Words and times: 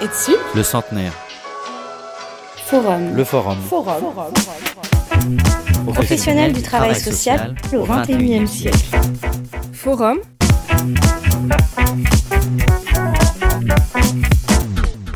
Et 0.00 0.08
dessus 0.08 0.36
Le 0.54 0.62
centenaire. 0.62 1.12
Forum. 2.66 3.14
Le 3.14 3.24
forum. 3.24 3.58
Forum. 3.68 4.02
Professionnel 5.86 6.52
du 6.52 6.62
travail 6.62 6.94
social 6.94 7.54
au 7.72 7.84
XXIe 7.84 8.48
siècle. 8.48 8.98
Forum. 9.72 10.18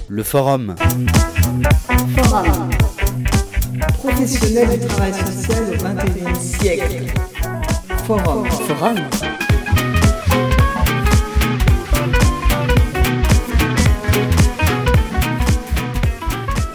Le 0.09 0.23
forum. 0.23 0.75
Forum. 2.17 2.71
Professionnel 3.99 4.79
du 4.79 4.87
travail 4.87 5.13
social 5.15 5.65
au 5.73 5.77
XXIe 5.77 6.59
siècle. 6.59 7.05
Forum. 8.07 8.49
Forum. 8.51 8.97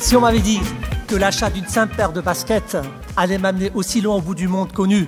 Si 0.04 0.18
on 0.18 0.20
m'avait 0.20 0.42
dit 0.42 0.60
que 1.08 1.16
l'achat 1.16 1.50
d'une 1.50 1.66
simple 1.66 1.96
paire 1.96 2.12
de 2.12 2.20
baskets 2.20 2.76
allait 3.16 3.38
m'amener 3.38 3.72
aussi 3.74 4.02
loin 4.02 4.18
au 4.18 4.22
bout 4.22 4.36
du 4.36 4.50
monde 4.50 4.74
connu 4.74 5.08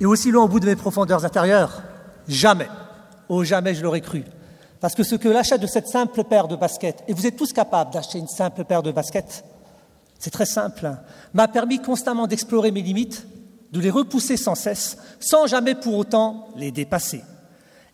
et 0.00 0.06
aussi 0.06 0.32
loin 0.32 0.42
au 0.42 0.48
bout 0.48 0.58
de 0.58 0.66
mes 0.66 0.74
profondeurs 0.74 1.24
intérieures, 1.24 1.82
jamais, 2.26 2.66
oh 3.28 3.44
jamais 3.44 3.76
je 3.76 3.82
l'aurais 3.84 4.00
cru. 4.00 4.24
Parce 4.80 4.96
que 4.96 5.04
ce 5.04 5.14
que 5.14 5.28
l'achat 5.28 5.56
de 5.56 5.68
cette 5.68 5.86
simple 5.86 6.24
paire 6.24 6.48
de 6.48 6.56
baskets, 6.56 7.04
et 7.06 7.12
vous 7.12 7.28
êtes 7.28 7.36
tous 7.36 7.52
capables 7.52 7.92
d'acheter 7.92 8.18
une 8.18 8.26
simple 8.26 8.64
paire 8.64 8.82
de 8.82 8.90
baskets, 8.90 9.44
c'est 10.18 10.32
très 10.32 10.46
simple, 10.46 10.86
hein, 10.86 10.98
m'a 11.32 11.46
permis 11.46 11.80
constamment 11.80 12.26
d'explorer 12.26 12.72
mes 12.72 12.82
limites, 12.82 13.24
de 13.70 13.78
les 13.78 13.88
repousser 13.88 14.36
sans 14.36 14.56
cesse, 14.56 14.98
sans 15.20 15.46
jamais 15.46 15.76
pour 15.76 15.96
autant 15.96 16.48
les 16.56 16.72
dépasser. 16.72 17.22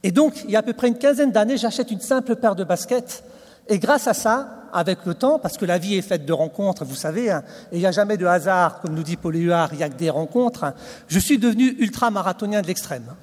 Et 0.02 0.10
donc, 0.10 0.42
il 0.44 0.52
y 0.52 0.56
a 0.56 0.60
à 0.60 0.62
peu 0.62 0.72
près 0.72 0.88
une 0.88 0.96
quinzaine 0.96 1.32
d'années, 1.32 1.58
j'achète 1.58 1.90
une 1.90 2.00
simple 2.00 2.36
paire 2.36 2.56
de 2.56 2.64
baskets, 2.64 3.24
et 3.68 3.78
grâce 3.78 4.06
à 4.06 4.14
ça, 4.14 4.64
avec 4.72 5.06
le 5.06 5.14
temps, 5.14 5.38
parce 5.38 5.56
que 5.56 5.64
la 5.64 5.78
vie 5.78 5.94
est 5.94 6.02
faite 6.02 6.26
de 6.26 6.32
rencontres, 6.32 6.84
vous 6.84 6.96
savez, 6.96 7.30
hein, 7.30 7.44
et 7.70 7.76
il 7.76 7.78
n'y 7.78 7.86
a 7.86 7.92
jamais 7.92 8.16
de 8.16 8.26
hasard, 8.26 8.80
comme 8.80 8.94
nous 8.94 9.04
dit 9.04 9.16
Paul 9.16 9.36
Éluard, 9.36 9.68
il 9.72 9.76
n'y 9.76 9.84
a 9.84 9.88
que 9.88 9.96
des 9.96 10.10
rencontres, 10.10 10.64
hein, 10.64 10.74
je 11.06 11.18
suis 11.18 11.38
devenu 11.38 11.76
ultra-marathonien 11.78 12.60
de 12.60 12.66
l'extrême. 12.66 13.14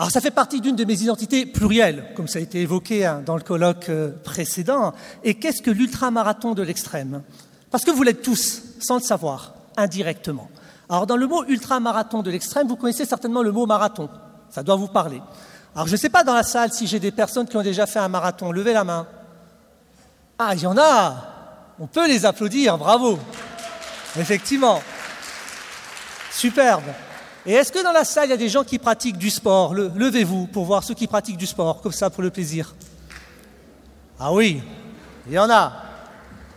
Alors 0.00 0.10
ça 0.10 0.22
fait 0.22 0.30
partie 0.30 0.62
d'une 0.62 0.76
de 0.76 0.84
mes 0.86 1.02
identités 1.02 1.44
plurielles, 1.44 2.06
comme 2.16 2.26
ça 2.26 2.38
a 2.38 2.42
été 2.42 2.62
évoqué 2.62 3.04
hein, 3.04 3.22
dans 3.24 3.36
le 3.36 3.42
colloque 3.42 3.90
euh, 3.90 4.12
précédent. 4.24 4.94
Et 5.24 5.34
qu'est-ce 5.34 5.60
que 5.60 5.70
l'ultramarathon 5.70 6.54
de 6.54 6.62
l'extrême 6.62 7.22
Parce 7.70 7.84
que 7.84 7.90
vous 7.90 8.02
l'êtes 8.02 8.22
tous, 8.22 8.62
sans 8.80 8.94
le 8.94 9.02
savoir, 9.02 9.52
indirectement. 9.76 10.48
Alors 10.88 11.06
dans 11.06 11.18
le 11.18 11.26
mot 11.26 11.44
ultramarathon 11.44 12.22
de 12.22 12.30
l'extrême, 12.30 12.66
vous 12.66 12.76
connaissez 12.76 13.04
certainement 13.04 13.42
le 13.42 13.52
mot 13.52 13.66
marathon. 13.66 14.08
Ça 14.48 14.62
doit 14.62 14.76
vous 14.76 14.88
parler. 14.88 15.20
Alors 15.74 15.86
je 15.86 15.92
ne 15.92 15.98
sais 15.98 16.08
pas 16.08 16.24
dans 16.24 16.34
la 16.34 16.44
salle 16.44 16.72
si 16.72 16.86
j'ai 16.86 16.98
des 16.98 17.12
personnes 17.12 17.46
qui 17.46 17.58
ont 17.58 17.62
déjà 17.62 17.84
fait 17.84 17.98
un 17.98 18.08
marathon. 18.08 18.52
Levez 18.52 18.72
la 18.72 18.84
main. 18.84 19.06
Ah, 20.42 20.54
il 20.54 20.62
y 20.62 20.66
en 20.66 20.78
a 20.78 21.16
On 21.78 21.86
peut 21.86 22.08
les 22.08 22.24
applaudir, 22.24 22.78
bravo 22.78 23.18
Effectivement. 24.18 24.80
Superbe. 26.32 26.84
Et 27.44 27.52
est-ce 27.52 27.70
que 27.70 27.84
dans 27.84 27.92
la 27.92 28.04
salle, 28.04 28.28
il 28.28 28.30
y 28.30 28.32
a 28.32 28.38
des 28.38 28.48
gens 28.48 28.64
qui 28.64 28.78
pratiquent 28.78 29.18
du 29.18 29.28
sport? 29.28 29.74
Le- 29.74 29.92
Levez-vous 29.94 30.46
pour 30.46 30.64
voir 30.64 30.82
ceux 30.82 30.94
qui 30.94 31.06
pratiquent 31.06 31.36
du 31.36 31.46
sport, 31.46 31.82
comme 31.82 31.92
ça, 31.92 32.08
pour 32.08 32.22
le 32.22 32.30
plaisir. 32.30 32.74
Ah 34.18 34.32
oui, 34.32 34.62
il 35.26 35.34
y 35.34 35.38
en 35.38 35.50
a. 35.50 35.72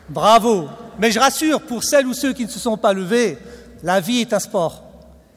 Bravo. 0.07 0.69
Mais 0.97 1.11
je 1.11 1.19
rassure, 1.19 1.61
pour 1.61 1.83
celles 1.83 2.07
ou 2.07 2.13
ceux 2.13 2.31
qui 2.31 2.45
ne 2.45 2.49
se 2.49 2.59
sont 2.59 2.77
pas 2.77 2.93
levés, 2.93 3.37
la 3.83 3.99
vie 3.99 4.21
est 4.21 4.31
un 4.31 4.39
sport. 4.39 4.81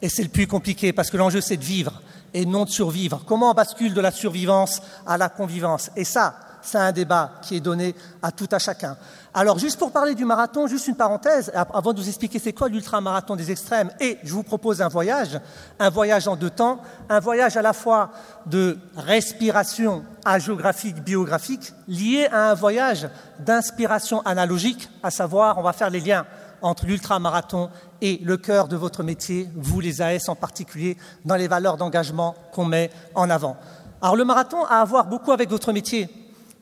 Et 0.01 0.07
c'est 0.07 0.23
le 0.23 0.29
plus 0.29 0.47
compliqué, 0.47 0.93
parce 0.93 1.09
que 1.09 1.17
l'enjeu, 1.17 1.41
c'est 1.41 1.57
de 1.57 1.65
vivre 1.65 2.01
et 2.33 2.45
non 2.45 2.63
de 2.63 2.69
survivre. 2.69 3.23
Comment 3.25 3.51
on 3.51 3.53
bascule 3.53 3.93
de 3.93 3.99
la 4.01 4.11
survivance 4.11 4.81
à 5.05 5.17
la 5.17 5.27
convivance? 5.27 5.91
Et 5.97 6.05
ça, 6.05 6.35
c'est 6.67 6.77
un 6.77 6.91
débat 6.91 7.31
qui 7.41 7.55
est 7.55 7.59
donné 7.59 7.95
à 8.21 8.31
tout 8.31 8.47
à 8.51 8.59
chacun. 8.59 8.97
Alors, 9.33 9.59
juste 9.59 9.79
pour 9.79 9.91
parler 9.91 10.15
du 10.15 10.25
marathon, 10.25 10.67
juste 10.67 10.87
une 10.87 10.95
parenthèse, 10.95 11.51
avant 11.53 11.93
de 11.93 12.01
vous 12.01 12.07
expliquer 12.07 12.39
c'est 12.39 12.53
quoi 12.53 12.69
l'ultramarathon 12.69 13.35
des 13.35 13.51
extrêmes, 13.51 13.91
et 13.99 14.17
je 14.23 14.33
vous 14.33 14.43
propose 14.43 14.81
un 14.81 14.87
voyage, 14.87 15.39
un 15.79 15.89
voyage 15.89 16.27
en 16.27 16.35
deux 16.35 16.49
temps, 16.49 16.79
un 17.07 17.19
voyage 17.19 17.55
à 17.55 17.61
la 17.61 17.73
fois 17.73 18.11
de 18.45 18.77
respiration 18.95 20.03
agéographique, 20.25 21.03
biographique, 21.03 21.73
lié 21.87 22.27
à 22.31 22.51
un 22.51 22.53
voyage 22.53 23.07
d'inspiration 23.39 24.21
analogique, 24.21 24.89
à 25.03 25.11
savoir, 25.11 25.57
on 25.57 25.61
va 25.61 25.73
faire 25.73 25.89
les 25.89 25.99
liens 26.01 26.25
entre 26.61 26.85
l'ultramarathon 26.85 27.69
et 28.01 28.19
le 28.23 28.37
cœur 28.37 28.67
de 28.67 28.75
votre 28.75 29.03
métier, 29.03 29.49
vous 29.55 29.79
les 29.79 30.01
AS 30.01 30.27
en 30.27 30.35
particulier, 30.35 30.97
dans 31.23 31.35
les 31.35 31.47
valeurs 31.47 31.77
d'engagement 31.77 32.35
qu'on 32.51 32.65
met 32.65 32.89
en 33.15 33.29
avant. 33.29 33.55
Alors 34.01 34.15
le 34.15 34.25
marathon 34.25 34.63
a 34.65 34.81
à 34.81 34.85
voir 34.85 35.05
beaucoup 35.05 35.31
avec 35.31 35.49
votre 35.49 35.71
métier, 35.71 36.09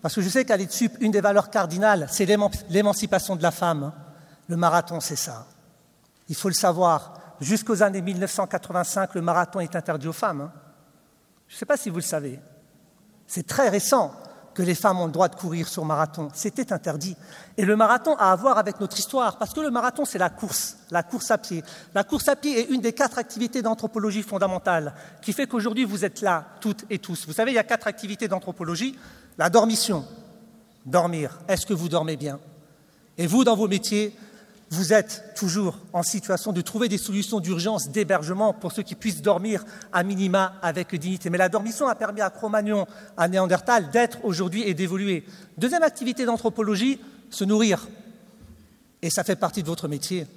parce 0.05 0.13
que 0.13 0.21
je 0.21 0.29
sais 0.29 0.45
qu'à 0.45 0.55
l'EDSUP, 0.55 0.97
une 0.99 1.09
des 1.09 1.19
valeurs 1.19 1.49
cardinales, 1.49 2.05
c'est 2.11 2.25
l'éman- 2.27 2.51
l'émancipation 2.69 3.35
de 3.35 3.41
la 3.41 3.49
femme. 3.49 3.91
Le 4.47 4.55
marathon, 4.55 4.99
c'est 4.99 5.15
ça. 5.15 5.47
Il 6.29 6.35
faut 6.35 6.47
le 6.47 6.53
savoir. 6.53 7.15
Jusqu'aux 7.41 7.81
années 7.81 8.03
1985, 8.03 9.15
le 9.15 9.21
marathon 9.23 9.61
est 9.61 9.75
interdit 9.75 10.07
aux 10.07 10.13
femmes. 10.13 10.41
hein. 10.41 10.51
Je 11.47 11.55
ne 11.55 11.57
sais 11.57 11.65
pas 11.65 11.75
si 11.75 11.89
vous 11.89 11.95
le 11.95 12.01
savez. 12.03 12.39
C'est 13.25 13.47
très 13.47 13.67
récent 13.69 14.13
que 14.53 14.61
les 14.61 14.75
femmes 14.75 14.99
ont 14.99 15.07
le 15.07 15.11
droit 15.11 15.27
de 15.27 15.35
courir 15.35 15.67
sur 15.67 15.83
marathon. 15.85 16.29
C'était 16.35 16.71
interdit. 16.71 17.17
Et 17.57 17.65
le 17.65 17.75
marathon 17.75 18.15
a 18.17 18.31
à 18.31 18.35
voir 18.35 18.59
avec 18.59 18.79
notre 18.79 18.99
histoire, 18.99 19.39
parce 19.39 19.53
que 19.53 19.59
le 19.59 19.71
marathon, 19.71 20.05
c'est 20.05 20.19
la 20.19 20.29
course, 20.29 20.77
la 20.91 21.01
course 21.01 21.31
à 21.31 21.39
pied. 21.39 21.63
La 21.95 22.03
course 22.03 22.27
à 22.27 22.35
pied 22.35 22.59
est 22.59 22.65
une 22.71 22.81
des 22.81 22.93
quatre 22.93 23.17
activités 23.17 23.63
d'anthropologie 23.63 24.21
fondamentale, 24.21 24.93
qui 25.23 25.33
fait 25.33 25.47
qu'aujourd'hui, 25.47 25.83
vous 25.83 26.05
êtes 26.05 26.21
là, 26.21 26.45
toutes 26.61 26.85
et 26.91 26.99
tous. 26.99 27.25
Vous 27.25 27.33
savez, 27.33 27.53
il 27.53 27.55
y 27.55 27.57
a 27.57 27.63
quatre 27.63 27.87
activités 27.87 28.27
d'anthropologie. 28.27 28.97
La 29.37 29.49
dormition, 29.49 30.05
dormir. 30.85 31.39
Est-ce 31.47 31.65
que 31.65 31.73
vous 31.73 31.89
dormez 31.89 32.15
bien? 32.15 32.39
Et 33.17 33.27
vous, 33.27 33.43
dans 33.43 33.55
vos 33.55 33.67
métiers, 33.67 34.15
vous 34.69 34.93
êtes 34.93 35.33
toujours 35.35 35.77
en 35.93 36.03
situation 36.03 36.51
de 36.51 36.61
trouver 36.61 36.89
des 36.89 36.97
solutions 36.97 37.39
d'urgence 37.39 37.89
d'hébergement 37.89 38.53
pour 38.53 38.71
ceux 38.71 38.83
qui 38.83 38.95
puissent 38.95 39.21
dormir 39.21 39.63
à 39.93 40.03
minima 40.03 40.53
avec 40.61 40.95
dignité. 40.95 41.29
Mais 41.29 41.37
la 41.37 41.49
dormition 41.49 41.87
a 41.87 41.95
permis 41.95 42.21
à 42.21 42.29
Cro-Magnon, 42.29 42.87
à 43.15 43.27
Néandertal, 43.27 43.89
d'être 43.91 44.23
aujourd'hui 44.23 44.63
et 44.63 44.73
d'évoluer. 44.73 45.25
Deuxième 45.57 45.83
activité 45.83 46.25
d'anthropologie, 46.25 46.99
se 47.29 47.43
nourrir. 47.43 47.87
Et 49.01 49.09
ça 49.09 49.23
fait 49.23 49.35
partie 49.35 49.61
de 49.61 49.67
votre 49.67 49.87
métier. 49.87 50.27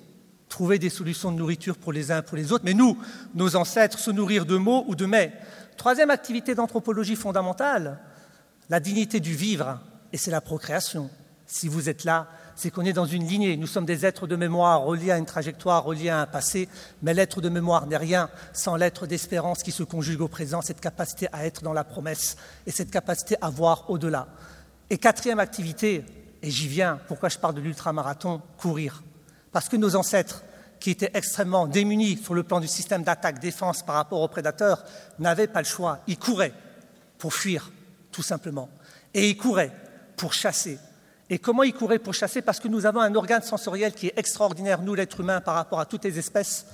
Trouver 0.49 0.79
des 0.79 0.91
solutions 0.91 1.31
de 1.31 1.37
nourriture 1.39 1.77
pour 1.77 1.93
les 1.93 2.11
uns 2.11 2.23
pour 2.23 2.37
les 2.37 2.53
autres. 2.53 2.65
Mais 2.65 2.75
nous, 2.75 2.99
nos 3.35 3.57
ancêtres, 3.57 3.99
se 3.99 4.11
nourrir 4.11 4.45
de 4.45 4.57
mots 4.57 4.85
ou 4.89 4.95
de 4.95 5.07
mets. 5.07 5.33
Troisième 5.77 6.11
activité 6.11 6.55
d'anthropologie 6.55 7.17
fondamentale, 7.17 7.99
la 8.71 8.81
dignité 8.81 9.21
du 9.21 9.35
vivre, 9.35 9.81
et 10.13 10.17
c'est 10.17 10.31
la 10.31 10.41
procréation. 10.41 11.11
Si 11.47 11.69
vous 11.69 11.89
êtes 11.89 12.05
là, 12.05 12.29
c'est 12.55 12.71
qu'on 12.71 12.85
est 12.85 12.93
dans 12.93 13.07
une 13.07 13.27
lignée. 13.27 13.57
Nous 13.57 13.67
sommes 13.67 13.87
des 13.87 14.05
êtres 14.05 14.27
de 14.27 14.37
mémoire 14.37 14.83
reliés 14.83 15.13
à 15.13 15.19
une 15.19 15.27
trajectoire, 15.27 15.85
reliés 15.85 16.09
à 16.09 16.21
un 16.21 16.27
passé, 16.27 16.69
mais 17.03 17.15
l'être 17.15 17.41
de 17.41 17.49
mémoire 17.49 17.87
n'est 17.87 17.97
rien 17.97 18.29
sans 18.53 18.77
l'être 18.77 19.07
d'espérance 19.07 19.63
qui 19.63 19.71
se 19.71 19.85
conjugue 19.85 20.21
au 20.21 20.29
présent, 20.29 20.61
cette 20.61 20.81
capacité 20.81 21.29
à 21.33 21.47
être 21.47 21.63
dans 21.63 21.73
la 21.73 21.85
promesse 21.85 22.37
et 22.67 22.71
cette 22.71 22.91
capacité 22.91 23.37
à 23.41 23.49
voir 23.49 23.89
au-delà. 23.89 24.27
Et 24.91 24.99
quatrième 24.99 25.39
activité, 25.39 26.05
et 26.43 26.51
j'y 26.51 26.69
viens, 26.69 26.99
pourquoi 27.07 27.29
je 27.29 27.39
parle 27.39 27.55
de 27.55 27.61
l'ultramarathon, 27.61 28.43
courir. 28.59 29.03
Parce 29.53 29.69
que 29.69 29.77
nos 29.77 29.97
ancêtres, 29.97 30.43
qui 30.81 30.91
étaient 30.91 31.11
extrêmement 31.15 31.67
démunis 31.67 32.19
sur 32.19 32.35
le 32.35 32.43
plan 32.43 32.61
du 32.61 32.69
système 32.69 33.03
d'attaque-défense 33.03 33.83
par 33.83 33.97
rapport 33.97 34.21
aux 34.21 34.29
prédateurs, 34.29 34.85
n'avaient 35.19 35.49
pas 35.49 35.61
le 35.61 35.67
choix. 35.67 36.01
Ils 36.07 36.19
couraient 36.19 36.53
pour 37.19 37.35
fuir, 37.35 37.71
tout 38.19 38.23
simplement. 38.25 38.69
Et 39.15 39.31
ils 39.31 39.37
couraient 39.37 39.71
pour 40.17 40.33
chasser. 40.33 40.77
Et 41.31 41.39
comment 41.39 41.63
ils 41.63 41.73
couraient 41.73 42.01
pour 42.01 42.15
chasser? 42.15 42.43
Parce 42.43 42.59
que 42.59 42.67
nous 42.67 42.85
avons 42.85 43.01
un 43.01 43.15
organe 43.15 43.43
sensoriel 43.43 43.93
qui 43.93 44.09
est 44.09 44.19
extraordinaire, 44.19 44.83
nous, 44.83 44.97
l'être 44.97 45.21
humain, 45.21 45.41
par 45.41 45.55
rapport 45.55 45.79
à 45.79 45.87
toutes 45.87 46.03
les 46.03 46.19
espèces. 46.19 46.67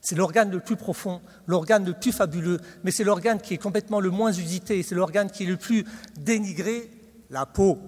C'est 0.00 0.14
l'organe 0.14 0.50
le 0.50 0.60
plus 0.60 0.76
profond, 0.76 1.20
l'organe 1.46 1.84
le 1.84 1.92
plus 1.92 2.12
fabuleux, 2.12 2.60
mais 2.82 2.92
c'est 2.92 3.04
l'organe 3.04 3.42
qui 3.42 3.52
est 3.52 3.58
complètement 3.58 4.00
le 4.00 4.08
moins 4.08 4.32
usité, 4.32 4.82
c'est 4.82 4.94
l'organe 4.94 5.30
qui 5.30 5.42
est 5.42 5.46
le 5.46 5.58
plus 5.58 5.84
dénigré, 6.18 6.90
la 7.28 7.44
peau. 7.44 7.78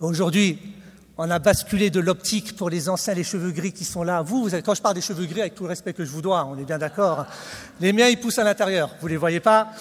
Aujourd'hui, 0.00 0.58
on 1.16 1.30
a 1.30 1.38
basculé 1.38 1.88
de 1.88 2.00
l'optique 2.00 2.56
pour 2.56 2.68
les 2.68 2.90
anciens, 2.90 3.14
les 3.14 3.24
cheveux 3.24 3.52
gris 3.52 3.72
qui 3.72 3.86
sont 3.86 4.02
là. 4.02 4.20
Vous, 4.20 4.42
vous 4.42 4.50
quand 4.60 4.74
je 4.74 4.82
parle 4.82 4.96
des 4.96 5.00
cheveux 5.00 5.24
gris, 5.24 5.40
avec 5.40 5.54
tout 5.54 5.62
le 5.62 5.70
respect 5.70 5.94
que 5.94 6.04
je 6.04 6.10
vous 6.10 6.20
dois, 6.20 6.44
on 6.44 6.58
est 6.58 6.64
bien 6.64 6.78
d'accord. 6.78 7.24
Les 7.80 7.94
miens, 7.94 8.08
ils 8.08 8.20
poussent 8.20 8.38
à 8.38 8.44
l'intérieur. 8.44 8.90
Vous 9.00 9.08
les 9.08 9.16
voyez 9.16 9.40
pas, 9.40 9.72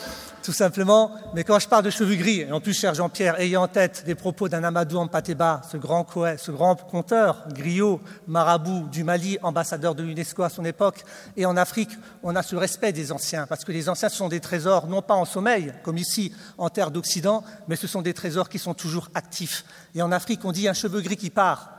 tout 0.44 0.54
simplement. 0.54 1.12
Mais 1.34 1.44
quand 1.44 1.60
je 1.60 1.68
parle 1.68 1.84
de 1.84 1.90
cheveux 1.90 2.16
gris, 2.16 2.42
et 2.42 2.52
en 2.52 2.60
plus, 2.60 2.74
cher 2.74 2.94
Jean-Pierre, 2.94 3.40
ayez 3.40 3.58
en 3.58 3.68
tête 3.68 4.04
des 4.06 4.16
propos 4.16 4.50
d'un 4.50 4.64
Amadou 4.64 4.98
Ampateba, 4.98 5.62
ce 5.72 5.78
grand, 5.78 6.06
ce 6.38 6.52
grand 6.52 6.76
conteur, 6.76 7.46
griot, 7.50 8.02
marabout 8.28 8.88
du 8.90 9.04
Mali, 9.04 9.38
ambassadeur 9.42 9.96
de 9.96 10.04
l'UNESCO 10.04 10.44
à 10.44 10.50
son 10.50 10.66
époque. 10.66 11.04
Et 11.38 11.46
en 11.46 11.58
Afrique, 11.58 11.92
on 12.24 12.36
a 12.36 12.44
ce 12.44 12.56
respect 12.56 12.92
des 12.92 13.12
anciens, 13.12 13.48
parce 13.48 13.64
que 13.64 13.72
les 13.72 13.90
anciens 13.90 14.10
ce 14.10 14.18
sont 14.18 14.30
des 14.30 14.40
trésors, 14.40 14.88
non 14.88 15.02
pas 15.02 15.16
en 15.16 15.26
sommeil, 15.26 15.74
comme 15.84 15.98
ici 15.98 16.34
en 16.58 16.70
terre 16.70 16.92
d'Occident, 16.92 17.44
mais 17.68 17.76
ce 17.76 17.88
sont 17.88 18.02
des 18.02 18.14
trésors 18.14 18.50
qui 18.50 18.60
sont 18.60 18.74
toujours 18.74 19.10
actifs. 19.14 19.66
Et 19.96 20.02
en 20.02 20.12
Afrique, 20.12 20.44
on 20.46 20.52
dit 20.52 20.68
un 20.68 20.74
cheveu 20.74 21.02
gris 21.02 21.18
qui 21.18 21.30
part, 21.30 21.72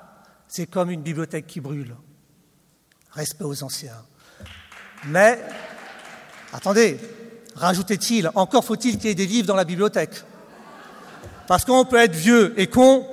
c'est 0.49 0.67
comme 0.67 0.91
une 0.91 1.03
bibliothèque 1.03 1.47
qui 1.47 1.61
brûle. 1.61 1.97
Respect 3.13 3.45
aux 3.45 3.63
anciens. 3.63 4.03
Mais, 5.07 5.39
attendez, 6.53 6.99
rajoutez-il, 7.63 8.31
encore 8.35 8.65
faut-il 8.65 8.99
qu'il 8.99 9.09
y 9.09 9.13
ait 9.13 9.15
des 9.15 9.27
livres 9.27 9.47
dans 9.47 9.57
la 9.57 9.65
bibliothèque? 9.65 10.25
Parce 11.47 11.65
qu'on 11.65 11.85
peut 11.85 11.99
être 11.99 12.15
vieux 12.15 12.55
et 12.57 12.67
con, 12.67 13.07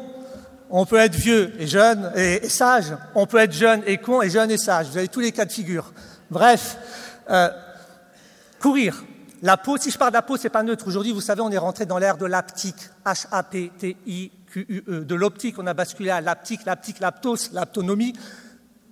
on 0.69 0.85
peut 0.85 0.97
être 0.97 1.15
vieux 1.15 1.53
et 1.59 1.67
jeune 1.67 2.11
et, 2.15 2.47
sage, 2.49 2.95
on 3.15 3.25
peut 3.25 3.37
être 3.37 3.53
jeune 3.53 3.81
et 3.85 3.97
con 3.97 4.21
et 4.21 4.29
jeune 4.29 4.51
et 4.51 4.57
sage. 4.57 4.87
Vous 4.87 4.97
avez 4.97 5.07
tous 5.07 5.19
les 5.19 5.31
cas 5.31 5.45
de 5.45 5.51
figure. 5.51 5.91
Bref, 6.29 6.77
euh, 7.29 7.49
courir. 8.59 9.03
La 9.41 9.55
peau, 9.55 9.77
si 9.77 9.89
je 9.89 9.97
parle 9.97 10.11
de 10.11 10.17
la 10.17 10.21
peau, 10.21 10.35
c'est 10.35 10.49
pas 10.49 10.63
neutre. 10.63 10.85
Aujourd'hui, 10.87 11.13
vous 11.13 11.21
savez, 11.21 11.41
on 11.41 11.49
est 11.49 11.57
rentré 11.57 11.85
dans 11.85 11.97
l'ère 11.97 12.17
de 12.17 12.25
l'aptique, 12.25 12.89
H-A-P-T-I-Q-U-E. 13.05 15.05
De 15.05 15.15
l'optique, 15.15 15.57
on 15.59 15.65
a 15.65 15.73
basculé 15.73 16.09
à 16.09 16.19
l'aptique, 16.19 16.65
l'aptique, 16.65 16.99
l'aptos, 16.99 17.51
l'aptonomie. 17.53 18.13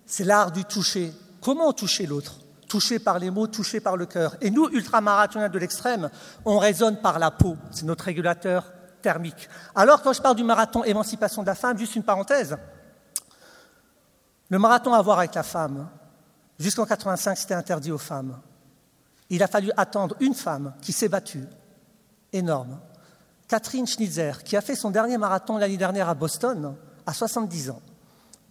C'est 0.06 0.24
l'art 0.24 0.52
du 0.52 0.64
toucher. 0.64 1.12
Comment 1.42 1.74
toucher 1.74 2.06
l'autre? 2.06 2.40
Toucher 2.68 3.00
par 3.00 3.20
les 3.20 3.30
mots, 3.32 3.48
toucher 3.48 3.80
par 3.80 3.96
le 3.96 4.06
cœur. 4.06 4.36
Et 4.42 4.52
nous, 4.52 4.68
ultramarathoniens 4.70 5.50
de 5.50 5.60
l'extrême, 5.60 6.10
on 6.46 6.58
raisonne 6.58 6.98
par 6.98 7.20
la 7.20 7.32
peau. 7.32 7.58
C'est 7.72 7.86
notre 7.86 8.06
régulateur 8.06 8.72
thermique. 9.02 9.50
Alors, 9.76 10.02
quand 10.02 10.14
je 10.14 10.22
parle 10.22 10.36
du 10.36 10.44
marathon 10.44 10.84
émancipation 10.84 11.42
de 11.42 11.48
la 11.48 11.56
femme, 11.56 11.78
juste 11.78 11.96
une 11.96 12.04
parenthèse. 12.04 12.58
Le 14.50 14.60
marathon 14.60 14.94
à 14.94 15.02
voir 15.02 15.20
avec 15.20 15.36
la 15.36 15.44
femme, 15.44 15.90
jusqu'en 16.60 16.86
85, 16.86 17.38
c'était 17.38 17.54
interdit 17.54 17.92
aux 17.92 17.98
femmes. 17.98 18.40
Il 19.30 19.44
a 19.44 19.48
fallu 19.48 19.72
attendre 19.76 20.16
une 20.20 20.34
femme 20.34 20.74
qui 20.82 20.94
s'est 20.94 21.10
battue, 21.10 21.46
énorme, 22.32 22.80
Catherine 23.48 23.88
Schnitzer, 23.88 24.44
qui 24.44 24.58
a 24.58 24.62
fait 24.62 24.76
son 24.76 24.92
dernier 24.92 25.18
marathon 25.18 25.58
l'année 25.58 25.78
dernière 25.78 26.10
à 26.10 26.14
Boston, 26.14 26.76
à 27.06 27.14
70 27.14 27.70
ans. 27.70 27.82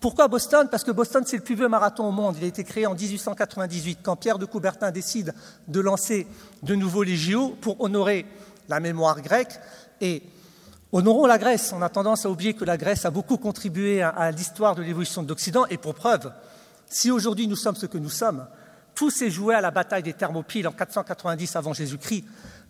Pourquoi 0.00 0.28
Boston? 0.28 0.68
Parce 0.70 0.84
que 0.84 0.90
Boston, 0.90 1.24
c'est 1.26 1.38
le 1.38 1.42
plus 1.42 1.54
vieux 1.54 1.68
marathon 1.68 2.06
au 2.06 2.12
monde. 2.12 2.36
Il 2.38 2.44
a 2.44 2.46
été 2.46 2.64
créé 2.64 2.86
en 2.86 2.94
1898, 2.94 4.00
quand 4.02 4.16
Pierre 4.16 4.38
de 4.38 4.44
Coubertin 4.44 4.90
décide 4.90 5.34
de 5.68 5.80
lancer 5.80 6.26
de 6.62 6.74
nouveau 6.74 7.02
les 7.02 7.16
JO 7.16 7.56
pour 7.60 7.80
honorer 7.80 8.26
la 8.68 8.78
mémoire 8.78 9.22
grecque. 9.22 9.58
Et 10.02 10.22
honorons 10.92 11.26
la 11.26 11.38
Grèce. 11.38 11.72
On 11.74 11.80
a 11.80 11.88
tendance 11.88 12.26
à 12.26 12.30
oublier 12.30 12.52
que 12.52 12.64
la 12.64 12.76
Grèce 12.76 13.06
a 13.06 13.10
beaucoup 13.10 13.38
contribué 13.38 14.02
à, 14.02 14.30
l'histoire 14.30 14.74
de 14.74 14.82
l'évolution 14.82 15.22
de 15.22 15.28
l'Occident. 15.28 15.66
Et 15.70 15.78
pour 15.78 15.94
preuve, 15.94 16.30
si 16.88 17.10
aujourd'hui 17.10 17.48
nous 17.48 17.56
sommes 17.56 17.76
ce 17.76 17.86
que 17.86 17.98
nous 17.98 18.10
sommes, 18.10 18.46
tout 18.94 19.10
s'est 19.10 19.30
joué 19.30 19.54
à 19.54 19.62
la 19.62 19.70
bataille 19.70 20.02
des 20.02 20.12
Thermopyles 20.12 20.68
en 20.68 20.72
490 20.72 21.56
avant 21.56 21.72
Jésus-Christ 21.72 22.24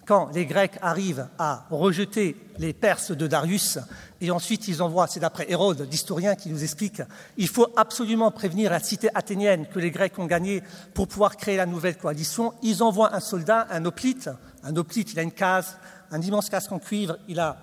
quand 0.07 0.31
les 0.33 0.47
Grecs 0.47 0.79
arrivent 0.81 1.29
à 1.39 1.67
rejeter 1.69 2.37
les 2.59 2.73
Perses 2.73 3.11
de 3.11 3.27
Darius, 3.27 3.79
et 4.21 4.31
ensuite 4.31 4.69
ils 4.69 4.83
envoient, 4.83 5.09
c'est 5.09 5.21
d'après 5.21 5.51
Hérode, 5.51 5.87
l'historien 5.91 6.37
qui 6.37 6.49
nous 6.49 6.63
explique, 6.63 7.03
il 7.37 7.49
faut 7.49 7.67
absolument 7.77 8.31
prévenir 8.31 8.71
la 8.71 8.79
cité 8.79 9.11
athénienne 9.15 9.67
que 9.67 9.81
les 9.81 9.91
Grecs 9.91 10.19
ont 10.19 10.27
gagnée 10.27 10.63
pour 10.95 11.09
pouvoir 11.09 11.37
créer 11.37 11.57
la 11.57 11.67
nouvelle 11.67 11.99
coalition, 11.99 12.55
ils 12.63 12.83
envoient 12.83 13.15
un 13.15 13.21
soldat, 13.21 13.67
un 13.71 13.85
hoplite, 13.85 14.31
un 14.63 14.77
hoplite, 14.77 15.13
il 15.13 15.19
a 15.19 15.23
une 15.23 15.33
case, 15.33 15.77
un 16.11 16.23
immense 16.23 16.49
casque 16.49 16.73
en 16.73 16.79
cuivre, 16.79 17.19
il 17.29 17.41
a 17.41 17.57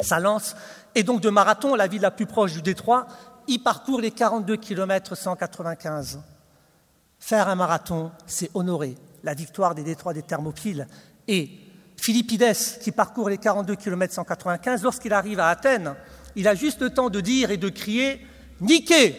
sa 0.00 0.20
lance, 0.20 0.54
et 0.94 1.02
donc 1.02 1.20
de 1.20 1.30
Marathon, 1.30 1.74
la 1.74 1.88
ville 1.88 2.02
la 2.02 2.10
plus 2.10 2.26
proche 2.26 2.52
du 2.52 2.62
détroit, 2.62 3.06
il 3.48 3.62
parcourt 3.62 4.00
les 4.00 4.10
42 4.10 4.56
km 4.56 5.16
195. 5.16 6.20
Faire 7.18 7.48
un 7.48 7.54
marathon, 7.54 8.10
c'est 8.26 8.50
honorer 8.54 8.96
la 9.22 9.34
victoire 9.34 9.74
des 9.74 9.84
détroits 9.84 10.12
des 10.12 10.22
Thermopyles 10.22 10.86
et 11.28 11.50
Philippides, 12.02 12.80
qui 12.80 12.90
parcourt 12.90 13.28
les 13.28 13.38
42 13.38 13.76
km 13.76 14.12
195, 14.12 14.82
lorsqu'il 14.82 15.12
arrive 15.12 15.38
à 15.38 15.50
Athènes, 15.50 15.94
il 16.34 16.48
a 16.48 16.56
juste 16.56 16.80
le 16.80 16.90
temps 16.90 17.10
de 17.10 17.20
dire 17.20 17.52
et 17.52 17.58
de 17.58 17.68
crier 17.68 18.26
Nike 18.60 19.14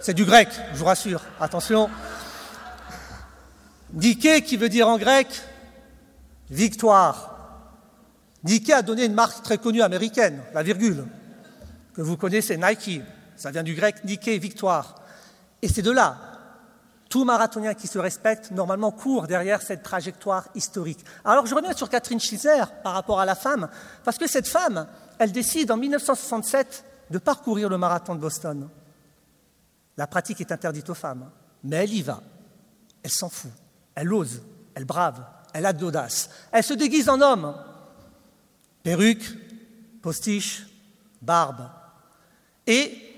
C'est 0.00 0.12
du 0.12 0.24
grec, 0.24 0.48
je 0.72 0.78
vous 0.78 0.84
rassure, 0.84 1.22
attention. 1.40 1.88
Nike 3.92 4.42
qui 4.44 4.56
veut 4.56 4.68
dire 4.68 4.88
en 4.88 4.98
grec 4.98 5.28
victoire. 6.50 7.38
Nike 8.42 8.70
a 8.70 8.82
donné 8.82 9.04
une 9.04 9.14
marque 9.14 9.44
très 9.44 9.58
connue 9.58 9.82
américaine, 9.82 10.42
la 10.54 10.64
virgule, 10.64 11.04
que 11.94 12.02
vous 12.02 12.16
connaissez, 12.16 12.56
Nike. 12.56 13.00
Ça 13.36 13.52
vient 13.52 13.62
du 13.62 13.74
grec 13.74 14.02
Nike, 14.02 14.28
victoire. 14.40 14.96
Et 15.62 15.68
c'est 15.68 15.82
de 15.82 15.92
là 15.92 16.31
tout 17.12 17.24
marathonien 17.24 17.74
qui 17.74 17.88
se 17.88 17.98
respecte, 17.98 18.52
normalement, 18.52 18.90
court 18.90 19.26
derrière 19.26 19.60
cette 19.60 19.82
trajectoire 19.82 20.48
historique. 20.54 21.04
Alors, 21.26 21.44
je 21.44 21.54
reviens 21.54 21.74
sur 21.74 21.90
Catherine 21.90 22.18
Schitzer 22.18 22.64
par 22.82 22.94
rapport 22.94 23.20
à 23.20 23.26
la 23.26 23.34
femme, 23.34 23.68
parce 24.02 24.16
que 24.16 24.26
cette 24.26 24.48
femme, 24.48 24.86
elle 25.18 25.30
décide 25.30 25.70
en 25.70 25.76
1967 25.76 26.84
de 27.10 27.18
parcourir 27.18 27.68
le 27.68 27.76
marathon 27.76 28.14
de 28.14 28.20
Boston. 28.20 28.66
La 29.98 30.06
pratique 30.06 30.40
est 30.40 30.52
interdite 30.52 30.88
aux 30.88 30.94
femmes, 30.94 31.28
mais 31.64 31.84
elle 31.84 31.92
y 31.92 32.00
va. 32.00 32.22
Elle 33.02 33.10
s'en 33.10 33.28
fout. 33.28 33.50
Elle 33.94 34.10
ose. 34.14 34.40
Elle 34.74 34.86
brave. 34.86 35.22
Elle 35.52 35.66
a 35.66 35.74
de 35.74 35.82
l'audace. 35.82 36.30
Elle 36.50 36.64
se 36.64 36.72
déguise 36.72 37.10
en 37.10 37.20
homme. 37.20 37.54
Perruque, 38.82 39.36
postiche, 40.00 40.66
barbe. 41.20 41.68
Et 42.66 43.11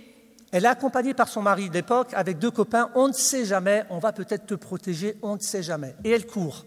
elle 0.55 0.67
est 0.67 0.69
accompagnée 0.69 1.15
par 1.15 1.27
son 1.27 1.43
mari 1.43 1.69
d'époque 1.69 2.15
avec 2.15 2.39
deux 2.39 2.53
copains. 2.53 2.89
On 2.95 3.09
ne 3.09 3.13
sait 3.13 3.45
jamais, 3.45 3.85
on 3.91 3.99
va 3.99 4.13
peut-être 4.13 4.47
te 4.47 4.55
protéger, 4.55 5.19
on 5.21 5.35
ne 5.35 5.41
sait 5.41 5.65
jamais. 5.65 5.97
Et 6.05 6.13
elle 6.13 6.29
court. 6.29 6.65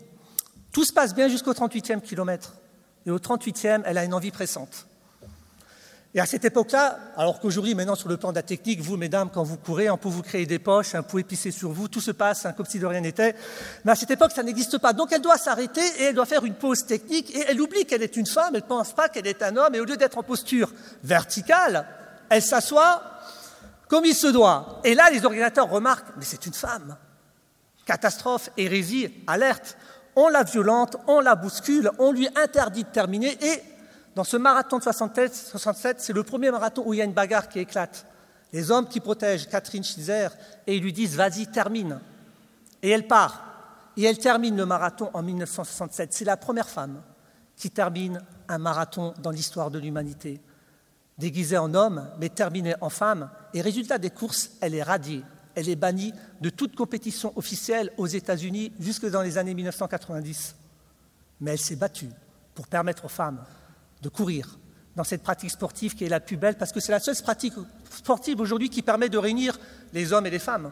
Tout 0.73 0.83
se 0.83 0.91
passe 0.91 1.15
bien 1.15 1.29
jusqu'au 1.29 1.53
38e 1.53 2.01
kilomètre. 2.01 2.55
Et 3.05 3.11
au 3.11 3.17
38e, 3.17 3.83
elle 3.85 3.97
a 3.97 4.03
une 4.03 4.13
envie 4.13 4.31
pressante. 4.31 4.87
Et 6.13 6.19
à 6.19 6.25
cette 6.25 6.43
époque-là, 6.43 6.99
alors 7.15 7.39
qu'aujourd'hui, 7.39 7.75
maintenant, 7.75 7.95
sur 7.95 8.09
le 8.09 8.17
plan 8.17 8.31
de 8.31 8.35
la 8.35 8.43
technique, 8.43 8.81
vous, 8.81 8.97
mesdames, 8.97 9.29
quand 9.33 9.43
vous 9.43 9.55
courez, 9.55 9.89
on 9.89 9.97
peut 9.97 10.09
vous 10.09 10.21
créer 10.21 10.45
des 10.45 10.59
poches, 10.59 10.93
un 10.93 11.01
peut 11.01 11.23
pisser 11.23 11.51
sur 11.51 11.71
vous, 11.71 11.87
tout 11.87 12.01
se 12.01 12.11
passe 12.11 12.45
hein, 12.45 12.51
comme 12.51 12.65
si 12.65 12.79
de 12.79 12.85
rien 12.85 12.99
n'était. 12.99 13.35
Mais 13.85 13.93
à 13.93 13.95
cette 13.95 14.11
époque, 14.11 14.33
ça 14.33 14.43
n'existe 14.43 14.79
pas. 14.79 14.91
Donc 14.91 15.13
elle 15.13 15.21
doit 15.21 15.37
s'arrêter 15.37 15.85
et 15.99 16.03
elle 16.03 16.15
doit 16.15 16.25
faire 16.25 16.43
une 16.43 16.55
pause 16.55 16.85
technique. 16.85 17.33
Et 17.33 17.45
elle 17.47 17.61
oublie 17.61 17.85
qu'elle 17.85 18.03
est 18.03 18.17
une 18.17 18.27
femme, 18.27 18.53
elle 18.53 18.63
ne 18.63 18.67
pense 18.67 18.91
pas 18.91 19.07
qu'elle 19.07 19.27
est 19.27 19.41
un 19.43 19.55
homme. 19.55 19.75
Et 19.75 19.79
au 19.79 19.85
lieu 19.85 19.95
d'être 19.95 20.17
en 20.17 20.23
posture 20.23 20.73
verticale, 21.05 21.85
elle 22.29 22.41
s'assoit 22.41 23.16
comme 23.87 24.05
il 24.05 24.15
se 24.15 24.27
doit. 24.27 24.81
Et 24.83 24.95
là, 24.95 25.09
les 25.11 25.25
organisateurs 25.25 25.69
remarquent, 25.69 26.15
mais 26.17 26.25
c'est 26.25 26.45
une 26.45 26.53
femme. 26.53 26.97
Catastrophe, 27.85 28.49
hérésie, 28.57 29.13
alerte. 29.27 29.77
On 30.15 30.29
la 30.29 30.43
violente, 30.43 30.97
on 31.07 31.19
la 31.19 31.35
bouscule, 31.35 31.91
on 31.99 32.11
lui 32.11 32.27
interdit 32.35 32.83
de 32.83 32.89
terminer. 32.89 33.37
Et 33.41 33.61
dans 34.15 34.23
ce 34.23 34.35
marathon 34.35 34.79
de 34.79 34.83
67, 34.83 36.01
c'est 36.01 36.13
le 36.13 36.23
premier 36.23 36.51
marathon 36.51 36.83
où 36.85 36.93
il 36.93 36.97
y 36.97 37.01
a 37.01 37.05
une 37.05 37.13
bagarre 37.13 37.47
qui 37.47 37.59
éclate. 37.59 38.05
Les 38.51 38.71
hommes 38.71 38.87
qui 38.87 38.99
protègent 38.99 39.47
Catherine 39.47 39.83
Schizer 39.83 40.31
et 40.65 40.75
ils 40.75 40.83
lui 40.83 40.93
disent 40.93 41.15
Vas-y, 41.15 41.47
termine. 41.47 41.99
Et 42.81 42.89
elle 42.89 43.07
part. 43.07 43.43
Et 43.95 44.03
elle 44.03 44.17
termine 44.17 44.57
le 44.57 44.65
marathon 44.65 45.09
en 45.13 45.21
1967. 45.21 46.13
C'est 46.13 46.25
la 46.25 46.37
première 46.37 46.69
femme 46.69 47.01
qui 47.55 47.71
termine 47.71 48.21
un 48.47 48.57
marathon 48.57 49.13
dans 49.21 49.31
l'histoire 49.31 49.71
de 49.71 49.79
l'humanité 49.79 50.41
déguisée 51.17 51.57
en 51.57 51.73
homme, 51.73 52.09
mais 52.19 52.29
terminée 52.29 52.75
en 52.81 52.89
femme. 52.89 53.29
Et 53.53 53.61
résultat 53.61 53.97
des 53.97 54.09
courses, 54.09 54.51
elle 54.61 54.75
est 54.75 54.83
radiée. 54.83 55.23
Elle 55.55 55.69
est 55.69 55.75
bannie 55.75 56.13
de 56.41 56.49
toute 56.49 56.75
compétition 56.75 57.33
officielle 57.35 57.91
aux 57.97 58.05
États-Unis 58.05 58.71
jusque 58.79 59.09
dans 59.09 59.23
les 59.23 59.37
années 59.37 59.55
1990. 59.55 60.55
Mais 61.41 61.51
elle 61.51 61.59
s'est 61.59 61.75
battue 61.75 62.09
pour 62.53 62.67
permettre 62.67 63.05
aux 63.05 63.09
femmes 63.09 63.43
de 64.01 64.09
courir 64.09 64.59
dans 64.95 65.03
cette 65.03 65.23
pratique 65.23 65.51
sportive 65.51 65.95
qui 65.95 66.05
est 66.05 66.09
la 66.09 66.19
plus 66.19 66.37
belle, 66.37 66.55
parce 66.55 66.71
que 66.71 66.79
c'est 66.79 66.91
la 66.91 66.99
seule 66.99 67.15
pratique 67.15 67.53
sportive 67.91 68.39
aujourd'hui 68.39 68.69
qui 68.69 68.81
permet 68.81 69.09
de 69.09 69.17
réunir 69.17 69.59
les 69.93 70.13
hommes 70.13 70.25
et 70.25 70.31
les 70.31 70.39
femmes. 70.39 70.71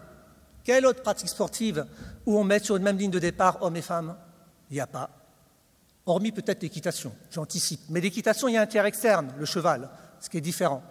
Quelle 0.63 0.85
autre 0.87 1.03
pratique 1.03 1.29
sportive 1.29 1.85
où 2.25 2.37
on 2.37 2.43
met 2.43 2.59
sur 2.59 2.75
une 2.75 2.83
même 2.83 2.97
ligne 2.97 3.11
de 3.11 3.19
départ 3.19 3.61
hommes 3.61 3.75
et 3.75 3.83
femmes? 3.83 4.15
Il 4.71 4.75
n'y 4.75 4.79
a 4.79 4.87
pas. 4.87 5.11
Hormis 6.07 6.31
peut-être 6.31 6.63
l'équitation, 6.63 7.11
j'anticipe. 7.31 7.81
Mais 7.89 8.01
l'équitation, 8.01 8.47
il 8.47 8.53
y 8.53 8.57
a 8.57 8.61
un 8.61 8.67
tiers 8.67 8.85
externe, 8.85 9.31
le 9.37 9.45
cheval 9.45 9.89
ce 10.25 10.29
qui 10.29 10.37
est 10.37 10.41
différent. 10.41 10.81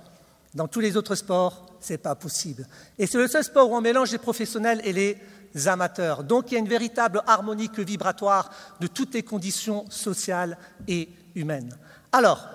Dans 0.55 0.69
tous 0.69 0.79
les 0.79 0.97
autres 0.97 1.17
sports, 1.17 1.67
ce 1.81 1.93
n'est 1.93 1.99
pas 1.99 2.15
possible. 2.15 2.67
Et 2.99 3.09
c'est 3.09 3.19
le 3.19 3.27
seul 3.27 3.43
sport 3.43 3.69
où 3.69 3.77
on 3.77 3.81
mélange 3.81 4.13
les 4.13 4.19
professionnels 4.19 4.81
et 4.85 4.93
les 4.93 5.69
amateurs. 5.69 6.23
Donc 6.23 6.51
il 6.51 6.55
y 6.55 6.57
a 6.57 6.61
une 6.61 6.69
véritable 6.69 7.21
harmonique 7.27 7.81
vibratoire 7.81 8.51
de 8.79 8.87
toutes 8.87 9.13
les 9.15 9.25
conditions 9.25 9.85
sociales 9.91 10.57
et 10.87 11.09
humaines. 11.35 11.77
Alors, 12.13 12.47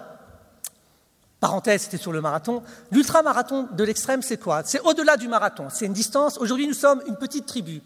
parenthèse, 1.41 1.81
c'était 1.81 1.97
sur 1.97 2.13
le 2.13 2.21
marathon. 2.21 2.63
L'ultramarathon 2.91 3.67
de 3.73 3.83
l'extrême, 3.83 4.21
c'est 4.21 4.37
quoi? 4.37 4.61
C'est 4.63 4.79
au-delà 4.79 5.17
du 5.17 5.27
marathon. 5.27 5.67
C'est 5.69 5.85
une 5.85 5.93
distance. 5.93 6.37
Aujourd'hui, 6.37 6.67
nous 6.67 6.73
sommes 6.73 7.01
une 7.07 7.17
petite 7.17 7.45
tribu 7.45 7.81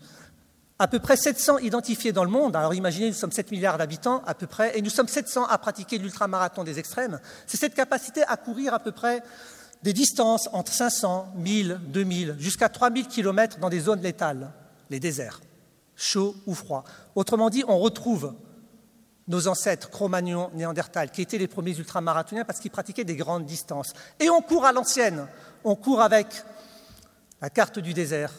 à 0.79 0.87
peu 0.87 0.99
près 0.99 1.15
700 1.15 1.59
identifiés 1.59 2.11
dans 2.11 2.23
le 2.23 2.29
monde. 2.29 2.55
Alors 2.55 2.73
imaginez, 2.73 3.07
nous 3.07 3.13
sommes 3.13 3.31
7 3.31 3.51
milliards 3.51 3.77
d'habitants 3.77 4.23
à 4.25 4.33
peu 4.33 4.47
près, 4.47 4.77
et 4.77 4.81
nous 4.81 4.89
sommes 4.89 5.07
700 5.07 5.45
à 5.45 5.57
pratiquer 5.57 5.97
l'ultramarathon 5.97 6.63
des 6.63 6.79
extrêmes. 6.79 7.19
C'est 7.47 7.57
cette 7.57 7.75
capacité 7.75 8.23
à 8.23 8.37
courir 8.37 8.73
à 8.73 8.79
peu 8.79 8.91
près 8.91 9.23
des 9.83 9.93
distances 9.93 10.49
entre 10.53 10.71
500, 10.71 11.33
1000, 11.35 11.79
2000, 11.87 12.35
jusqu'à 12.39 12.69
3000 12.69 13.07
km 13.07 13.59
dans 13.59 13.69
des 13.69 13.81
zones 13.81 14.01
létales, 14.01 14.51
les 14.89 14.99
déserts, 14.99 15.41
chauds 15.95 16.35
ou 16.45 16.55
froids. 16.55 16.83
Autrement 17.15 17.49
dit, 17.49 17.63
on 17.67 17.77
retrouve 17.77 18.33
nos 19.27 19.47
ancêtres 19.47 19.89
Cro-Magnon, 19.89 20.51
qui 21.13 21.21
étaient 21.21 21.37
les 21.37 21.47
premiers 21.47 21.77
ultramarathoniens 21.77 22.45
parce 22.45 22.59
qu'ils 22.59 22.71
pratiquaient 22.71 23.03
des 23.03 23.15
grandes 23.15 23.45
distances. 23.45 23.93
Et 24.19 24.29
on 24.29 24.41
court 24.41 24.65
à 24.65 24.71
l'ancienne, 24.71 25.27
on 25.63 25.75
court 25.75 26.01
avec 26.01 26.27
la 27.41 27.49
carte 27.49 27.79
du 27.79 27.93
désert, 27.93 28.31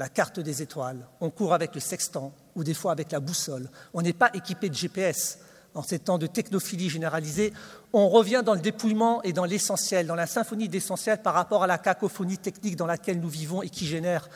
la 0.00 0.08
carte 0.08 0.40
des 0.40 0.62
étoiles, 0.62 1.06
on 1.20 1.28
court 1.28 1.52
avec 1.52 1.74
le 1.74 1.80
sextant 1.80 2.32
ou 2.56 2.64
des 2.64 2.72
fois 2.72 2.90
avec 2.90 3.12
la 3.12 3.20
boussole. 3.20 3.68
On 3.92 4.00
n'est 4.00 4.14
pas 4.14 4.30
équipé 4.34 4.70
de 4.70 4.74
GPS. 4.74 5.38
en 5.74 5.82
ces 5.82 6.00
temps 6.00 6.18
de 6.18 6.26
technophilie 6.26 6.88
généralisée, 6.88 7.52
on 7.92 8.08
revient 8.08 8.42
dans 8.44 8.54
le 8.54 8.60
dépouillement 8.60 9.22
et 9.22 9.32
dans 9.32 9.44
l'essentiel, 9.44 10.06
dans 10.06 10.16
la 10.16 10.26
symphonie 10.26 10.68
d'essentiel 10.68 11.22
par 11.22 11.34
rapport 11.34 11.62
à 11.62 11.68
la 11.68 11.78
cacophonie 11.78 12.38
technique 12.38 12.74
dans 12.74 12.86
laquelle 12.86 13.20
nous 13.20 13.28
vivons 13.28 13.62
et 13.62 13.68
qui 13.68 13.86
génère 13.86 14.28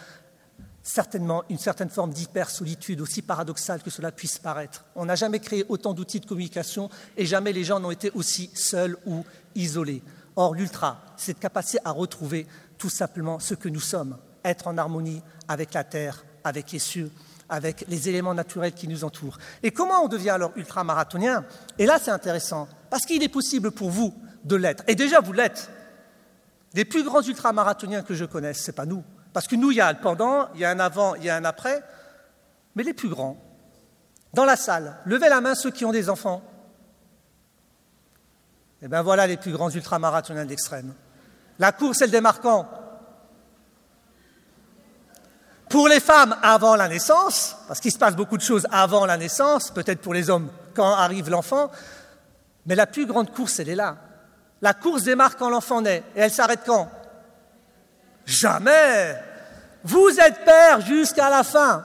certainement 0.82 1.42
une 1.48 1.58
certaine 1.58 1.88
forme 1.88 2.12
d'hyper-solitude, 2.12 3.00
aussi 3.00 3.22
paradoxale 3.22 3.82
que 3.82 3.90
cela 3.90 4.12
puisse 4.12 4.38
paraître. 4.38 4.84
On 4.94 5.06
n'a 5.06 5.16
jamais 5.16 5.40
créé 5.40 5.64
autant 5.68 5.94
d'outils 5.94 6.20
de 6.20 6.26
communication 6.26 6.90
et 7.16 7.26
jamais 7.26 7.52
les 7.52 7.64
gens 7.64 7.80
n'ont 7.80 7.90
été 7.90 8.12
aussi 8.14 8.50
seuls 8.54 8.96
ou 9.06 9.24
isolés. 9.54 10.02
Or, 10.36 10.54
l'ultra, 10.54 11.00
c'est 11.16 11.32
cette 11.32 11.40
capacité 11.40 11.78
à 11.84 11.90
retrouver 11.90 12.46
tout 12.76 12.90
simplement 12.90 13.40
ce 13.40 13.54
que 13.54 13.68
nous 13.70 13.80
sommes, 13.80 14.18
être 14.44 14.66
en 14.66 14.78
harmonie 14.78 15.22
avec 15.48 15.74
la 15.74 15.84
terre, 15.84 16.24
avec 16.44 16.72
les 16.72 16.78
cieux, 16.78 17.10
avec 17.48 17.84
les 17.88 18.08
éléments 18.08 18.34
naturels 18.34 18.72
qui 18.72 18.88
nous 18.88 19.04
entourent. 19.04 19.38
Et 19.62 19.70
comment 19.70 20.02
on 20.04 20.08
devient 20.08 20.30
alors 20.30 20.52
ultramarathonien? 20.56 21.44
Et 21.78 21.86
là, 21.86 21.98
c'est 22.00 22.10
intéressant, 22.10 22.68
parce 22.90 23.04
qu'il 23.04 23.22
est 23.22 23.28
possible 23.28 23.70
pour 23.70 23.90
vous 23.90 24.14
de 24.44 24.56
l'être. 24.56 24.84
Et 24.86 24.94
déjà, 24.94 25.20
vous 25.20 25.32
l'êtes. 25.32 25.70
Les 26.74 26.84
plus 26.84 27.04
grands 27.04 27.22
ultramarathoniens 27.22 28.02
que 28.02 28.14
je 28.14 28.24
connaisse, 28.24 28.62
ce 28.62 28.70
n'est 28.70 28.74
pas 28.74 28.86
nous. 28.86 29.04
Parce 29.32 29.46
que 29.46 29.56
nous, 29.56 29.70
il 29.70 29.76
y 29.76 29.80
a 29.80 29.92
le 29.92 29.98
pendant, 29.98 30.48
il 30.54 30.60
y 30.60 30.64
a 30.64 30.70
un 30.70 30.80
avant, 30.80 31.14
il 31.14 31.24
y 31.24 31.30
a 31.30 31.36
un 31.36 31.44
après. 31.44 31.82
Mais 32.74 32.82
les 32.82 32.94
plus 32.94 33.08
grands, 33.08 33.36
dans 34.32 34.44
la 34.44 34.56
salle, 34.56 34.96
levez 35.04 35.28
la 35.28 35.40
main 35.40 35.54
ceux 35.54 35.70
qui 35.70 35.84
ont 35.84 35.92
des 35.92 36.10
enfants. 36.10 36.42
Et 38.82 38.86
eh 38.86 38.88
bien 38.88 39.02
voilà 39.02 39.26
les 39.26 39.36
plus 39.36 39.52
grands 39.52 39.70
ultramarathoniens 39.70 40.44
d'extrême. 40.44 40.92
La 41.58 41.72
course 41.72 42.02
est 42.02 42.06
le 42.06 42.12
démarquant. 42.12 42.68
Pour 45.74 45.88
les 45.88 45.98
femmes, 45.98 46.36
avant 46.40 46.76
la 46.76 46.86
naissance, 46.86 47.56
parce 47.66 47.80
qu'il 47.80 47.90
se 47.90 47.98
passe 47.98 48.14
beaucoup 48.14 48.36
de 48.36 48.42
choses 48.42 48.64
avant 48.70 49.06
la 49.06 49.16
naissance, 49.16 49.72
peut-être 49.72 50.00
pour 50.00 50.14
les 50.14 50.30
hommes 50.30 50.48
quand 50.72 50.94
arrive 50.94 51.28
l'enfant, 51.30 51.68
mais 52.64 52.76
la 52.76 52.86
plus 52.86 53.06
grande 53.06 53.32
course, 53.32 53.58
elle 53.58 53.68
est 53.68 53.74
là. 53.74 53.96
La 54.62 54.72
course 54.72 55.02
démarre 55.02 55.34
quand 55.36 55.50
l'enfant 55.50 55.80
naît, 55.80 56.04
et 56.14 56.20
elle 56.20 56.30
s'arrête 56.30 56.60
quand? 56.64 56.88
Jamais 58.24 59.20
Vous 59.82 60.10
êtes 60.20 60.44
père 60.44 60.80
jusqu'à 60.80 61.28
la 61.28 61.42
fin. 61.42 61.84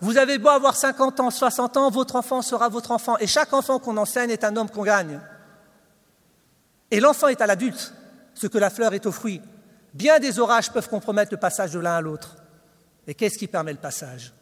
Vous 0.00 0.16
avez 0.16 0.38
beau 0.38 0.50
avoir 0.50 0.76
50 0.76 1.18
ans, 1.18 1.30
60 1.32 1.76
ans, 1.76 1.90
votre 1.90 2.14
enfant 2.14 2.40
sera 2.40 2.68
votre 2.68 2.92
enfant, 2.92 3.18
et 3.18 3.26
chaque 3.26 3.52
enfant 3.52 3.80
qu'on 3.80 3.96
enseigne 3.96 4.30
est 4.30 4.44
un 4.44 4.56
homme 4.56 4.70
qu'on 4.70 4.84
gagne. 4.84 5.18
Et 6.92 7.00
l'enfant 7.00 7.26
est 7.26 7.40
à 7.40 7.48
l'adulte, 7.48 7.94
ce 8.34 8.46
que 8.46 8.58
la 8.58 8.70
fleur 8.70 8.94
est 8.94 9.06
au 9.06 9.10
fruit. 9.10 9.42
Bien 9.92 10.20
des 10.20 10.38
orages 10.38 10.70
peuvent 10.70 10.88
compromettre 10.88 11.32
le 11.32 11.38
passage 11.38 11.72
de 11.72 11.80
l'un 11.80 11.96
à 11.96 12.00
l'autre. 12.00 12.36
Et 13.06 13.14
qu'est-ce 13.14 13.38
qui 13.38 13.46
permet 13.46 13.72
le 13.72 13.78
passage? 13.78 14.32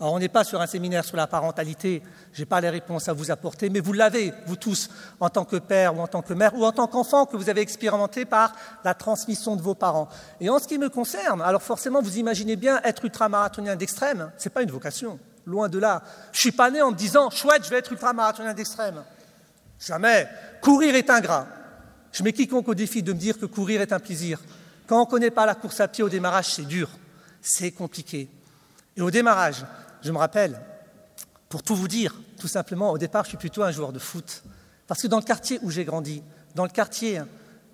Alors, 0.00 0.12
on 0.12 0.18
n'est 0.20 0.28
pas 0.28 0.44
sur 0.44 0.60
un 0.60 0.66
séminaire 0.68 1.04
sur 1.04 1.16
la 1.16 1.26
parentalité, 1.26 2.02
je 2.32 2.40
n'ai 2.40 2.46
pas 2.46 2.60
les 2.60 2.70
réponses 2.70 3.08
à 3.08 3.12
vous 3.12 3.32
apporter, 3.32 3.68
mais 3.68 3.80
vous 3.80 3.92
l'avez, 3.92 4.32
vous 4.46 4.54
tous, 4.54 4.90
en 5.18 5.28
tant 5.28 5.44
que 5.44 5.56
père 5.56 5.96
ou 5.96 6.00
en 6.00 6.06
tant 6.06 6.22
que 6.22 6.34
mère 6.34 6.54
ou 6.54 6.64
en 6.64 6.70
tant 6.70 6.86
qu'enfant 6.86 7.26
que 7.26 7.36
vous 7.36 7.48
avez 7.48 7.62
expérimenté 7.62 8.24
par 8.24 8.54
la 8.84 8.94
transmission 8.94 9.56
de 9.56 9.62
vos 9.62 9.74
parents. 9.74 10.08
Et 10.40 10.50
en 10.50 10.60
ce 10.60 10.68
qui 10.68 10.78
me 10.78 10.88
concerne, 10.88 11.42
alors 11.42 11.62
forcément, 11.62 12.00
vous 12.00 12.16
imaginez 12.16 12.54
bien 12.54 12.80
être 12.84 13.04
ultramarathonien 13.04 13.74
d'extrême, 13.74 14.30
ce 14.38 14.48
n'est 14.48 14.52
pas 14.52 14.62
une 14.62 14.70
vocation, 14.70 15.18
loin 15.46 15.68
de 15.68 15.80
là. 15.80 16.04
Je 16.30 16.38
ne 16.38 16.42
suis 16.42 16.52
pas 16.52 16.70
né 16.70 16.80
en 16.80 16.92
me 16.92 16.96
disant, 16.96 17.30
chouette, 17.30 17.64
je 17.64 17.70
vais 17.70 17.78
être 17.78 17.90
ultramarathonien 17.90 18.54
d'extrême. 18.54 19.02
Jamais. 19.80 20.28
Courir 20.60 20.94
est 20.94 21.10
ingrat. 21.10 21.46
Je 22.12 22.22
mets 22.22 22.32
quiconque 22.32 22.68
au 22.68 22.74
défi 22.74 23.02
de 23.02 23.12
me 23.12 23.18
dire 23.18 23.36
que 23.36 23.46
courir 23.46 23.80
est 23.80 23.92
un 23.92 23.98
plaisir. 23.98 24.40
Quand 24.86 24.98
on 24.98 25.06
ne 25.06 25.10
connaît 25.10 25.30
pas 25.32 25.44
la 25.44 25.56
course 25.56 25.80
à 25.80 25.88
pied 25.88 26.04
au 26.04 26.08
démarrage, 26.08 26.54
c'est 26.54 26.66
dur, 26.66 26.88
c'est 27.40 27.70
compliqué. 27.70 28.28
Et 28.96 29.00
au 29.00 29.10
démarrage, 29.10 29.64
je 30.02 30.12
me 30.12 30.18
rappelle, 30.18 30.60
pour 31.48 31.62
tout 31.62 31.74
vous 31.74 31.88
dire, 31.88 32.14
tout 32.38 32.48
simplement, 32.48 32.90
au 32.90 32.98
départ, 32.98 33.24
je 33.24 33.30
suis 33.30 33.38
plutôt 33.38 33.62
un 33.62 33.70
joueur 33.70 33.92
de 33.92 33.98
foot. 33.98 34.42
Parce 34.86 35.02
que 35.02 35.06
dans 35.06 35.18
le 35.18 35.24
quartier 35.24 35.58
où 35.62 35.70
j'ai 35.70 35.84
grandi, 35.84 36.22
dans 36.54 36.64
le 36.64 36.70
quartier 36.70 37.20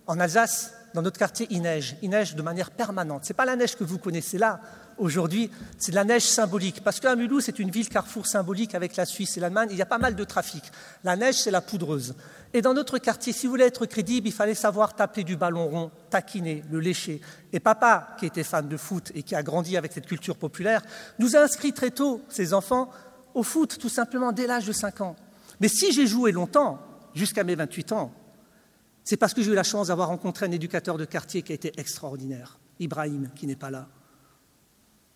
en 0.06 0.20
Alsace, 0.20 0.74
dans 0.94 1.02
notre 1.02 1.18
quartier, 1.18 1.46
il 1.50 1.62
neige. 1.62 1.96
Il 2.02 2.10
neige 2.10 2.34
de 2.34 2.42
manière 2.42 2.70
permanente. 2.70 3.24
Ce 3.24 3.32
n'est 3.32 3.36
pas 3.36 3.44
la 3.44 3.56
neige 3.56 3.76
que 3.76 3.84
vous 3.84 3.98
connaissez 3.98 4.38
là, 4.38 4.60
aujourd'hui, 4.98 5.50
c'est 5.78 5.90
de 5.90 5.96
la 5.96 6.04
neige 6.04 6.24
symbolique. 6.24 6.82
Parce 6.82 7.00
qu'à 7.00 7.16
Mulhouse, 7.16 7.44
c'est 7.44 7.58
une 7.58 7.70
ville 7.70 7.88
carrefour 7.88 8.26
symbolique 8.26 8.74
avec 8.74 8.96
la 8.96 9.04
Suisse 9.04 9.36
et 9.36 9.40
l'Allemagne. 9.40 9.68
Il 9.70 9.76
y 9.76 9.82
a 9.82 9.86
pas 9.86 9.98
mal 9.98 10.14
de 10.14 10.24
trafic. 10.24 10.62
La 11.02 11.16
neige, 11.16 11.36
c'est 11.36 11.50
la 11.50 11.60
poudreuse. 11.60 12.14
Et 12.52 12.62
dans 12.62 12.72
notre 12.72 12.98
quartier, 12.98 13.32
si 13.32 13.46
vous 13.46 13.50
voulez 13.50 13.64
être 13.64 13.86
crédible, 13.86 14.28
il 14.28 14.32
fallait 14.32 14.54
savoir 14.54 14.94
taper 14.94 15.24
du 15.24 15.36
ballon 15.36 15.66
rond, 15.66 15.90
taquiner, 16.10 16.62
le 16.70 16.78
lécher. 16.78 17.20
Et 17.52 17.60
papa, 17.60 18.16
qui 18.18 18.26
était 18.26 18.44
fan 18.44 18.68
de 18.68 18.76
foot 18.76 19.10
et 19.14 19.22
qui 19.24 19.34
a 19.34 19.42
grandi 19.42 19.76
avec 19.76 19.92
cette 19.92 20.06
culture 20.06 20.36
populaire, 20.36 20.82
nous 21.18 21.36
a 21.36 21.40
inscrit 21.40 21.72
très 21.72 21.90
tôt, 21.90 22.22
ses 22.28 22.54
enfants, 22.54 22.90
au 23.34 23.42
foot, 23.42 23.78
tout 23.78 23.88
simplement 23.88 24.30
dès 24.30 24.46
l'âge 24.46 24.66
de 24.66 24.72
5 24.72 25.00
ans. 25.00 25.16
Mais 25.60 25.68
si 25.68 25.92
j'ai 25.92 26.06
joué 26.06 26.30
longtemps, 26.30 26.78
jusqu'à 27.14 27.42
mes 27.42 27.56
28 27.56 27.92
ans, 27.92 28.12
c'est 29.02 29.16
parce 29.16 29.34
que 29.34 29.42
j'ai 29.42 29.50
eu 29.50 29.54
la 29.54 29.64
chance 29.64 29.88
d'avoir 29.88 30.08
rencontré 30.08 30.46
un 30.46 30.52
éducateur 30.52 30.96
de 30.96 31.04
quartier 31.04 31.42
qui 31.42 31.52
a 31.52 31.54
été 31.54 31.72
extraordinaire, 31.78 32.58
Ibrahim, 32.78 33.30
qui 33.34 33.46
n'est 33.46 33.56
pas 33.56 33.70
là. 33.70 33.88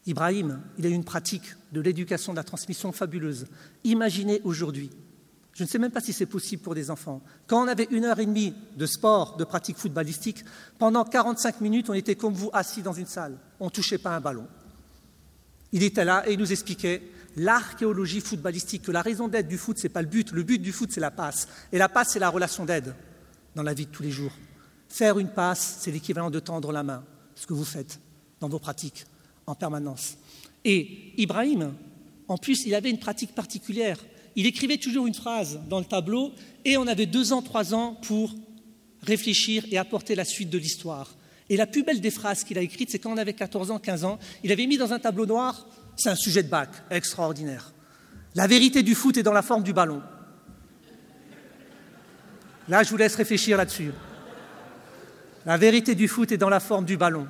Ibrahim, 0.08 0.62
il 0.78 0.86
a 0.86 0.88
une 0.88 1.04
pratique 1.04 1.54
de 1.70 1.82
l'éducation, 1.82 2.32
de 2.32 2.38
la 2.38 2.42
transmission 2.42 2.92
fabuleuse. 2.92 3.46
Imaginez 3.84 4.40
aujourd'hui, 4.42 4.90
je 5.52 5.64
ne 5.64 5.68
sais 5.68 5.78
même 5.78 5.90
pas 5.90 6.00
si 6.00 6.14
c'est 6.14 6.24
possible 6.24 6.62
pour 6.62 6.74
des 6.74 6.90
enfants, 6.90 7.20
quand 7.46 7.62
on 7.62 7.68
avait 7.68 7.88
une 7.90 8.06
heure 8.06 8.18
et 8.18 8.24
demie 8.24 8.54
de 8.76 8.86
sport, 8.86 9.36
de 9.36 9.44
pratique 9.44 9.76
footballistique, 9.76 10.46
pendant 10.78 11.04
45 11.04 11.60
minutes, 11.60 11.90
on 11.90 11.94
était 11.94 12.14
comme 12.14 12.32
vous 12.32 12.48
assis 12.54 12.80
dans 12.80 12.94
une 12.94 13.06
salle, 13.06 13.36
on 13.60 13.66
ne 13.66 13.70
touchait 13.70 13.98
pas 13.98 14.16
un 14.16 14.20
ballon. 14.20 14.46
Il 15.72 15.82
était 15.82 16.06
là 16.06 16.26
et 16.26 16.32
il 16.32 16.38
nous 16.38 16.52
expliquait 16.52 17.02
l'archéologie 17.36 18.22
footballistique, 18.22 18.84
que 18.84 18.92
la 18.92 19.02
raison 19.02 19.28
d'être 19.28 19.48
du 19.48 19.58
foot, 19.58 19.76
ce 19.76 19.82
n'est 19.82 19.92
pas 19.92 20.00
le 20.00 20.08
but, 20.08 20.32
le 20.32 20.42
but 20.42 20.58
du 20.58 20.72
foot, 20.72 20.90
c'est 20.90 21.00
la 21.00 21.10
passe. 21.10 21.48
Et 21.70 21.76
la 21.76 21.90
passe, 21.90 22.12
c'est 22.12 22.18
la 22.18 22.30
relation 22.30 22.64
d'aide 22.64 22.94
dans 23.54 23.62
la 23.62 23.74
vie 23.74 23.84
de 23.84 23.90
tous 23.90 24.02
les 24.02 24.10
jours. 24.10 24.32
Faire 24.88 25.18
une 25.18 25.28
passe, 25.28 25.76
c'est 25.80 25.90
l'équivalent 25.90 26.30
de 26.30 26.40
tendre 26.40 26.72
la 26.72 26.82
main, 26.82 27.04
ce 27.34 27.46
que 27.46 27.52
vous 27.52 27.66
faites 27.66 28.00
dans 28.40 28.48
vos 28.48 28.58
pratiques 28.58 29.04
en 29.48 29.54
permanence. 29.54 30.16
Et 30.64 31.12
Ibrahim, 31.16 31.72
en 32.28 32.36
plus, 32.36 32.66
il 32.66 32.74
avait 32.74 32.90
une 32.90 32.98
pratique 32.98 33.34
particulière. 33.34 33.98
Il 34.36 34.46
écrivait 34.46 34.76
toujours 34.76 35.06
une 35.06 35.14
phrase 35.14 35.60
dans 35.68 35.78
le 35.78 35.84
tableau 35.84 36.32
et 36.64 36.76
on 36.76 36.86
avait 36.86 37.06
deux 37.06 37.32
ans, 37.32 37.42
trois 37.42 37.74
ans 37.74 37.94
pour 38.02 38.34
réfléchir 39.02 39.64
et 39.70 39.78
apporter 39.78 40.14
la 40.14 40.24
suite 40.24 40.50
de 40.50 40.58
l'histoire. 40.58 41.16
Et 41.48 41.56
la 41.56 41.66
plus 41.66 41.82
belle 41.82 42.00
des 42.00 42.10
phrases 42.10 42.44
qu'il 42.44 42.58
a 42.58 42.60
écrites, 42.60 42.90
c'est 42.90 42.98
quand 42.98 43.12
on 43.12 43.16
avait 43.16 43.32
14 43.32 43.70
ans, 43.70 43.78
15 43.78 44.04
ans, 44.04 44.18
il 44.44 44.52
avait 44.52 44.66
mis 44.66 44.76
dans 44.76 44.92
un 44.92 44.98
tableau 44.98 45.24
noir, 45.24 45.66
c'est 45.96 46.10
un 46.10 46.14
sujet 46.14 46.42
de 46.42 46.48
bac 46.48 46.68
extraordinaire. 46.90 47.72
La 48.34 48.46
vérité 48.46 48.82
du 48.82 48.94
foot 48.94 49.16
est 49.16 49.22
dans 49.22 49.32
la 49.32 49.42
forme 49.42 49.62
du 49.62 49.72
ballon. 49.72 50.02
Là, 52.68 52.82
je 52.82 52.90
vous 52.90 52.98
laisse 52.98 53.14
réfléchir 53.14 53.56
là-dessus. 53.56 53.92
La 55.46 55.56
vérité 55.56 55.94
du 55.94 56.06
foot 56.06 56.30
est 56.30 56.36
dans 56.36 56.50
la 56.50 56.60
forme 56.60 56.84
du 56.84 56.98
ballon. 56.98 57.26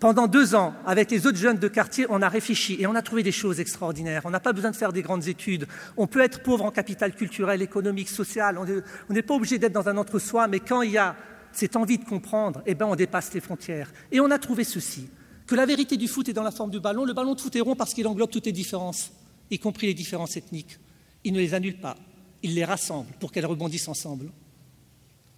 Pendant 0.00 0.28
deux 0.28 0.54
ans, 0.54 0.74
avec 0.86 1.10
les 1.10 1.26
autres 1.26 1.38
jeunes 1.38 1.58
de 1.58 1.66
quartier, 1.66 2.06
on 2.08 2.22
a 2.22 2.28
réfléchi 2.28 2.76
et 2.78 2.86
on 2.86 2.94
a 2.94 3.02
trouvé 3.02 3.24
des 3.24 3.32
choses 3.32 3.58
extraordinaires. 3.58 4.22
On 4.26 4.30
n'a 4.30 4.38
pas 4.38 4.52
besoin 4.52 4.70
de 4.70 4.76
faire 4.76 4.92
des 4.92 5.02
grandes 5.02 5.26
études. 5.26 5.66
On 5.96 6.06
peut 6.06 6.20
être 6.20 6.40
pauvre 6.44 6.64
en 6.64 6.70
capital 6.70 7.12
culturel, 7.12 7.62
économique, 7.62 8.08
social. 8.08 8.58
On 8.58 9.12
n'est 9.12 9.22
pas 9.22 9.34
obligé 9.34 9.58
d'être 9.58 9.72
dans 9.72 9.88
un 9.88 9.96
entre-soi, 9.96 10.46
mais 10.46 10.60
quand 10.60 10.82
il 10.82 10.92
y 10.92 10.98
a 10.98 11.16
cette 11.50 11.74
envie 11.74 11.98
de 11.98 12.04
comprendre, 12.04 12.62
eh 12.66 12.76
ben 12.76 12.86
on 12.86 12.94
dépasse 12.94 13.34
les 13.34 13.40
frontières. 13.40 13.92
Et 14.12 14.20
on 14.20 14.30
a 14.30 14.38
trouvé 14.38 14.62
ceci 14.62 15.08
que 15.48 15.56
la 15.56 15.66
vérité 15.66 15.96
du 15.96 16.06
foot 16.06 16.28
est 16.28 16.32
dans 16.32 16.44
la 16.44 16.52
forme 16.52 16.70
du 16.70 16.78
ballon. 16.78 17.04
Le 17.04 17.12
ballon 17.12 17.34
de 17.34 17.40
foot 17.40 17.56
est 17.56 17.60
rond 17.60 17.74
parce 17.74 17.92
qu'il 17.92 18.06
englobe 18.06 18.30
toutes 18.30 18.46
les 18.46 18.52
différences, 18.52 19.10
y 19.50 19.58
compris 19.58 19.88
les 19.88 19.94
différences 19.94 20.36
ethniques. 20.36 20.78
Il 21.24 21.32
ne 21.32 21.38
les 21.38 21.54
annule 21.54 21.80
pas, 21.80 21.96
il 22.44 22.54
les 22.54 22.64
rassemble 22.64 23.10
pour 23.18 23.32
qu'elles 23.32 23.46
rebondissent 23.46 23.88
ensemble. 23.88 24.30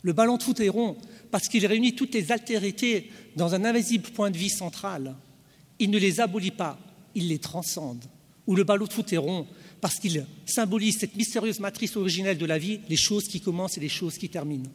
Le 0.03 0.13
ballon 0.13 0.39
foot 0.39 0.61
est 0.61 0.69
rond 0.69 0.97
parce 1.31 1.49
qu'il 1.49 1.67
réunit 1.67 1.95
toutes 1.95 2.15
les 2.15 2.33
altérités 2.33 3.11
dans 3.37 3.55
un 3.55 3.65
invisible 3.65 4.11
point 4.11 4.31
de 4.31 4.39
vie 4.39 4.51
central. 4.51 5.15
Il 5.79 5.91
ne 5.91 5.99
les 5.99 6.21
abolit 6.21 6.51
pas, 6.51 6.79
il 7.15 7.29
les 7.29 7.39
transcende. 7.39 8.05
Ou 8.47 8.57
le 8.57 8.65
ballon 8.65 8.87
de 8.87 8.93
foot 8.93 9.13
est 9.13 9.17
rond 9.19 9.47
parce 9.81 9.99
qu'il 9.99 10.27
symbolise 10.45 10.99
cette 10.99 11.17
mystérieuse 11.17 11.61
matrice 11.61 11.97
originelle 11.97 12.39
de 12.39 12.47
la 12.47 12.59
vie, 12.59 12.81
les 12.89 12.97
choses 12.97 13.29
qui 13.29 13.41
commencent 13.41 13.79
et 13.79 13.81
les 13.81 13.89
choses 13.89 14.19
qui 14.19 14.29
terminent. 14.29 14.71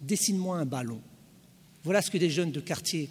Dessine-moi 0.00 0.58
un 0.58 0.66
ballon. 0.66 1.00
Voilà 1.82 2.02
ce 2.02 2.10
que 2.10 2.18
des 2.18 2.30
jeunes 2.30 2.52
de 2.52 2.60
quartier 2.60 3.08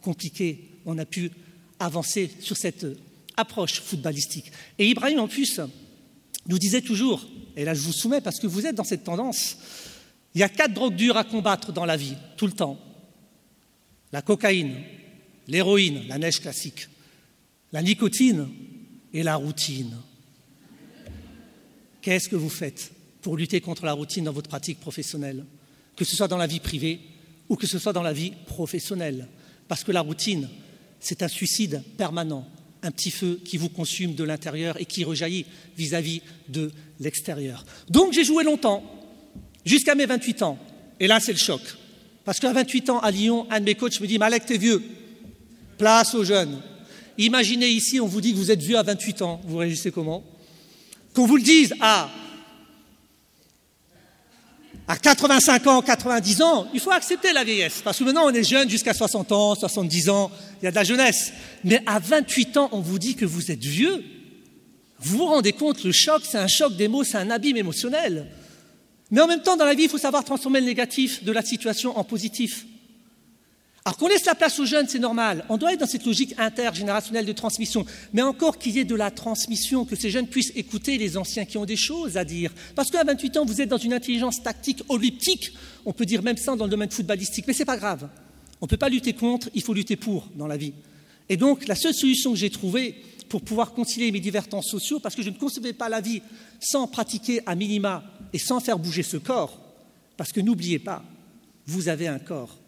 compliqués 0.00 0.68
on 0.84 0.98
a 0.98 1.04
pu 1.04 1.30
avancer 1.78 2.30
sur 2.40 2.56
cette 2.56 2.86
approche 3.36 3.80
footballistique. 3.80 4.50
Et 4.78 4.88
Ibrahim, 4.88 5.20
en 5.20 5.28
plus, 5.28 5.60
nous 6.46 6.58
disait 6.58 6.82
toujours, 6.82 7.26
et 7.56 7.64
là 7.64 7.74
je 7.74 7.80
vous 7.80 7.92
soumets 7.92 8.20
parce 8.20 8.40
que 8.40 8.46
vous 8.46 8.66
êtes 8.66 8.74
dans 8.74 8.84
cette 8.84 9.04
tendance, 9.04 9.56
il 10.34 10.40
y 10.40 10.44
a 10.44 10.48
quatre 10.48 10.72
drogues 10.72 10.96
dures 10.96 11.16
à 11.16 11.24
combattre 11.24 11.72
dans 11.72 11.84
la 11.84 11.96
vie, 11.96 12.16
tout 12.36 12.46
le 12.46 12.52
temps. 12.52 12.78
La 14.12 14.22
cocaïne, 14.22 14.74
l'héroïne, 15.48 16.02
la 16.08 16.18
neige 16.18 16.40
classique, 16.40 16.88
la 17.72 17.82
nicotine 17.82 18.48
et 19.12 19.22
la 19.22 19.36
routine. 19.36 19.96
Qu'est-ce 22.00 22.28
que 22.28 22.36
vous 22.36 22.50
faites 22.50 22.92
pour 23.20 23.36
lutter 23.36 23.60
contre 23.60 23.84
la 23.84 23.92
routine 23.92 24.24
dans 24.24 24.32
votre 24.32 24.48
pratique 24.48 24.80
professionnelle, 24.80 25.44
que 25.96 26.04
ce 26.04 26.16
soit 26.16 26.28
dans 26.28 26.36
la 26.36 26.46
vie 26.46 26.60
privée 26.60 27.00
ou 27.48 27.56
que 27.56 27.66
ce 27.66 27.78
soit 27.78 27.92
dans 27.92 28.02
la 28.02 28.12
vie 28.12 28.32
professionnelle? 28.46 29.28
Parce 29.68 29.84
que 29.84 29.92
la 29.92 30.00
routine, 30.00 30.48
c'est 31.00 31.22
un 31.22 31.28
suicide 31.28 31.82
permanent. 31.96 32.46
un 32.82 32.90
petit 32.90 33.10
feu 33.10 33.40
qui 33.44 33.56
vous 33.56 33.68
consume 33.68 34.14
de 34.14 34.24
l'intérieur 34.24 34.80
et 34.80 34.84
qui 34.84 35.04
rejaillit 35.04 35.46
vis-à-vis 35.76 36.20
de 36.48 36.72
l'extérieur. 37.00 37.64
Donc 37.88 38.12
j'ai 38.12 38.24
joué 38.24 38.44
longtemps, 38.44 38.82
jusqu'à 39.64 39.94
mes 39.94 40.06
28 40.06 40.42
ans. 40.42 40.58
Et 41.00 41.06
là, 41.06 41.20
c'est 41.20 41.32
le 41.32 41.38
choc. 41.38 41.60
Parce 42.24 42.38
qu'à 42.38 42.52
28 42.52 42.90
ans, 42.90 42.98
à 43.00 43.10
Lyon, 43.10 43.46
un 43.50 43.60
de 43.60 43.64
mes 43.64 43.74
coachs 43.74 44.00
me 44.00 44.06
dit 44.06 44.18
Malek, 44.18 44.46
t'es 44.46 44.58
vieux. 44.58 44.82
Place 45.78 46.14
aux 46.14 46.24
jeunes. 46.24 46.60
Imaginez 47.18 47.68
ici, 47.68 48.00
on 48.00 48.06
vous 48.06 48.20
dit 48.20 48.32
que 48.32 48.38
vous 48.38 48.50
êtes 48.50 48.62
vieux 48.62 48.78
à 48.78 48.82
28 48.82 49.22
ans. 49.22 49.40
Vous 49.44 49.58
réagissez 49.58 49.90
comment? 49.90 50.24
Qu'on 51.14 51.26
vous 51.26 51.36
le 51.36 51.42
dise 51.42 51.74
à, 51.80 52.08
à 54.88 54.96
85 54.96 55.66
ans, 55.66 55.82
90 55.82 56.42
ans, 56.42 56.68
il 56.72 56.80
faut 56.80 56.90
accepter 56.90 57.32
la 57.32 57.44
vieillesse. 57.44 57.82
Parce 57.84 57.98
que 57.98 58.04
maintenant, 58.04 58.26
on 58.26 58.34
est 58.34 58.48
jeune 58.48 58.70
jusqu'à 58.70 58.94
60 58.94 59.32
ans, 59.32 59.54
70 59.54 60.08
ans, 60.08 60.30
il 60.60 60.64
y 60.64 60.68
a 60.68 60.70
de 60.70 60.76
la 60.76 60.84
jeunesse. 60.84 61.32
Mais 61.64 61.82
à 61.86 61.98
28 61.98 62.56
ans, 62.56 62.68
on 62.72 62.80
vous 62.80 62.98
dit 62.98 63.14
que 63.14 63.24
vous 63.24 63.50
êtes 63.50 63.64
vieux. 63.64 64.04
Vous 65.00 65.18
vous 65.18 65.26
rendez 65.26 65.52
compte, 65.52 65.82
le 65.82 65.92
choc, 65.92 66.22
c'est 66.24 66.38
un 66.38 66.46
choc 66.46 66.76
des 66.76 66.88
mots, 66.88 67.02
c'est 67.02 67.18
un 67.18 67.30
abîme 67.30 67.56
émotionnel. 67.56 68.28
Mais 69.12 69.20
en 69.20 69.26
même 69.28 69.42
temps, 69.42 69.56
dans 69.56 69.66
la 69.66 69.74
vie, 69.74 69.84
il 69.84 69.88
faut 69.90 69.98
savoir 69.98 70.24
transformer 70.24 70.58
le 70.58 70.66
négatif 70.66 71.22
de 71.22 71.30
la 71.30 71.42
situation 71.42 71.96
en 71.96 72.02
positif. 72.02 72.64
Alors 73.84 73.98
qu'on 73.98 74.08
laisse 74.08 74.24
la 74.24 74.34
place 74.34 74.58
aux 74.58 74.64
jeunes, 74.64 74.88
c'est 74.88 74.98
normal. 74.98 75.44
On 75.50 75.58
doit 75.58 75.74
être 75.74 75.80
dans 75.80 75.86
cette 75.86 76.06
logique 76.06 76.34
intergénérationnelle 76.38 77.26
de 77.26 77.32
transmission. 77.32 77.84
Mais 78.14 78.22
encore 78.22 78.58
qu'il 78.58 78.72
y 78.72 78.78
ait 78.78 78.84
de 78.84 78.94
la 78.94 79.10
transmission, 79.10 79.84
que 79.84 79.96
ces 79.96 80.08
jeunes 80.08 80.28
puissent 80.28 80.52
écouter 80.54 80.96
les 80.98 81.18
anciens 81.18 81.44
qui 81.44 81.58
ont 81.58 81.66
des 81.66 81.76
choses 81.76 82.16
à 82.16 82.24
dire. 82.24 82.52
Parce 82.74 82.90
qu'à 82.90 83.04
28 83.04 83.36
ans, 83.36 83.44
vous 83.44 83.60
êtes 83.60 83.68
dans 83.68 83.76
une 83.76 83.92
intelligence 83.92 84.42
tactique 84.42 84.82
elliptique. 84.88 85.52
On 85.84 85.92
peut 85.92 86.06
dire 86.06 86.22
même 86.22 86.38
ça 86.38 86.56
dans 86.56 86.64
le 86.64 86.70
domaine 86.70 86.90
footballistique. 86.90 87.46
Mais 87.46 87.52
ce 87.52 87.60
n'est 87.60 87.66
pas 87.66 87.76
grave. 87.76 88.08
On 88.62 88.66
ne 88.66 88.68
peut 88.68 88.76
pas 88.78 88.88
lutter 88.88 89.12
contre, 89.12 89.50
il 89.54 89.62
faut 89.62 89.74
lutter 89.74 89.96
pour 89.96 90.28
dans 90.36 90.46
la 90.46 90.56
vie. 90.56 90.72
Et 91.28 91.36
donc, 91.36 91.66
la 91.66 91.74
seule 91.74 91.94
solution 91.94 92.32
que 92.32 92.38
j'ai 92.38 92.50
trouvée 92.50 92.94
pour 93.32 93.40
pouvoir 93.40 93.72
concilier 93.72 94.12
mes 94.12 94.20
divers 94.20 94.46
temps 94.46 94.60
sociaux, 94.60 95.00
parce 95.00 95.14
que 95.14 95.22
je 95.22 95.30
ne 95.30 95.38
concevais 95.38 95.72
pas 95.72 95.88
la 95.88 96.02
vie 96.02 96.20
sans 96.60 96.86
pratiquer 96.86 97.40
à 97.46 97.54
minima 97.54 98.04
et 98.34 98.38
sans 98.38 98.60
faire 98.60 98.78
bouger 98.78 99.02
ce 99.02 99.16
corps, 99.16 99.58
parce 100.18 100.32
que 100.32 100.40
n'oubliez 100.42 100.78
pas, 100.78 101.02
vous 101.64 101.88
avez 101.88 102.08
un 102.08 102.18
corps 102.18 102.58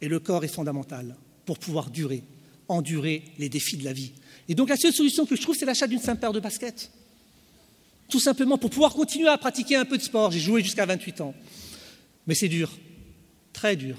et 0.00 0.08
le 0.08 0.18
corps 0.18 0.42
est 0.42 0.48
fondamental 0.48 1.16
pour 1.44 1.58
pouvoir 1.58 1.90
durer, 1.90 2.24
endurer 2.66 3.24
les 3.38 3.50
défis 3.50 3.76
de 3.76 3.84
la 3.84 3.92
vie. 3.92 4.12
Et 4.48 4.54
donc 4.54 4.70
la 4.70 4.78
seule 4.78 4.94
solution 4.94 5.26
que 5.26 5.36
je 5.36 5.42
trouve, 5.42 5.54
c'est 5.54 5.66
l'achat 5.66 5.86
d'une 5.86 6.00
simple 6.00 6.22
paire 6.22 6.32
de 6.32 6.40
baskets. 6.40 6.90
Tout 8.08 8.20
simplement 8.20 8.56
pour 8.56 8.70
pouvoir 8.70 8.94
continuer 8.94 9.28
à 9.28 9.36
pratiquer 9.36 9.76
un 9.76 9.84
peu 9.84 9.98
de 9.98 10.02
sport. 10.02 10.30
J'ai 10.30 10.40
joué 10.40 10.62
jusqu'à 10.62 10.86
28 10.86 11.20
ans. 11.20 11.34
Mais 12.26 12.34
c'est 12.34 12.48
dur, 12.48 12.70
très 13.52 13.76
dur. 13.76 13.98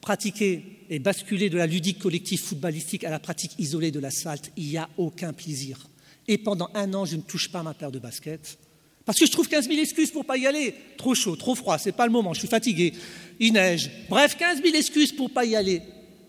Pratiquer 0.00 0.84
et 0.90 0.98
basculer 0.98 1.50
de 1.50 1.58
la 1.58 1.66
ludique 1.66 1.98
collective 1.98 2.40
footballistique 2.40 3.04
à 3.04 3.10
la 3.10 3.18
pratique 3.18 3.52
isolée 3.58 3.90
de 3.90 4.00
l'asphalte, 4.00 4.52
il 4.56 4.68
n'y 4.68 4.76
a 4.76 4.88
aucun 4.96 5.32
plaisir. 5.32 5.88
Et 6.28 6.38
pendant 6.38 6.70
un 6.74 6.94
an, 6.94 7.04
je 7.04 7.16
ne 7.16 7.22
touche 7.22 7.50
pas 7.50 7.62
ma 7.62 7.74
paire 7.74 7.90
de 7.90 7.98
baskets. 7.98 8.58
Parce 9.04 9.18
que 9.18 9.26
je 9.26 9.32
trouve 9.32 9.48
15 9.48 9.68
000 9.68 9.80
excuses 9.80 10.10
pour 10.10 10.26
pas 10.26 10.36
y 10.36 10.46
aller. 10.46 10.74
Trop 10.98 11.14
chaud, 11.14 11.34
trop 11.34 11.54
froid, 11.54 11.78
c'est 11.78 11.92
pas 11.92 12.06
le 12.06 12.12
moment, 12.12 12.34
je 12.34 12.40
suis 12.40 12.48
fatigué, 12.48 12.92
il 13.40 13.54
neige. 13.54 13.90
Bref, 14.10 14.36
15 14.36 14.62
000 14.62 14.76
excuses 14.76 15.12
pour 15.12 15.30
ne 15.30 15.34
pas 15.34 15.46
y 15.46 15.56
aller. 15.56 15.80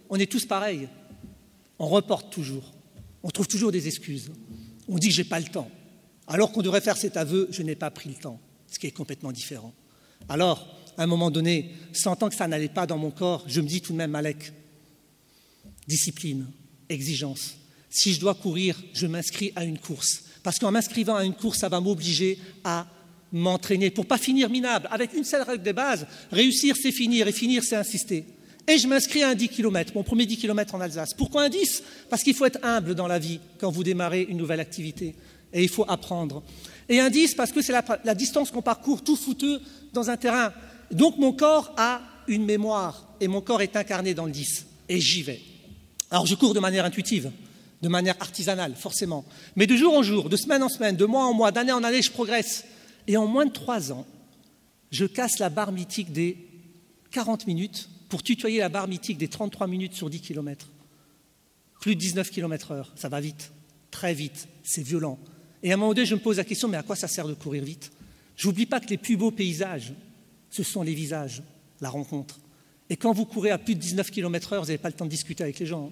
On 0.09 0.15
est 0.15 0.31
tous 0.31 0.45
pareils. 0.45 0.87
On 1.77 1.87
reporte 1.87 2.31
toujours. 2.31 2.73
On 3.21 3.29
trouve 3.29 3.47
toujours 3.47 3.73
des 3.73 3.87
excuses. 3.87 4.31
On 4.87 4.97
dit 4.97 5.11
j'ai 5.11 5.25
pas 5.25 5.39
le 5.39 5.47
temps. 5.47 5.69
Alors 6.27 6.51
qu'on 6.53 6.61
devrait 6.61 6.79
faire 6.79 6.95
cet 6.95 7.17
aveu, 7.17 7.49
je 7.51 7.63
n'ai 7.63 7.75
pas 7.75 7.91
pris 7.91 8.09
le 8.09 8.15
temps. 8.15 8.39
Ce 8.67 8.79
qui 8.79 8.87
est 8.87 8.91
complètement 8.91 9.33
différent. 9.33 9.73
Alors, 10.29 10.78
à 10.99 11.03
un 11.03 11.07
moment 11.07 11.31
donné, 11.31 11.71
sentant 11.93 12.27
que 12.27 12.35
ça 12.35 12.45
n'allait 12.45 12.67
pas 12.67 12.85
dans 12.85 12.97
mon 12.97 13.09
corps, 13.09 13.45
je 13.47 13.61
me 13.61 13.67
dis 13.67 13.79
tout 13.79 13.93
de 13.93 13.97
même, 13.97 14.11
Malek, 14.11 14.51
discipline, 15.87 16.45
exigence. 16.89 17.55
Si 17.89 18.13
je 18.13 18.19
dois 18.19 18.35
courir, 18.35 18.75
je 18.91 19.07
m'inscris 19.07 19.53
à 19.55 19.63
une 19.63 19.77
course. 19.77 20.25
Parce 20.43 20.59
qu'en 20.59 20.71
m'inscrivant 20.71 21.15
à 21.15 21.23
une 21.23 21.33
course, 21.33 21.59
ça 21.59 21.69
va 21.69 21.79
m'obliger 21.79 22.37
à 22.65 22.85
m'entraîner 23.31 23.91
pour 23.91 24.07
pas 24.07 24.17
finir 24.17 24.49
minable. 24.49 24.89
Avec 24.91 25.13
une 25.13 25.23
seule 25.23 25.43
règle 25.43 25.63
de 25.63 25.71
base, 25.71 26.05
réussir 26.33 26.75
c'est 26.75 26.91
finir 26.91 27.29
et 27.29 27.31
finir 27.31 27.63
c'est 27.63 27.77
insister. 27.77 28.25
Et 28.67 28.77
je 28.77 28.85
m'inscris 28.85 29.23
à 29.23 29.29
un 29.29 29.35
10 29.35 29.47
km, 29.47 29.93
mon 29.95 30.03
premier 30.03 30.25
10 30.25 30.35
km 30.35 30.75
en 30.75 30.81
Alsace. 30.81 31.13
Pourquoi 31.13 31.43
un 31.43 31.49
10 31.49 31.81
Parce 32.09 32.23
qu'il 32.23 32.33
faut 32.33 32.45
être 32.45 32.59
humble 32.61 32.93
dans 32.93 33.07
la 33.07 33.19
vie 33.19 33.39
quand 33.57 33.71
vous 33.71 33.85
démarrez 33.85 34.23
une 34.23 34.37
nouvelle 34.37 34.59
activité. 34.59 35.15
Et 35.53 35.63
il 35.63 35.69
faut 35.69 35.85
apprendre. 35.87 36.43
Et 36.89 36.99
un 36.99 37.09
10 37.09 37.35
parce 37.35 37.53
que 37.53 37.61
c'est 37.61 37.71
la, 37.71 37.85
la, 38.03 38.15
distance 38.15 38.51
qu'on 38.51 38.61
parcourt 38.61 39.01
tout 39.01 39.15
fouteux 39.15 39.61
dans 39.93 40.09
un 40.09 40.17
terrain. 40.17 40.51
Donc 40.91 41.17
mon 41.17 41.33
corps 41.33 41.73
a 41.77 42.01
une 42.27 42.45
mémoire 42.45 43.07
et 43.19 43.27
mon 43.27 43.41
corps 43.41 43.61
est 43.61 43.75
incarné 43.75 44.13
dans 44.13 44.25
le 44.25 44.31
10. 44.31 44.65
Et 44.89 44.99
j'y 44.99 45.23
vais. 45.23 45.41
Alors 46.11 46.25
je 46.25 46.35
cours 46.35 46.53
de 46.53 46.59
manière 46.59 46.85
intuitive 46.85 47.31
de 47.81 47.87
manière 47.87 48.15
artisanale, 48.19 48.75
forcément. 48.75 49.25
Mais 49.55 49.67
de 49.67 49.75
jour 49.75 49.93
en 49.93 50.03
jour, 50.03 50.29
de 50.29 50.35
semaine 50.35 50.63
en 50.63 50.69
semaine, 50.69 50.95
de 50.95 51.05
mois 51.05 51.25
en 51.25 51.33
mois, 51.33 51.51
d'année 51.51 51.71
en 51.71 51.83
année, 51.83 52.01
je 52.01 52.11
progresse. 52.11 52.65
Et 53.07 53.17
en 53.17 53.25
moins 53.25 53.45
de 53.45 53.51
trois 53.51 53.91
ans, 53.91 54.05
je 54.91 55.05
casse 55.05 55.39
la 55.39 55.49
barre 55.49 55.71
mythique 55.71 56.11
des 56.11 56.37
40 57.11 57.47
minutes 57.47 57.89
pour 58.09 58.23
tutoyer 58.23 58.59
la 58.59 58.69
barre 58.69 58.87
mythique 58.87 59.17
des 59.17 59.27
33 59.27 59.67
minutes 59.67 59.93
sur 59.93 60.09
10 60.09 60.19
km. 60.21 60.67
Plus 61.79 61.95
de 61.95 61.99
19 61.99 62.29
km 62.29 62.71
heure, 62.71 62.91
ça 62.95 63.07
va 63.07 63.21
vite, 63.21 63.51
très 63.91 64.13
vite, 64.13 64.47
c'est 64.63 64.83
violent. 64.83 65.17
Et 65.63 65.71
à 65.71 65.75
un 65.75 65.77
moment 65.77 65.93
donné, 65.93 66.05
je 66.05 66.15
me 66.15 66.19
pose 66.19 66.37
la 66.37 66.43
question, 66.43 66.67
mais 66.67 66.77
à 66.77 66.83
quoi 66.83 66.95
ça 66.95 67.07
sert 67.07 67.27
de 67.27 67.33
courir 67.33 67.63
vite? 67.63 67.91
J'oublie 68.35 68.65
pas 68.65 68.79
que 68.79 68.89
les 68.89 68.97
plus 68.97 69.15
beaux 69.15 69.31
paysages, 69.31 69.93
ce 70.49 70.63
sont 70.63 70.83
les 70.83 70.93
visages, 70.93 71.43
la 71.81 71.89
rencontre. 71.89 72.39
Et 72.89 72.97
quand 72.97 73.13
vous 73.13 73.25
courez 73.25 73.51
à 73.51 73.57
plus 73.57 73.75
de 73.75 73.79
19 73.79 74.09
km 74.09 74.53
heure, 74.53 74.61
vous 74.61 74.67
n'avez 74.67 74.77
pas 74.77 74.89
le 74.89 74.95
temps 74.95 75.05
de 75.05 75.09
discuter 75.09 75.43
avec 75.43 75.59
les 75.59 75.65
gens. 75.65 75.91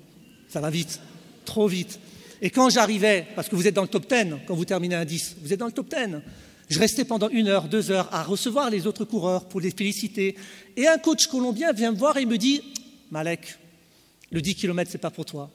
Ça 0.50 0.62
va 0.62 0.70
vite 0.70 1.00
trop 1.48 1.68
vite. 1.68 2.00
Et 2.42 2.52
quand 2.52 2.70
j'arrivais, 2.70 3.26
parce 3.36 3.50
que 3.50 3.56
vous 3.56 3.68
êtes 3.68 3.74
dans 3.74 3.82
le 3.82 3.88
top 3.88 4.08
10, 4.08 4.36
quand 4.46 4.54
vous 4.54 4.66
terminez 4.66 4.94
un 4.94 5.06
10, 5.06 5.38
vous 5.42 5.54
êtes 5.54 5.60
dans 5.60 5.66
le 5.66 5.72
top 5.72 5.90
10, 5.90 6.22
je 6.70 6.80
restais 6.80 7.06
pendant 7.06 7.30
une 7.30 7.48
heure, 7.48 7.68
deux 7.68 7.90
heures 7.90 8.14
à 8.14 8.24
recevoir 8.24 8.70
les 8.70 8.86
autres 8.86 9.06
coureurs 9.06 9.46
pour 9.46 9.62
les 9.62 9.72
féliciter. 9.72 10.36
Et 10.76 10.88
un 10.88 10.98
coach 10.98 11.28
colombien 11.28 11.72
vient 11.72 11.92
me 11.92 11.98
voir 11.98 12.18
et 12.18 12.26
me 12.26 12.38
dit 12.38 12.62
Malek, 13.10 13.58
le 14.32 14.42
10 14.42 14.56
km, 14.56 14.92
ce 14.92 14.98
n'est 14.98 15.02
pas 15.02 15.10
pour 15.10 15.26
toi. 15.26 15.50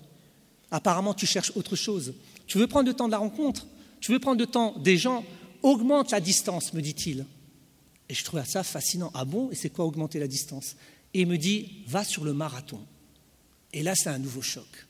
Apparemment, 0.70 1.12
tu 1.12 1.26
cherches 1.26 1.52
autre 1.54 1.76
chose. 1.76 2.14
Tu 2.46 2.58
veux 2.58 2.66
prendre 2.66 2.88
le 2.88 2.94
temps 2.94 3.06
de 3.06 3.12
la 3.12 3.18
rencontre? 3.18 3.66
Tu 4.00 4.10
veux 4.10 4.18
prendre 4.18 4.40
le 4.40 4.46
temps 4.46 4.74
des 4.78 4.96
gens? 4.96 5.22
Augmente 5.62 6.10
la 6.10 6.20
distance, 6.20 6.72
me 6.72 6.80
dit-il. 6.80 7.26
Et 8.08 8.14
je 8.14 8.24
trouvais 8.24 8.44
ça 8.44 8.62
fascinant. 8.62 9.10
Ah 9.14 9.24
bon? 9.24 9.50
Et 9.50 9.54
c'est 9.54 9.70
quoi 9.70 9.84
augmenter 9.84 10.18
la 10.18 10.28
distance? 10.28 10.76
Et 11.14 11.22
il 11.22 11.26
me 11.26 11.38
dit 11.38 11.82
Va 11.86 12.04
sur 12.04 12.24
le 12.24 12.32
marathon. 12.32 12.80
Et 13.72 13.82
là, 13.82 13.94
c'est 13.94 14.10
un 14.10 14.18
nouveau 14.18 14.42
choc 14.42 14.86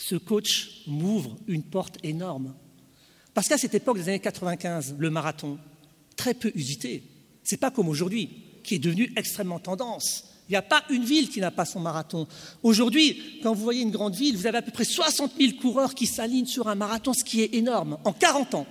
ce 0.00 0.16
coach 0.16 0.82
m'ouvre 0.86 1.36
une 1.46 1.62
porte 1.62 1.98
énorme. 2.02 2.54
Parce 3.34 3.48
qu'à 3.48 3.58
cette 3.58 3.74
époque 3.74 3.98
des 3.98 4.08
années 4.08 4.18
95, 4.18 4.96
le 4.98 5.10
marathon, 5.10 5.58
très 6.16 6.34
peu 6.34 6.50
usité, 6.54 7.02
c'est 7.44 7.58
pas 7.58 7.70
comme 7.70 7.88
aujourd'hui, 7.88 8.30
qui 8.64 8.76
est 8.76 8.78
devenu 8.78 9.12
extrêmement 9.16 9.58
tendance. 9.58 10.24
Il 10.48 10.52
n'y 10.52 10.56
a 10.56 10.62
pas 10.62 10.82
une 10.90 11.04
ville 11.04 11.28
qui 11.28 11.40
n'a 11.40 11.50
pas 11.50 11.64
son 11.64 11.80
marathon. 11.80 12.26
Aujourd'hui, 12.62 13.40
quand 13.42 13.54
vous 13.54 13.62
voyez 13.62 13.82
une 13.82 13.92
grande 13.92 14.14
ville, 14.14 14.36
vous 14.36 14.46
avez 14.46 14.58
à 14.58 14.62
peu 14.62 14.72
près 14.72 14.84
60 14.84 15.32
000 15.38 15.52
coureurs 15.60 15.94
qui 15.94 16.06
s'alignent 16.06 16.46
sur 16.46 16.68
un 16.68 16.74
marathon, 16.74 17.12
ce 17.12 17.22
qui 17.22 17.42
est 17.42 17.54
énorme, 17.54 17.98
en 18.04 18.12
40 18.12 18.54
ans. 18.54 18.66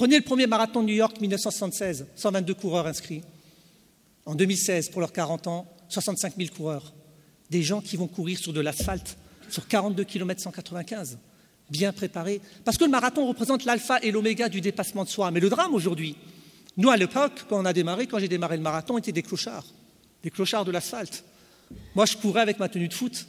Prenez 0.00 0.16
le 0.16 0.24
premier 0.24 0.46
marathon 0.46 0.80
de 0.80 0.86
New 0.86 0.94
York 0.94 1.20
1976, 1.20 2.06
122 2.16 2.54
coureurs 2.54 2.86
inscrits. 2.86 3.20
En 4.24 4.34
2016, 4.34 4.88
pour 4.88 5.02
leurs 5.02 5.12
40 5.12 5.46
ans, 5.46 5.66
65 5.90 6.36
000 6.38 6.48
coureurs. 6.56 6.94
Des 7.50 7.62
gens 7.62 7.82
qui 7.82 7.98
vont 7.98 8.06
courir 8.06 8.38
sur 8.38 8.54
de 8.54 8.62
l'asphalte 8.62 9.18
sur 9.50 9.68
42 9.68 10.04
km 10.04 10.40
195, 10.40 11.18
bien 11.68 11.92
préparé. 11.92 12.40
Parce 12.64 12.78
que 12.78 12.84
le 12.84 12.90
marathon 12.90 13.28
représente 13.28 13.66
l'alpha 13.66 13.98
et 14.00 14.10
l'oméga 14.10 14.48
du 14.48 14.62
dépassement 14.62 15.04
de 15.04 15.10
soi. 15.10 15.30
Mais 15.32 15.40
le 15.40 15.50
drame 15.50 15.74
aujourd'hui, 15.74 16.16
nous 16.78 16.88
à 16.88 16.96
l'époque, 16.96 17.44
quand 17.50 17.60
on 17.60 17.66
a 17.66 17.74
démarré, 17.74 18.06
quand 18.06 18.20
j'ai 18.20 18.28
démarré 18.28 18.56
le 18.56 18.62
marathon, 18.62 18.94
on 18.94 18.98
était 18.98 19.12
des 19.12 19.22
clochards, 19.22 19.66
des 20.22 20.30
clochards 20.30 20.64
de 20.64 20.70
l'asphalte. 20.72 21.24
Moi, 21.94 22.06
je 22.06 22.16
courais 22.16 22.40
avec 22.40 22.58
ma 22.58 22.70
tenue 22.70 22.88
de 22.88 22.94
foot, 22.94 23.26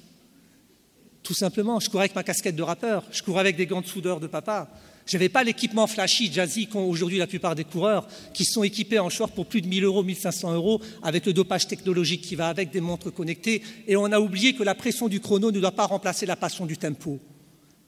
tout 1.22 1.34
simplement. 1.34 1.82
Je 1.82 1.90
courais 1.90 2.04
avec 2.04 2.16
ma 2.16 2.24
casquette 2.24 2.56
de 2.56 2.64
rappeur, 2.64 3.04
je 3.12 3.22
courais 3.24 3.42
avec 3.42 3.58
des 3.58 3.66
gants 3.66 3.82
de 3.82 3.88
soudeur 3.88 4.22
de 4.22 4.28
papa. 4.28 4.70
Je 5.06 5.18
n'avais 5.18 5.30
pas 5.30 5.44
l'équipement 5.44 5.88
flashy, 5.88 6.32
jazzy 6.32 6.68
qu'ont 6.68 6.88
aujourd'hui 6.88 7.18
la 7.18 7.28
plupart 7.28 7.56
des 7.56 7.64
coureurs, 7.64 8.08
qui 8.34 8.46
sont 8.46 8.64
équipés 8.64 9.00
en 9.00 9.10
short 9.10 9.34
pour 9.34 9.46
plus 9.46 9.62
de 9.62 9.68
1000 9.68 9.84
euros, 9.84 10.04
1500 10.04 10.54
euros, 10.54 10.82
avec 11.02 11.26
le 11.26 11.34
dopage 11.34 11.68
technologique 11.68 12.22
qui 12.22 12.36
va 12.36 12.48
avec, 12.48 12.72
des 12.72 12.82
montres 12.82 13.14
connectées. 13.14 13.62
Et 13.88 13.96
on 13.96 14.06
a 14.06 14.20
oublié 14.20 14.54
que 14.54 14.64
la 14.64 14.76
pression 14.76 15.08
du 15.08 15.20
chrono 15.20 15.52
ne 15.52 15.60
doit 15.60 15.72
pas 15.72 15.86
remplacer 15.86 16.26
la 16.26 16.36
passion 16.36 16.66
du 16.66 16.78
tempo. 16.78 17.20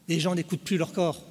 Les 0.07 0.19
gens 0.19 0.35
n'écoutent 0.35 0.63
plus 0.63 0.77
leur 0.77 0.91
corps. 0.91 1.23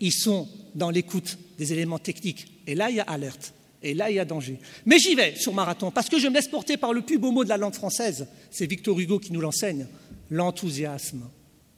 Ils 0.00 0.12
sont 0.12 0.48
dans 0.74 0.90
l'écoute 0.90 1.38
des 1.58 1.72
éléments 1.72 1.98
techniques. 1.98 2.46
Et 2.66 2.74
là, 2.74 2.90
il 2.90 2.96
y 2.96 3.00
a 3.00 3.04
alerte. 3.04 3.52
Et 3.82 3.94
là, 3.94 4.10
il 4.10 4.16
y 4.16 4.20
a 4.20 4.24
danger. 4.24 4.58
Mais 4.86 4.98
j'y 4.98 5.14
vais 5.14 5.36
sur 5.36 5.52
marathon, 5.52 5.90
parce 5.90 6.08
que 6.08 6.18
je 6.18 6.26
me 6.28 6.34
laisse 6.34 6.48
porter 6.48 6.76
par 6.76 6.92
le 6.92 7.02
plus 7.02 7.18
beau 7.18 7.30
mot 7.30 7.44
de 7.44 7.48
la 7.48 7.56
langue 7.56 7.74
française. 7.74 8.26
C'est 8.50 8.66
Victor 8.66 8.98
Hugo 8.98 9.18
qui 9.18 9.32
nous 9.32 9.40
l'enseigne. 9.40 9.86
L'enthousiasme, 10.30 11.28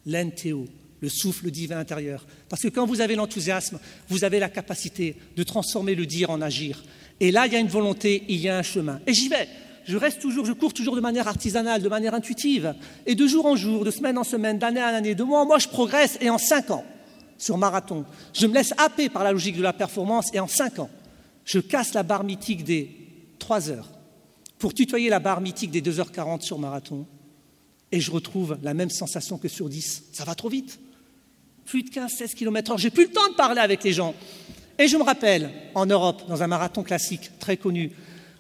l'NTO, 0.07 0.67
le 1.01 1.09
souffle 1.09 1.51
divin 1.51 1.79
intérieur. 1.79 2.27
Parce 2.49 2.63
que 2.63 2.69
quand 2.69 2.87
vous 2.87 3.01
avez 3.01 3.17
l'enthousiasme, 3.17 3.79
vous 4.09 4.25
avez 4.25 4.39
la 4.39 4.49
capacité 4.49 5.17
de 5.37 5.43
transformer 5.43 5.95
le 5.95 6.07
dire 6.07 6.31
en 6.31 6.41
agir. 6.41 6.83
Et 7.21 7.31
là, 7.31 7.47
il 7.47 7.53
y 7.53 7.57
a 7.57 7.61
une 7.61 7.69
volonté, 7.69 8.25
il 8.29 8.41
y 8.41 8.49
a 8.49 8.59
un 8.59 8.63
chemin. 8.63 9.01
Et 9.07 9.13
j'y 9.13 9.29
vais. 9.29 9.49
je 9.85 9.97
reste 9.97 10.21
toujours, 10.21 10.47
je 10.47 10.53
cours 10.53 10.73
toujours 10.73 10.97
de 10.97 11.01
manière 11.01 11.29
artisanale, 11.29 11.83
de 11.83 11.89
manière 11.89 12.15
intuitive. 12.15 12.75
Et 13.07 13.15
de 13.15 13.27
jour 13.27 13.47
en 13.47 13.57
jour, 13.57 13.85
de 13.85 13.91
semaine 13.91 14.19
en 14.19 14.25
semaine, 14.25 14.59
d'année 14.59 14.83
en 14.83 14.87
année, 14.87 15.15
de 15.15 15.25
mois 15.25 15.41
en 15.41 15.47
mois, 15.47 15.59
je 15.59 15.69
progresse. 15.69 16.19
Et 16.21 16.31
en 16.31 16.39
cinq 16.39 16.71
ans, 16.71 16.85
sur 17.39 17.59
marathon, 17.59 18.05
je 18.35 18.47
me 18.47 18.55
laisse 18.55 18.75
happer 18.79 19.09
par 19.09 19.25
la 19.25 19.33
logique 19.33 19.57
de 19.57 19.63
la 19.63 19.73
performance. 19.73 20.31
Et 20.35 20.41
en 20.41 20.49
cinq 20.49 20.79
ans, 20.79 20.91
je 21.45 21.59
casse 21.59 21.95
la 21.95 22.03
barre 22.03 22.25
mythique 22.25 22.65
des 22.65 22.91
trois 23.39 23.71
heures 23.71 23.89
pour 24.59 24.75
tutoyer 24.75 25.09
la 25.09 25.21
barre 25.21 25.41
mythique 25.41 25.71
des 25.71 25.81
2h40 25.81 26.43
sur 26.43 26.59
marathon. 26.59 27.07
Et 27.93 28.01
je 28.01 28.11
retrouve 28.11 28.59
la 28.63 28.75
même 28.75 28.91
sensation 28.91 29.39
que 29.39 29.49
sur 29.49 29.69
10. 29.69 30.05
Ça 30.13 30.25
va 30.25 30.35
trop 30.35 30.49
vite. 30.49 30.79
Plus 31.67 31.83
de 31.83 31.91
15-16 31.91 32.35
km/h. 32.35 32.79
J'ai 32.79 32.91
plus 32.91 33.07
le 33.07 33.13
temps 33.13 33.29
de 33.29 33.35
parler 33.35 33.61
avec 33.61 33.85
les 33.85 33.93
gens. 33.93 34.15
Et 34.79 34.89
je 34.89 34.97
me 34.97 35.03
rappelle, 35.03 35.51
en 35.75 35.87
Europe, 35.87 36.23
dans 36.29 36.43
un 36.43 36.47
marathon 36.47 36.83
classique 36.83 37.31
très 37.39 37.57
connu, 37.57 37.93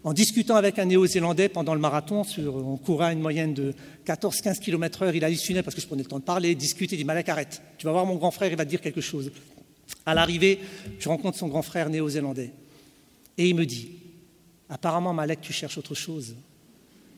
en 0.03 0.15
discutant 0.15 0.57
avec 0.57 0.79
un 0.79 0.87
néo-zélandais 0.87 1.51
pendant 1.51 1.75
le 1.75 1.81
marathon, 1.81 2.23
on 2.39 2.77
courait 2.79 3.07
à 3.07 3.13
une 3.13 3.21
moyenne 3.21 3.53
de 3.53 3.75
14-15 4.07 4.59
km/h, 4.59 5.13
il 5.15 5.25
hallucinait 5.25 5.63
parce 5.63 5.75
que 5.75 5.83
je 5.83 5.87
prenais 5.87 6.03
le 6.03 6.09
temps 6.09 6.19
de 6.19 6.25
parler, 6.25 6.55
discuter, 6.55 6.97
il 6.97 6.99
dit 6.99 7.05
Malek, 7.05 7.29
arrête, 7.29 7.61
tu 7.77 7.85
vas 7.85 7.93
voir 7.93 8.07
mon 8.07 8.17
grand 8.17 8.31
frère, 8.31 8.51
il 8.51 8.57
va 8.57 8.65
dire 8.65 8.81
quelque 8.81 9.03
chose. 9.03 9.31
À 10.07 10.15
l'arrivée, 10.15 10.61
je 10.99 11.09
rencontre 11.09 11.37
son 11.37 11.49
grand 11.49 11.63
frère 11.63 11.91
néo-zélandais. 11.91 12.53
Et 13.37 13.49
il 13.49 13.55
me 13.55 13.67
dit 13.67 13.91
Apparemment, 14.71 15.13
Malek, 15.13 15.41
tu 15.43 15.53
cherches 15.53 15.77
autre 15.77 15.95
chose. 15.95 16.37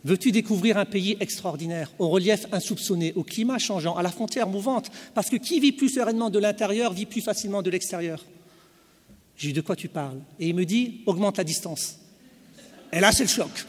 Veux-tu 0.04 0.32
découvrir 0.32 0.78
un 0.78 0.84
pays 0.84 1.16
extraordinaire, 1.20 1.92
au 1.98 2.08
relief 2.08 2.46
insoupçonné, 2.50 3.12
au 3.14 3.22
climat 3.22 3.58
changeant, 3.58 3.96
à 3.96 4.02
la 4.02 4.10
frontière 4.10 4.48
mouvante 4.48 4.90
Parce 5.14 5.30
que 5.30 5.36
qui 5.36 5.60
vit 5.60 5.72
plus 5.72 5.90
sereinement 5.90 6.28
de 6.28 6.40
l'intérieur 6.40 6.92
vit 6.92 7.06
plus 7.06 7.20
facilement 7.20 7.62
de 7.62 7.70
l'extérieur? 7.70 8.24
J'ai 9.36 9.48
dit 9.48 9.54
de 9.54 9.60
quoi 9.60 9.76
tu 9.76 9.88
parles? 9.88 10.18
Et 10.40 10.48
il 10.48 10.54
me 10.54 10.64
dit 10.64 11.02
augmente 11.06 11.38
la 11.38 11.44
distance. 11.44 11.98
Et 12.92 13.00
là, 13.00 13.12
c'est 13.12 13.24
le 13.24 13.28
choc. 13.28 13.66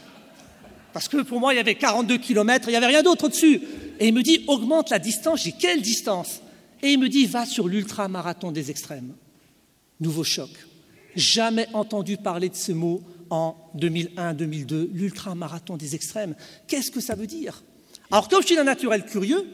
Parce 0.92 1.08
que 1.08 1.22
pour 1.22 1.40
moi, 1.40 1.54
il 1.54 1.56
y 1.56 1.60
avait 1.60 1.76
42 1.76 2.18
km, 2.18 2.68
il 2.68 2.72
n'y 2.72 2.76
avait 2.76 2.86
rien 2.86 3.02
d'autre 3.02 3.24
au-dessus. 3.26 3.60
Et 3.98 4.08
il 4.08 4.14
me 4.14 4.22
dit 4.22 4.44
augmente 4.48 4.90
la 4.90 4.98
distance. 4.98 5.44
J'ai 5.44 5.52
quelle 5.52 5.82
distance? 5.82 6.40
Et 6.82 6.92
il 6.92 6.98
me 6.98 7.08
dit 7.08 7.26
va 7.26 7.46
sur 7.46 7.68
l'ultra-marathon 7.68 8.52
des 8.52 8.70
extrêmes. 8.70 9.14
Nouveau 10.00 10.24
choc. 10.24 10.50
Jamais 11.16 11.68
entendu 11.72 12.16
parler 12.16 12.48
de 12.48 12.56
ce 12.56 12.72
mot 12.72 13.02
en 13.34 13.56
2001-2002, 13.76 14.90
l'ultra-marathon 14.92 15.76
des 15.76 15.94
extrêmes. 15.96 16.36
Qu'est-ce 16.68 16.92
que 16.92 17.00
ça 17.00 17.16
veut 17.16 17.26
dire? 17.26 17.64
Alors, 18.10 18.28
comme 18.28 18.42
je 18.42 18.46
suis 18.46 18.56
d'un 18.56 18.64
naturel 18.64 19.04
curieux, 19.04 19.44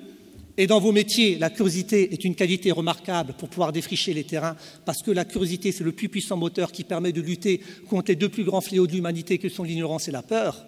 et 0.59 0.67
dans 0.67 0.81
vos 0.81 0.93
métiers, 0.93 1.39
la 1.39 1.49
curiosité 1.49 2.13
est 2.13 2.25
une 2.25 2.35
qualité 2.35 2.71
remarquable 2.71 3.35
pour 3.39 3.49
pouvoir 3.49 3.73
défricher 3.73 4.13
les 4.13 4.25
terrains, 4.25 4.57
parce 4.85 5.03
que 5.03 5.11
la 5.11 5.25
curiosité, 5.25 5.73
c'est 5.73 5.85
le 5.85 5.93
plus 5.93 6.11
puissant 6.11 6.37
moteur 6.37 6.73
qui 6.73 6.85
permet 6.85 7.13
de 7.13 7.23
lutter 7.23 7.63
contre 7.89 8.11
les 8.11 8.17
deux 8.17 8.29
plus 8.29 8.45
grands 8.45 8.61
fléaux 8.61 8.87
de 8.87 8.93
l'humanité 8.93 9.39
que 9.39 9.49
sont 9.49 9.63
l'ignorance 9.63 10.09
et 10.09 10.13
la 10.13 10.23
peur. 10.23 10.67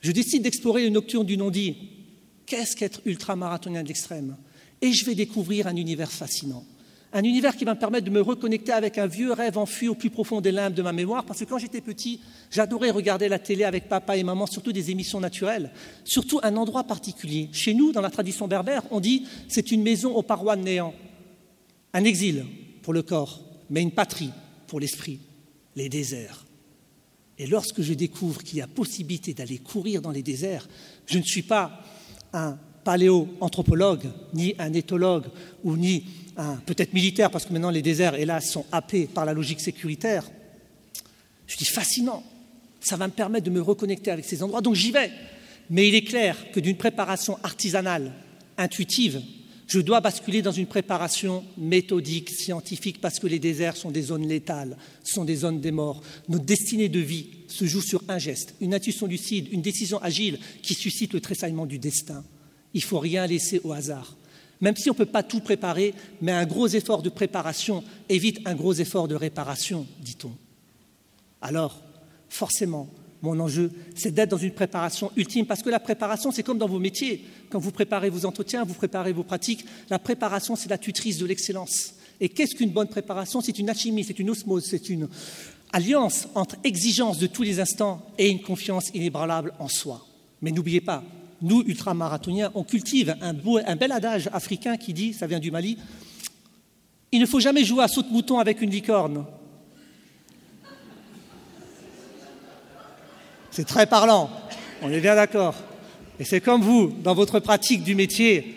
Je 0.00 0.12
décide 0.12 0.42
d'explorer 0.42 0.86
une 0.86 0.94
nocturne 0.94 1.26
du 1.26 1.36
non-dit. 1.36 1.76
Qu'est-ce 2.46 2.76
qu'être 2.76 3.02
ultra-marathonien 3.04 3.82
d'extrême 3.82 4.36
Et 4.80 4.92
je 4.92 5.04
vais 5.04 5.14
découvrir 5.14 5.66
un 5.66 5.76
univers 5.76 6.10
fascinant. 6.10 6.64
Un 7.16 7.24
univers 7.24 7.56
qui 7.56 7.64
va 7.64 7.72
me 7.72 7.78
permettre 7.78 8.04
de 8.04 8.10
me 8.10 8.20
reconnecter 8.20 8.72
avec 8.72 8.98
un 8.98 9.06
vieux 9.06 9.32
rêve 9.32 9.56
enfui 9.56 9.88
au 9.88 9.94
plus 9.94 10.10
profond 10.10 10.42
des 10.42 10.52
limbes 10.52 10.74
de 10.74 10.82
ma 10.82 10.92
mémoire, 10.92 11.24
parce 11.24 11.38
que 11.40 11.46
quand 11.46 11.56
j'étais 11.56 11.80
petit, 11.80 12.20
j'adorais 12.50 12.90
regarder 12.90 13.26
la 13.30 13.38
télé 13.38 13.64
avec 13.64 13.88
papa 13.88 14.18
et 14.18 14.22
maman, 14.22 14.46
surtout 14.46 14.70
des 14.70 14.90
émissions 14.90 15.18
naturelles, 15.18 15.70
surtout 16.04 16.40
un 16.42 16.54
endroit 16.56 16.84
particulier. 16.84 17.48
Chez 17.52 17.72
nous, 17.72 17.90
dans 17.90 18.02
la 18.02 18.10
tradition 18.10 18.46
berbère, 18.48 18.82
on 18.90 19.00
dit 19.00 19.26
c'est 19.48 19.72
une 19.72 19.82
maison 19.82 20.14
aux 20.14 20.22
parois 20.22 20.56
de 20.56 20.62
néant, 20.62 20.92
un 21.94 22.04
exil 22.04 22.44
pour 22.82 22.92
le 22.92 23.00
corps, 23.00 23.40
mais 23.70 23.80
une 23.80 23.92
patrie 23.92 24.32
pour 24.66 24.78
l'esprit, 24.78 25.20
les 25.74 25.88
déserts. 25.88 26.44
Et 27.38 27.46
lorsque 27.46 27.80
je 27.80 27.94
découvre 27.94 28.42
qu'il 28.42 28.58
y 28.58 28.62
a 28.62 28.66
possibilité 28.66 29.32
d'aller 29.32 29.56
courir 29.56 30.02
dans 30.02 30.10
les 30.10 30.22
déserts, 30.22 30.68
je 31.06 31.16
ne 31.16 31.24
suis 31.24 31.40
pas 31.40 31.80
un 32.34 32.58
paléoanthropologue, 32.86 34.06
ni 34.32 34.54
un 34.60 34.72
éthologue, 34.72 35.24
ou 35.64 35.76
ni 35.76 36.04
peut-être 36.66 36.94
militaire, 36.94 37.32
parce 37.32 37.44
que 37.44 37.52
maintenant 37.52 37.70
les 37.70 37.82
déserts, 37.82 38.14
hélas, 38.14 38.48
sont 38.48 38.64
happés 38.70 39.08
par 39.12 39.24
la 39.24 39.32
logique 39.32 39.60
sécuritaire. 39.60 40.22
Je 41.48 41.56
dis 41.56 41.64
fascinant. 41.64 42.22
Ça 42.80 42.96
va 42.96 43.08
me 43.08 43.12
permettre 43.12 43.44
de 43.44 43.50
me 43.50 43.60
reconnecter 43.60 44.12
avec 44.12 44.24
ces 44.24 44.40
endroits. 44.44 44.60
Donc 44.60 44.76
j'y 44.76 44.92
vais. 44.92 45.10
Mais 45.68 45.88
il 45.88 45.96
est 45.96 46.04
clair 46.04 46.36
que 46.52 46.60
d'une 46.60 46.76
préparation 46.76 47.38
artisanale, 47.42 48.12
intuitive, 48.56 49.20
je 49.66 49.80
dois 49.80 50.00
basculer 50.00 50.42
dans 50.42 50.52
une 50.52 50.66
préparation 50.66 51.42
méthodique, 51.58 52.30
scientifique, 52.30 53.00
parce 53.00 53.18
que 53.18 53.26
les 53.26 53.40
déserts 53.40 53.76
sont 53.76 53.90
des 53.90 54.02
zones 54.02 54.28
létales, 54.28 54.76
sont 55.02 55.24
des 55.24 55.34
zones 55.34 55.60
des 55.60 55.72
morts. 55.72 56.02
Notre 56.28 56.44
destinée 56.44 56.88
de 56.88 57.00
vie 57.00 57.26
se 57.48 57.64
joue 57.64 57.82
sur 57.82 58.04
un 58.06 58.18
geste, 58.18 58.54
une 58.60 58.74
intuition 58.74 59.08
lucide, 59.08 59.48
une 59.50 59.62
décision 59.62 60.00
agile 60.00 60.38
qui 60.62 60.74
suscite 60.74 61.14
le 61.14 61.20
tressaillement 61.20 61.66
du 61.66 61.80
destin. 61.80 62.22
Il 62.76 62.80
ne 62.80 62.84
faut 62.84 62.98
rien 62.98 63.26
laisser 63.26 63.58
au 63.64 63.72
hasard. 63.72 64.14
Même 64.60 64.76
si 64.76 64.90
on 64.90 64.92
ne 64.92 64.98
peut 64.98 65.06
pas 65.06 65.22
tout 65.22 65.40
préparer, 65.40 65.94
mais 66.20 66.32
un 66.32 66.44
gros 66.44 66.66
effort 66.68 67.00
de 67.00 67.08
préparation 67.08 67.82
évite 68.10 68.40
un 68.44 68.54
gros 68.54 68.74
effort 68.74 69.08
de 69.08 69.14
réparation, 69.14 69.86
dit-on. 70.02 70.32
Alors, 71.40 71.82
forcément, 72.28 72.90
mon 73.22 73.40
enjeu, 73.40 73.72
c'est 73.94 74.10
d'être 74.10 74.28
dans 74.28 74.36
une 74.36 74.52
préparation 74.52 75.10
ultime, 75.16 75.46
parce 75.46 75.62
que 75.62 75.70
la 75.70 75.80
préparation, 75.80 76.30
c'est 76.30 76.42
comme 76.42 76.58
dans 76.58 76.68
vos 76.68 76.78
métiers. 76.78 77.24
Quand 77.48 77.58
vous 77.58 77.72
préparez 77.72 78.10
vos 78.10 78.26
entretiens, 78.26 78.64
vous 78.64 78.74
préparez 78.74 79.14
vos 79.14 79.24
pratiques, 79.24 79.64
la 79.88 79.98
préparation, 79.98 80.54
c'est 80.54 80.68
la 80.68 80.76
tutrice 80.76 81.16
de 81.16 81.24
l'excellence. 81.24 81.94
Et 82.20 82.28
qu'est-ce 82.28 82.54
qu'une 82.54 82.72
bonne 82.72 82.88
préparation? 82.88 83.40
C'est 83.40 83.58
une 83.58 83.70
alchimie, 83.70 84.04
c'est 84.04 84.18
une 84.18 84.28
osmose, 84.28 84.66
c'est 84.66 84.90
une 84.90 85.08
alliance 85.72 86.28
entre 86.34 86.56
exigence 86.62 87.18
de 87.18 87.26
tous 87.26 87.42
les 87.42 87.58
instants 87.58 88.06
et 88.18 88.28
une 88.28 88.42
confiance 88.42 88.90
inébranlable 88.92 89.54
en 89.58 89.68
soi. 89.68 90.06
Mais 90.42 90.50
n'oubliez 90.50 90.82
pas, 90.82 91.02
nous, 91.42 91.62
ultramarathoniens, 91.66 92.50
on 92.54 92.64
cultive 92.64 93.16
un, 93.20 93.34
bel 93.76 93.92
adage 93.92 94.28
africain 94.32 94.76
qui 94.76 94.92
dit, 94.92 95.12
ça 95.12 95.26
vient 95.26 95.38
du 95.38 95.50
Mali, 95.50 95.78
il 97.12 97.20
ne 97.20 97.26
faut 97.26 97.40
jamais 97.40 97.64
jouer 97.64 97.84
à 97.84 97.88
saute-mouton 97.88 98.38
avec 98.38 98.60
une 98.62 98.70
licorne. 98.70 99.24
C'est 103.50 103.66
très 103.66 103.86
parlant, 103.86 104.30
on 104.82 104.90
est 104.90 105.00
bien 105.00 105.14
d'accord. 105.14 105.54
Et 106.18 106.24
c'est 106.24 106.40
comme 106.40 106.62
vous, 106.62 106.92
dans 107.02 107.14
votre 107.14 107.40
pratique 107.40 107.82
du 107.82 107.94
métier, 107.94 108.56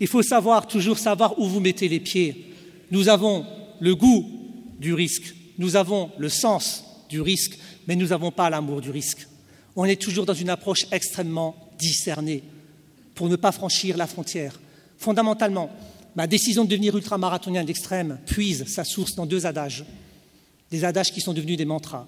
il 0.00 0.06
faut 0.06 0.22
savoir, 0.22 0.66
toujours 0.66 0.98
savoir 0.98 1.38
où 1.38 1.48
vous 1.48 1.60
mettez 1.60 1.88
les 1.88 2.00
pieds. 2.00 2.52
Nous 2.90 3.08
avons 3.08 3.46
le 3.80 3.94
goût 3.94 4.24
du 4.78 4.92
risque, 4.94 5.34
nous 5.58 5.76
avons 5.76 6.10
le 6.18 6.28
sens 6.28 6.84
du 7.08 7.20
risque, 7.20 7.58
mais 7.86 7.96
nous 7.96 8.08
n'avons 8.08 8.30
pas 8.30 8.50
l'amour 8.50 8.80
du 8.80 8.90
risque. 8.90 9.26
On 9.74 9.84
est 9.84 10.00
toujours 10.00 10.26
dans 10.26 10.34
une 10.34 10.50
approche 10.50 10.86
extrêmement 10.90 11.65
discerner 11.78 12.42
pour 13.14 13.28
ne 13.28 13.36
pas 13.36 13.52
franchir 13.52 13.96
la 13.96 14.06
frontière. 14.06 14.60
Fondamentalement, 14.98 15.70
ma 16.14 16.26
décision 16.26 16.64
de 16.64 16.70
devenir 16.70 16.96
ultramarathonien 16.96 17.64
d'extrême 17.64 18.18
puise 18.26 18.66
sa 18.66 18.84
source 18.84 19.14
dans 19.14 19.26
deux 19.26 19.46
adages, 19.46 19.84
des 20.70 20.84
adages 20.84 21.12
qui 21.12 21.20
sont 21.20 21.32
devenus 21.32 21.56
des 21.56 21.64
mantras, 21.64 22.06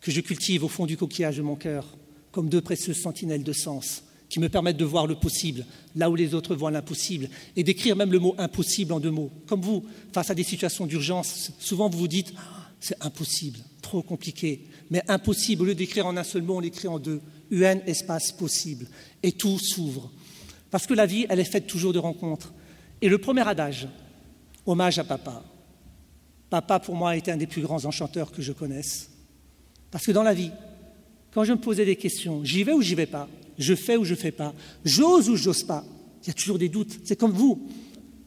que 0.00 0.10
je 0.10 0.20
cultive 0.20 0.64
au 0.64 0.68
fond 0.68 0.86
du 0.86 0.96
coquillage 0.96 1.36
de 1.36 1.42
mon 1.42 1.56
cœur, 1.56 1.96
comme 2.32 2.48
deux 2.48 2.60
précieuses 2.60 3.00
sentinelles 3.00 3.44
de 3.44 3.52
sens, 3.52 4.02
qui 4.28 4.40
me 4.40 4.48
permettent 4.48 4.76
de 4.76 4.84
voir 4.84 5.06
le 5.06 5.14
possible 5.14 5.64
là 5.94 6.10
où 6.10 6.16
les 6.16 6.34
autres 6.34 6.54
voient 6.54 6.70
l'impossible, 6.70 7.28
et 7.56 7.62
d'écrire 7.62 7.96
même 7.96 8.12
le 8.12 8.18
mot 8.18 8.34
impossible 8.38 8.92
en 8.92 9.00
deux 9.00 9.10
mots. 9.10 9.30
Comme 9.46 9.60
vous, 9.60 9.84
face 10.12 10.30
à 10.30 10.34
des 10.34 10.42
situations 10.42 10.86
d'urgence, 10.86 11.52
souvent 11.58 11.88
vous 11.88 11.98
vous 11.98 12.08
dites 12.08 12.32
ah, 12.36 12.70
c'est 12.80 13.02
impossible, 13.02 13.60
trop 13.80 14.02
compliqué. 14.02 14.66
Mais 14.90 15.02
impossible, 15.08 15.62
au 15.62 15.64
lieu 15.66 15.74
d'écrire 15.74 16.06
en 16.06 16.16
un 16.16 16.24
seul 16.24 16.42
mot, 16.42 16.56
on 16.56 16.60
l'écrit 16.60 16.88
en 16.88 16.98
deux. 16.98 17.22
UN 17.54 17.80
espace 17.86 18.32
possible. 18.32 18.86
Et 19.22 19.32
tout 19.32 19.58
s'ouvre. 19.58 20.10
Parce 20.70 20.86
que 20.86 20.94
la 20.94 21.06
vie, 21.06 21.26
elle 21.28 21.40
est 21.40 21.44
faite 21.44 21.66
toujours 21.66 21.92
de 21.92 21.98
rencontres. 21.98 22.52
Et 23.00 23.08
le 23.08 23.18
premier 23.18 23.46
adage, 23.46 23.88
hommage 24.66 24.98
à 24.98 25.04
papa. 25.04 25.42
Papa, 26.50 26.80
pour 26.80 26.94
moi, 26.94 27.10
a 27.10 27.16
été 27.16 27.30
un 27.30 27.36
des 27.36 27.46
plus 27.46 27.62
grands 27.62 27.84
enchanteurs 27.84 28.32
que 28.32 28.42
je 28.42 28.52
connaisse. 28.52 29.10
Parce 29.90 30.04
que 30.04 30.12
dans 30.12 30.22
la 30.22 30.34
vie, 30.34 30.50
quand 31.32 31.44
je 31.44 31.52
me 31.52 31.58
posais 31.58 31.84
des 31.84 31.96
questions, 31.96 32.44
j'y 32.44 32.64
vais 32.64 32.72
ou 32.72 32.82
j'y 32.82 32.94
vais 32.94 33.06
pas, 33.06 33.28
je 33.58 33.74
fais 33.74 33.96
ou 33.96 34.04
je 34.04 34.14
fais 34.14 34.32
pas, 34.32 34.54
j'ose 34.84 35.28
ou 35.28 35.36
j'ose 35.36 35.64
pas, 35.64 35.84
il 36.22 36.28
y 36.28 36.30
a 36.30 36.34
toujours 36.34 36.58
des 36.58 36.68
doutes. 36.68 36.98
C'est 37.04 37.16
comme 37.16 37.32
vous. 37.32 37.68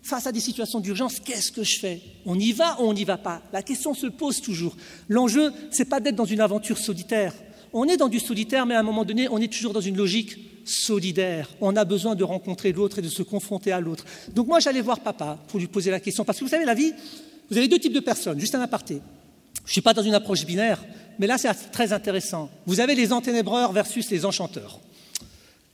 Face 0.02 0.28
à 0.28 0.32
des 0.32 0.40
situations 0.40 0.80
d'urgence, 0.80 1.20
qu'est-ce 1.20 1.52
que 1.52 1.64
je 1.64 1.80
fais? 1.80 2.02
On 2.26 2.40
y 2.40 2.54
va 2.54 2.80
ou 2.80 2.86
on 2.86 2.94
n'y 2.94 3.04
va 3.04 3.18
pas? 3.18 3.42
La 3.52 3.62
question 3.62 3.94
se 3.94 4.08
pose 4.08 4.42
toujours. 4.42 4.78
L'enjeu, 5.10 5.52
c'est 5.72 5.90
pas 5.90 6.00
d'être 6.00 6.16
dans 6.16 6.24
une 6.24 6.40
aventure 6.40 6.78
solitaire 6.78 7.34
on 7.74 7.86
est 7.86 7.98
dans 7.98 8.08
du 8.08 8.20
solitaire, 8.20 8.66
mais 8.66 8.76
à 8.76 8.80
un 8.80 8.84
moment 8.84 9.06
donné, 9.06 9.28
on 9.30 9.38
est 9.38 9.52
toujours 9.52 9.74
dans 9.74 9.82
une 9.82 9.98
logique 9.98 10.38
solidaire. 10.66 11.50
On 11.62 11.76
a 11.76 11.86
besoin 11.86 12.16
de 12.16 12.24
rencontrer 12.24 12.72
l'autre 12.72 13.00
et 13.00 13.02
de 13.02 13.10
se 13.10 13.24
confronter 13.24 13.72
à 13.72 13.80
l'autre. 13.80 14.06
Donc 14.34 14.48
moi, 14.48 14.60
j'allais 14.60 14.82
voir 14.82 15.00
papa 15.00 15.38
pour 15.48 15.60
lui 15.60 15.68
poser 15.68 15.92
la 15.92 16.00
question. 16.00 16.26
Parce 16.26 16.40
que 16.40 16.44
vous 16.44 16.50
savez, 16.50 16.66
la 16.66 16.74
vie, 16.74 16.94
vous 17.50 17.58
avez 17.58 17.68
deux 17.68 17.80
types 17.80 17.94
de 17.94 18.00
personnes, 18.00 18.40
juste 18.40 18.56
un 18.56 18.62
aparté. 18.62 19.02
Je 19.64 19.70
ne 19.70 19.74
suis 19.74 19.82
pas 19.82 19.94
dans 19.94 20.04
une 20.04 20.14
approche 20.14 20.46
binaire, 20.46 20.84
mais 21.20 21.28
là, 21.28 21.38
c'est 21.38 21.54
très 21.72 21.94
intéressant. 21.94 22.50
Vous 22.66 22.80
avez 22.80 22.96
les 22.96 23.12
enténébreurs 23.12 23.72
versus 23.72 24.10
les 24.10 24.26
enchanteurs. 24.26 24.80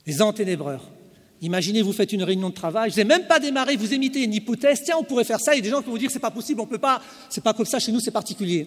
Les 0.06 0.22
enténébreurs. 0.22 0.90
Imaginez, 1.42 1.82
vous 1.82 1.92
faites 1.92 2.12
une 2.12 2.22
réunion 2.22 2.48
de 2.48 2.54
travail, 2.54 2.90
vous 2.90 2.96
n'avez 2.96 3.08
même 3.08 3.26
pas 3.26 3.38
démarré, 3.38 3.76
vous 3.76 3.92
émettez 3.92 4.22
une 4.24 4.32
hypothèse, 4.32 4.82
tiens, 4.84 4.96
on 4.98 5.04
pourrait 5.04 5.24
faire 5.24 5.40
ça, 5.40 5.52
a 5.52 5.60
des 5.60 5.68
gens 5.68 5.80
qui 5.80 5.86
vont 5.86 5.92
vous 5.92 5.98
dire 5.98 6.10
c'est 6.10 6.18
pas 6.18 6.30
possible, 6.30 6.60
on 6.60 6.66
peut 6.66 6.78
pas, 6.78 7.02
c'est 7.28 7.42
pas 7.42 7.52
comme 7.52 7.66
ça, 7.66 7.78
chez 7.78 7.92
nous, 7.92 8.00
c'est 8.00 8.10
particulier. 8.10 8.66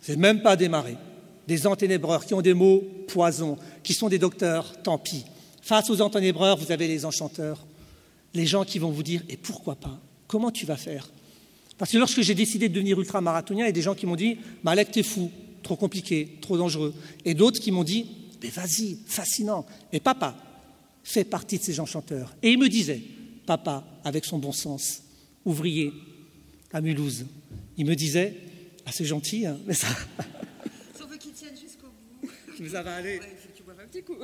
Vous 0.00 0.08
n'avez 0.08 0.20
même 0.20 0.42
pas 0.42 0.56
démarré. 0.56 0.96
Des 1.48 1.66
enténébreurs 1.66 2.24
qui 2.24 2.34
ont 2.34 2.42
des 2.42 2.54
mots 2.54 2.82
poison, 3.08 3.58
qui 3.82 3.94
sont 3.94 4.08
des 4.08 4.18
docteurs, 4.18 4.82
tant 4.82 4.98
pis. 4.98 5.24
Face 5.60 5.90
aux 5.90 6.00
enténébreurs, 6.00 6.56
vous 6.56 6.72
avez 6.72 6.88
les 6.88 7.04
enchanteurs, 7.04 7.64
les 8.34 8.46
gens 8.46 8.64
qui 8.64 8.78
vont 8.78 8.90
vous 8.90 9.02
dire 9.02 9.22
Et 9.28 9.36
pourquoi 9.36 9.76
pas? 9.76 10.00
Comment 10.26 10.50
tu 10.50 10.66
vas 10.66 10.76
faire? 10.76 11.10
Parce 11.78 11.90
que 11.90 11.98
lorsque 11.98 12.20
j'ai 12.20 12.34
décidé 12.34 12.68
de 12.68 12.74
devenir 12.74 12.98
ultramarathonien, 12.98 13.64
il 13.64 13.68
y 13.68 13.70
a 13.70 13.72
des 13.72 13.82
gens 13.82 13.94
qui 13.94 14.06
m'ont 14.06 14.16
dit 14.16 14.38
Malek, 14.62 14.90
t'es 14.90 15.02
fou, 15.02 15.30
trop 15.62 15.76
compliqué, 15.76 16.38
trop 16.40 16.56
dangereux. 16.56 16.94
Et 17.24 17.34
d'autres 17.34 17.60
qui 17.60 17.70
m'ont 17.70 17.84
dit 17.84 18.06
Mais 18.42 18.48
vas-y, 18.50 18.98
fascinant. 19.06 19.66
Et 19.92 20.00
papa 20.00 20.36
fait 21.04 21.24
partie 21.24 21.58
de 21.58 21.62
ces 21.62 21.80
enchanteurs. 21.80 22.34
Et 22.42 22.50
il 22.52 22.58
me 22.58 22.68
disait 22.68 23.00
Papa, 23.46 23.84
avec 24.04 24.24
son 24.24 24.38
bon 24.38 24.52
sens, 24.52 25.02
ouvrier 25.44 25.92
à 26.72 26.80
Mulhouse, 26.80 27.26
il 27.76 27.86
me 27.86 27.96
disait 27.96 28.36
Ah, 28.86 28.92
c'est 28.92 29.04
gentil, 29.04 29.46
hein, 29.46 29.58
mais 29.66 29.74
ça. 29.74 29.88
Si 30.94 31.02
on 31.02 31.06
veut 31.06 31.16
qu'ils 31.16 31.32
tiennent 31.32 31.58
jusqu'au 31.60 31.88
tu 32.68 32.76
un 32.76 33.86
petit 33.86 34.02
coup. 34.02 34.16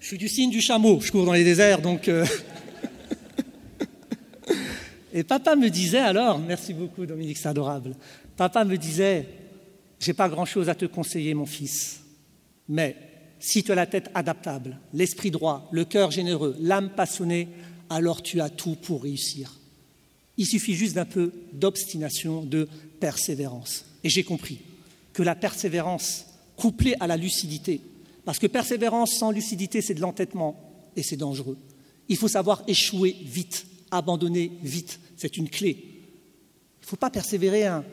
Je 0.00 0.06
suis 0.06 0.18
du 0.18 0.28
signe 0.28 0.50
du 0.50 0.60
chameau, 0.60 1.00
je 1.00 1.10
cours 1.10 1.26
dans 1.26 1.32
les 1.32 1.44
déserts, 1.44 1.80
donc. 1.82 2.08
euh, 2.08 2.24
Et 5.12 5.24
papa 5.24 5.56
me 5.56 5.68
disait 5.68 5.98
alors, 5.98 6.38
merci 6.38 6.72
beaucoup 6.72 7.04
Dominique, 7.04 7.36
c'est 7.36 7.48
adorable. 7.48 7.94
Papa 8.36 8.64
me 8.64 8.78
disait, 8.78 9.28
j'ai 10.00 10.14
pas 10.14 10.28
grand-chose 10.28 10.70
à 10.70 10.74
te 10.74 10.86
conseiller, 10.86 11.34
mon 11.34 11.44
fils, 11.44 12.00
mais 12.68 12.96
si 13.38 13.62
tu 13.62 13.72
as 13.72 13.74
la 13.74 13.86
tête 13.86 14.10
adaptable, 14.14 14.78
l'esprit 14.94 15.30
droit, 15.30 15.68
le 15.70 15.84
cœur 15.84 16.10
généreux, 16.10 16.56
l'âme 16.60 16.90
passionnée, 16.90 17.48
alors 17.90 18.22
tu 18.22 18.40
as 18.40 18.48
tout 18.48 18.76
pour 18.76 19.02
réussir. 19.02 19.58
Il 20.38 20.46
suffit 20.46 20.74
juste 20.74 20.94
d'un 20.94 21.04
peu 21.04 21.32
d'obstination, 21.52 22.42
de 22.42 22.68
persévérance. 23.00 23.84
Et 24.02 24.08
j'ai 24.08 24.24
compris 24.24 24.60
que 25.12 25.22
la 25.22 25.34
persévérance, 25.34 26.24
couplée 26.62 26.94
à 27.00 27.08
la 27.08 27.16
lucidité, 27.16 27.80
parce 28.24 28.38
que 28.38 28.46
persévérance 28.46 29.16
sans 29.18 29.32
lucidité, 29.32 29.82
c'est 29.82 29.94
de 29.94 30.00
l'entêtement 30.00 30.54
et 30.94 31.02
c'est 31.02 31.16
dangereux. 31.16 31.58
Il 32.08 32.16
faut 32.16 32.28
savoir 32.28 32.62
échouer 32.68 33.16
vite, 33.24 33.66
abandonner 33.90 34.52
vite. 34.62 35.00
C'est 35.16 35.36
une 35.36 35.48
clé. 35.48 35.70
Il 35.70 36.82
ne 36.82 36.86
faut 36.86 36.94
pas 36.94 37.10
persévérer 37.10 37.66
hein, 37.66 37.84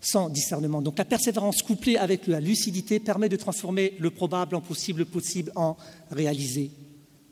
sans 0.00 0.30
discernement. 0.30 0.80
Donc 0.80 0.96
la 0.96 1.04
persévérance 1.04 1.60
couplée 1.60 1.98
avec 1.98 2.26
la 2.26 2.40
lucidité 2.40 3.00
permet 3.00 3.28
de 3.28 3.36
transformer 3.36 3.96
le 3.98 4.10
probable 4.10 4.56
en 4.56 4.62
possible, 4.62 5.00
le 5.00 5.04
possible 5.04 5.52
en 5.54 5.76
réalisé. 6.10 6.70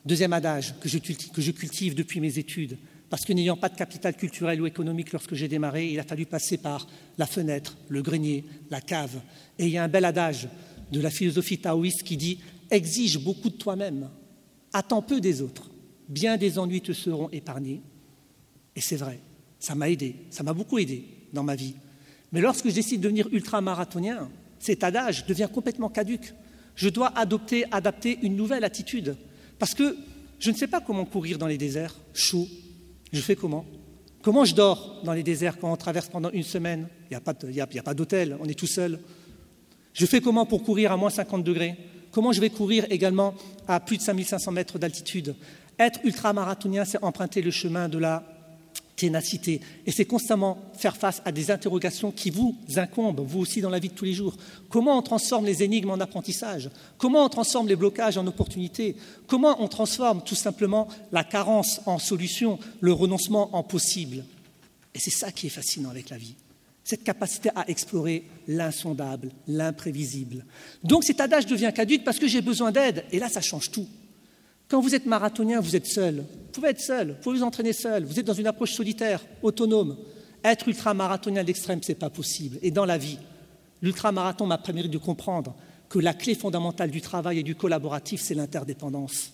Deuxième 0.04 0.34
adage 0.34 0.74
que 0.80 0.88
je 0.90 1.50
cultive 1.50 1.94
depuis 1.94 2.20
mes 2.20 2.38
études, 2.38 2.76
parce 3.10 3.24
que 3.24 3.32
n'ayant 3.32 3.56
pas 3.56 3.68
de 3.68 3.76
capital 3.76 4.16
culturel 4.16 4.62
ou 4.62 4.66
économique 4.66 5.12
lorsque 5.12 5.34
j'ai 5.34 5.48
démarré, 5.48 5.90
il 5.90 5.98
a 5.98 6.04
fallu 6.04 6.26
passer 6.26 6.56
par 6.56 6.86
la 7.18 7.26
fenêtre, 7.26 7.76
le 7.88 8.02
grenier, 8.02 8.44
la 8.70 8.80
cave. 8.80 9.20
Et 9.58 9.66
il 9.66 9.72
y 9.72 9.78
a 9.78 9.84
un 9.84 9.88
bel 9.88 10.04
adage 10.04 10.48
de 10.92 11.00
la 11.00 11.10
philosophie 11.10 11.58
taoïste 11.58 12.04
qui 12.04 12.16
dit 12.16 12.38
Exige 12.70 13.18
beaucoup 13.18 13.50
de 13.50 13.56
toi-même, 13.56 14.08
attends 14.72 15.02
peu 15.02 15.20
des 15.20 15.42
autres, 15.42 15.70
bien 16.08 16.36
des 16.36 16.58
ennuis 16.58 16.80
te 16.80 16.92
seront 16.92 17.28
épargnés. 17.30 17.82
Et 18.76 18.80
c'est 18.80 18.96
vrai, 18.96 19.18
ça 19.58 19.74
m'a 19.74 19.90
aidé, 19.90 20.14
ça 20.30 20.44
m'a 20.44 20.52
beaucoup 20.52 20.78
aidé 20.78 21.04
dans 21.32 21.42
ma 21.42 21.56
vie. 21.56 21.74
Mais 22.30 22.40
lorsque 22.40 22.68
je 22.68 22.74
décide 22.74 23.00
de 23.00 23.04
devenir 23.04 23.28
ultramarathonien, 23.32 24.30
cet 24.60 24.84
adage 24.84 25.26
devient 25.26 25.48
complètement 25.52 25.88
caduque. 25.88 26.32
Je 26.76 26.88
dois 26.88 27.08
adopter, 27.18 27.64
adapter 27.72 28.18
une 28.22 28.36
nouvelle 28.36 28.62
attitude. 28.62 29.16
Parce 29.58 29.74
que 29.74 29.96
je 30.38 30.50
ne 30.50 30.56
sais 30.56 30.68
pas 30.68 30.80
comment 30.80 31.04
courir 31.04 31.38
dans 31.38 31.48
les 31.48 31.58
déserts 31.58 31.96
chauds. 32.14 32.46
Je 33.12 33.20
fais 33.20 33.36
comment? 33.36 33.64
Comment 34.22 34.44
je 34.44 34.54
dors 34.54 35.00
dans 35.02 35.12
les 35.12 35.22
déserts 35.22 35.58
quand 35.58 35.72
on 35.72 35.76
traverse 35.76 36.08
pendant 36.08 36.30
une 36.30 36.42
semaine? 36.42 36.88
Il 37.10 37.16
n'y 37.16 37.78
a 37.78 37.82
pas 37.82 37.94
d'hôtel, 37.94 38.36
on 38.40 38.46
est 38.46 38.58
tout 38.58 38.66
seul. 38.66 39.00
Je 39.92 40.06
fais 40.06 40.20
comment 40.20 40.46
pour 40.46 40.62
courir 40.62 40.92
à 40.92 40.96
moins 40.96 41.10
50 41.10 41.42
degrés? 41.42 41.76
Comment 42.12 42.32
je 42.32 42.40
vais 42.40 42.50
courir 42.50 42.86
également 42.90 43.34
à 43.66 43.80
plus 43.80 43.96
de 43.96 44.02
5500 44.02 44.52
mètres 44.52 44.78
d'altitude? 44.78 45.34
Être 45.78 46.00
ultramarathonien, 46.04 46.84
c'est 46.84 47.02
emprunter 47.02 47.40
le 47.40 47.50
chemin 47.50 47.88
de 47.88 47.98
la 47.98 48.22
ténacité. 49.00 49.60
Et 49.86 49.92
c'est 49.92 50.04
constamment 50.04 50.58
faire 50.76 50.96
face 50.96 51.22
à 51.24 51.32
des 51.32 51.50
interrogations 51.50 52.12
qui 52.12 52.30
vous 52.30 52.56
incombent, 52.76 53.24
vous 53.26 53.40
aussi 53.40 53.60
dans 53.60 53.70
la 53.70 53.78
vie 53.78 53.88
de 53.88 53.94
tous 53.94 54.04
les 54.04 54.12
jours. 54.12 54.36
Comment 54.68 54.98
on 54.98 55.02
transforme 55.02 55.46
les 55.46 55.62
énigmes 55.62 55.90
en 55.90 56.00
apprentissage? 56.00 56.70
Comment 56.98 57.24
on 57.24 57.28
transforme 57.28 57.68
les 57.68 57.76
blocages 57.76 58.18
en 58.18 58.26
opportunités? 58.26 58.96
Comment 59.26 59.56
on 59.62 59.68
transforme 59.68 60.22
tout 60.22 60.34
simplement 60.34 60.88
la 61.12 61.24
carence 61.24 61.80
en 61.86 61.98
solution, 61.98 62.58
le 62.80 62.92
renoncement 62.92 63.56
en 63.56 63.62
possible? 63.62 64.24
Et 64.94 64.98
c'est 64.98 65.10
ça 65.10 65.32
qui 65.32 65.46
est 65.46 65.50
fascinant 65.50 65.90
avec 65.90 66.10
la 66.10 66.18
vie 66.18 66.34
cette 66.82 67.04
capacité 67.04 67.50
à 67.54 67.68
explorer 67.70 68.24
l'insondable, 68.48 69.30
l'imprévisible. 69.46 70.44
Donc 70.82 71.04
cet 71.04 71.20
adage 71.20 71.46
devient 71.46 71.70
caduque 71.72 72.02
parce 72.02 72.18
que 72.18 72.26
j'ai 72.26 72.40
besoin 72.40 72.72
d'aide, 72.72 73.04
et 73.12 73.20
là 73.20 73.28
ça 73.28 73.40
change 73.40 73.70
tout. 73.70 73.86
Quand 74.70 74.80
vous 74.80 74.94
êtes 74.94 75.04
marathonien, 75.04 75.60
vous 75.60 75.74
êtes 75.74 75.88
seul. 75.88 76.18
Vous 76.18 76.52
pouvez 76.52 76.68
être 76.68 76.80
seul, 76.80 77.08
vous 77.08 77.22
pouvez 77.22 77.38
vous 77.38 77.44
entraîner 77.44 77.72
seul, 77.72 78.04
vous 78.04 78.18
êtes 78.20 78.26
dans 78.26 78.34
une 78.34 78.46
approche 78.46 78.72
solitaire, 78.72 79.20
autonome. 79.42 79.96
Être 80.44 80.68
ultramarathonien 80.68 81.40
à 81.40 81.42
l'extrême, 81.42 81.82
ce 81.82 81.88
n'est 81.88 81.98
pas 81.98 82.08
possible. 82.08 82.58
Et 82.62 82.70
dans 82.70 82.84
la 82.84 82.96
vie, 82.96 83.18
l'ultramarathon 83.82 84.46
m'a 84.46 84.58
permis 84.58 84.88
de 84.88 84.98
comprendre 84.98 85.54
que 85.88 85.98
la 85.98 86.14
clé 86.14 86.36
fondamentale 86.36 86.92
du 86.92 87.00
travail 87.00 87.40
et 87.40 87.42
du 87.42 87.56
collaboratif, 87.56 88.20
c'est 88.22 88.34
l'interdépendance. 88.34 89.32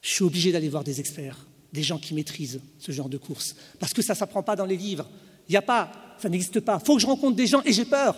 Je 0.00 0.10
suis 0.10 0.24
obligé 0.24 0.52
d'aller 0.52 0.68
voir 0.68 0.84
des 0.84 1.00
experts, 1.00 1.44
des 1.72 1.82
gens 1.82 1.98
qui 1.98 2.14
maîtrisent 2.14 2.60
ce 2.78 2.92
genre 2.92 3.08
de 3.08 3.18
course, 3.18 3.56
parce 3.80 3.92
que 3.92 4.00
ça 4.00 4.12
ne 4.12 4.18
s'apprend 4.18 4.44
pas 4.44 4.54
dans 4.54 4.64
les 4.64 4.76
livres. 4.76 5.08
Il 5.48 5.52
n'y 5.52 5.56
a 5.56 5.62
pas, 5.62 5.90
ça 6.18 6.28
n'existe 6.28 6.60
pas. 6.60 6.78
Il 6.80 6.86
faut 6.86 6.94
que 6.94 7.02
je 7.02 7.06
rencontre 7.06 7.34
des 7.34 7.48
gens 7.48 7.62
et 7.64 7.72
j'ai 7.72 7.84
peur. 7.84 8.14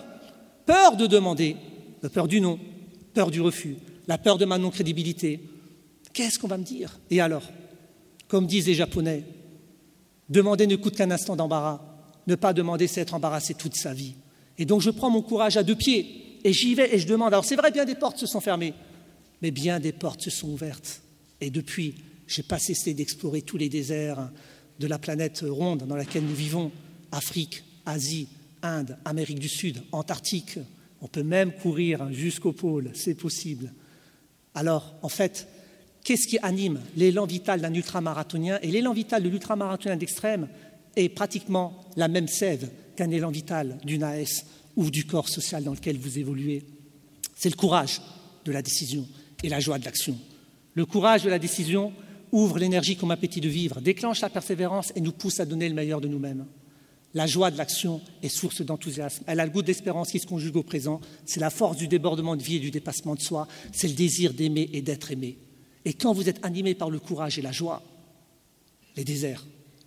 Peur 0.66 0.96
de 0.96 1.06
demander, 1.06 1.56
peur 2.12 2.28
du 2.28 2.42
non, 2.42 2.58
peur 3.14 3.30
du 3.30 3.40
refus, 3.40 3.76
la 4.06 4.18
peur 4.18 4.36
de 4.36 4.44
ma 4.44 4.58
non-crédibilité. 4.58 5.40
Qu'est-ce 6.18 6.40
qu'on 6.40 6.48
va 6.48 6.58
me 6.58 6.64
dire? 6.64 6.98
Et 7.12 7.20
alors 7.20 7.48
Comme 8.26 8.48
disent 8.48 8.66
les 8.66 8.74
Japonais, 8.74 9.22
demander 10.28 10.66
ne 10.66 10.74
coûte 10.74 10.96
qu'un 10.96 11.12
instant 11.12 11.36
d'embarras. 11.36 11.80
Ne 12.26 12.34
pas 12.34 12.52
demander, 12.52 12.88
c'est 12.88 13.02
être 13.02 13.14
embarrassé 13.14 13.54
toute 13.54 13.76
sa 13.76 13.94
vie. 13.94 14.14
Et 14.58 14.64
donc 14.64 14.80
je 14.80 14.90
prends 14.90 15.10
mon 15.10 15.22
courage 15.22 15.56
à 15.56 15.62
deux 15.62 15.76
pieds 15.76 16.40
et 16.42 16.52
j'y 16.52 16.74
vais 16.74 16.92
et 16.92 16.98
je 16.98 17.06
demande. 17.06 17.32
Alors 17.32 17.44
c'est 17.44 17.54
vrai, 17.54 17.70
bien 17.70 17.84
des 17.84 17.94
portes 17.94 18.18
se 18.18 18.26
sont 18.26 18.40
fermées, 18.40 18.74
mais 19.42 19.52
bien 19.52 19.78
des 19.78 19.92
portes 19.92 20.22
se 20.22 20.30
sont 20.30 20.48
ouvertes. 20.48 21.02
Et 21.40 21.50
depuis, 21.50 21.94
je 22.26 22.40
n'ai 22.40 22.48
pas 22.48 22.58
cessé 22.58 22.94
d'explorer 22.94 23.42
tous 23.42 23.56
les 23.56 23.68
déserts 23.68 24.28
de 24.80 24.88
la 24.88 24.98
planète 24.98 25.44
ronde 25.48 25.86
dans 25.86 25.94
laquelle 25.94 26.24
nous 26.24 26.34
vivons. 26.34 26.72
Afrique, 27.12 27.62
Asie, 27.86 28.26
Inde, 28.62 28.98
Amérique 29.04 29.38
du 29.38 29.48
Sud, 29.48 29.84
Antarctique. 29.92 30.58
On 31.00 31.06
peut 31.06 31.22
même 31.22 31.52
courir 31.52 32.12
jusqu'au 32.12 32.52
pôle, 32.52 32.90
c'est 32.94 33.14
possible. 33.14 33.72
Alors, 34.56 34.96
en 35.02 35.08
fait, 35.08 35.46
qu'est-ce 36.04 36.26
qui 36.26 36.38
anime 36.38 36.80
l'élan 36.96 37.26
vital 37.26 37.60
d'un 37.60 37.74
ultramarathonien 37.74 38.58
Et 38.62 38.70
l'élan 38.70 38.92
vital 38.92 39.22
de 39.22 39.28
l'ultramarathonien 39.28 39.96
d'extrême 39.96 40.48
est 40.96 41.08
pratiquement 41.08 41.80
la 41.96 42.08
même 42.08 42.28
sève 42.28 42.70
qu'un 42.96 43.10
élan 43.10 43.30
vital 43.30 43.78
d'une 43.84 44.02
AS 44.02 44.44
ou 44.76 44.90
du 44.90 45.04
corps 45.04 45.28
social 45.28 45.64
dans 45.64 45.72
lequel 45.72 45.98
vous 45.98 46.18
évoluez. 46.18 46.64
C'est 47.34 47.50
le 47.50 47.56
courage 47.56 48.00
de 48.44 48.52
la 48.52 48.62
décision 48.62 49.06
et 49.42 49.48
la 49.48 49.60
joie 49.60 49.78
de 49.78 49.84
l'action. 49.84 50.18
Le 50.74 50.86
courage 50.86 51.22
de 51.22 51.30
la 51.30 51.38
décision 51.38 51.92
ouvre 52.32 52.58
l'énergie 52.58 52.96
comme 52.96 53.10
appétit 53.10 53.40
de 53.40 53.48
vivre, 53.48 53.80
déclenche 53.80 54.20
la 54.20 54.30
persévérance 54.30 54.92
et 54.96 55.00
nous 55.00 55.12
pousse 55.12 55.40
à 55.40 55.44
donner 55.44 55.68
le 55.68 55.74
meilleur 55.74 56.00
de 56.00 56.08
nous-mêmes. 56.08 56.46
La 57.14 57.26
joie 57.26 57.50
de 57.50 57.56
l'action 57.56 58.00
est 58.22 58.28
source 58.28 58.60
d'enthousiasme. 58.60 59.24
Elle 59.26 59.40
a 59.40 59.46
le 59.46 59.50
goût 59.50 59.62
d'espérance 59.62 60.10
qui 60.10 60.18
se 60.18 60.26
conjugue 60.26 60.56
au 60.56 60.62
présent. 60.62 61.00
C'est 61.24 61.40
la 61.40 61.50
force 61.50 61.76
du 61.76 61.88
débordement 61.88 62.36
de 62.36 62.42
vie 62.42 62.56
et 62.56 62.60
du 62.60 62.70
dépassement 62.70 63.14
de 63.14 63.20
soi. 63.20 63.48
C'est 63.72 63.88
le 63.88 63.94
désir 63.94 64.34
d'aimer 64.34 64.68
et 64.72 64.82
d'être 64.82 65.10
aimé. 65.10 65.38
Et 65.84 65.92
quand 65.92 66.12
vous 66.12 66.28
êtes 66.28 66.44
animé 66.44 66.74
par 66.74 66.90
le 66.90 66.98
courage 66.98 67.38
et 67.38 67.42
la 67.42 67.52
joie, 67.52 67.82
les 68.96 69.04
déserts, 69.04 69.46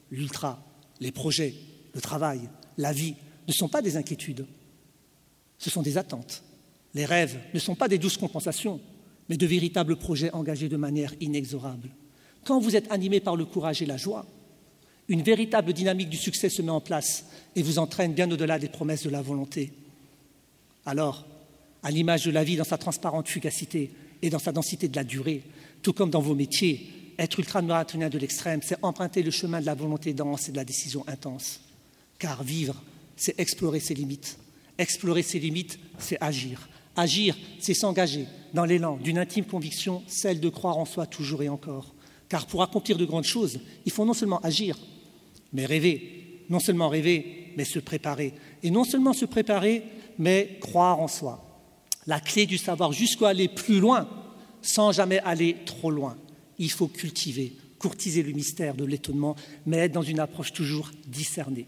l'ultra, 0.09 0.63
les 0.99 1.11
projets, 1.11 1.53
le 1.93 2.01
travail, 2.01 2.41
la 2.77 2.93
vie 2.93 3.15
ne 3.47 3.53
sont 3.53 3.67
pas 3.67 3.81
des 3.81 3.97
inquiétudes. 3.97 4.45
Ce 5.57 5.69
sont 5.69 5.81
des 5.81 5.97
attentes. 5.97 6.43
Les 6.93 7.05
rêves 7.05 7.37
ne 7.53 7.59
sont 7.59 7.75
pas 7.75 7.87
des 7.87 7.97
douces 7.97 8.17
compensations, 8.17 8.79
mais 9.29 9.37
de 9.37 9.45
véritables 9.45 9.95
projets 9.95 10.31
engagés 10.31 10.69
de 10.69 10.77
manière 10.77 11.13
inexorable. 11.19 11.89
Quand 12.45 12.59
vous 12.59 12.75
êtes 12.75 12.91
animé 12.91 13.19
par 13.19 13.35
le 13.35 13.45
courage 13.45 13.81
et 13.81 13.85
la 13.85 13.97
joie, 13.97 14.25
une 15.07 15.21
véritable 15.21 15.73
dynamique 15.73 16.09
du 16.09 16.17
succès 16.17 16.49
se 16.49 16.61
met 16.61 16.71
en 16.71 16.81
place 16.81 17.25
et 17.55 17.61
vous 17.61 17.79
entraîne 17.79 18.13
bien 18.13 18.31
au-delà 18.31 18.59
des 18.59 18.69
promesses 18.69 19.03
de 19.03 19.09
la 19.09 19.21
volonté. 19.21 19.73
Alors, 20.85 21.25
à 21.83 21.91
l'image 21.91 22.25
de 22.25 22.31
la 22.31 22.43
vie 22.43 22.55
dans 22.55 22.63
sa 22.63 22.77
transparente 22.77 23.27
fugacité 23.27 23.91
et 24.21 24.29
dans 24.29 24.39
sa 24.39 24.51
densité 24.51 24.87
de 24.87 24.95
la 24.95 25.03
durée, 25.03 25.43
tout 25.81 25.93
comme 25.93 26.09
dans 26.09 26.21
vos 26.21 26.35
métiers, 26.35 26.87
être 27.17 27.39
ultramarathonien 27.39 28.09
de 28.09 28.17
l'extrême, 28.17 28.61
c'est 28.63 28.77
emprunter 28.81 29.23
le 29.23 29.31
chemin 29.31 29.61
de 29.61 29.65
la 29.65 29.75
volonté 29.75 30.13
dense 30.13 30.49
et 30.49 30.51
de 30.51 30.57
la 30.57 30.65
décision 30.65 31.03
intense. 31.07 31.61
Car 32.19 32.43
vivre, 32.43 32.81
c'est 33.15 33.39
explorer 33.39 33.79
ses 33.79 33.93
limites. 33.93 34.37
Explorer 34.77 35.21
ses 35.21 35.39
limites, 35.39 35.79
c'est 35.99 36.17
agir. 36.21 36.67
Agir, 36.95 37.37
c'est 37.59 37.73
s'engager 37.73 38.25
dans 38.53 38.65
l'élan 38.65 38.97
d'une 38.97 39.17
intime 39.17 39.45
conviction, 39.45 40.03
celle 40.07 40.39
de 40.39 40.49
croire 40.49 40.77
en 40.77 40.85
soi 40.85 41.05
toujours 41.05 41.43
et 41.43 41.49
encore. 41.49 41.93
Car 42.29 42.47
pour 42.47 42.63
accomplir 42.63 42.97
de 42.97 43.05
grandes 43.05 43.25
choses, 43.25 43.59
il 43.85 43.91
faut 43.91 44.05
non 44.05 44.13
seulement 44.13 44.39
agir, 44.41 44.77
mais 45.53 45.65
rêver. 45.65 46.45
Non 46.49 46.59
seulement 46.59 46.89
rêver, 46.89 47.53
mais 47.55 47.65
se 47.65 47.79
préparer. 47.79 48.33
Et 48.61 48.71
non 48.71 48.83
seulement 48.83 49.13
se 49.13 49.25
préparer, 49.25 49.83
mais 50.17 50.57
croire 50.59 50.99
en 50.99 51.07
soi. 51.07 51.45
La 52.07 52.19
clé 52.19 52.45
du 52.45 52.57
savoir, 52.57 52.91
jusqu'à 52.91 53.29
aller 53.29 53.47
plus 53.47 53.79
loin, 53.79 54.07
sans 54.61 54.91
jamais 54.91 55.19
aller 55.19 55.57
trop 55.65 55.91
loin. 55.91 56.17
Il 56.57 56.71
faut 56.71 56.87
cultiver, 56.87 57.53
courtiser 57.79 58.23
le 58.23 58.31
mystère 58.31 58.75
de 58.75 58.85
l'étonnement, 58.85 59.35
mais 59.65 59.77
être 59.77 59.91
dans 59.91 60.01
une 60.01 60.19
approche 60.19 60.53
toujours 60.53 60.91
discernée. 61.07 61.67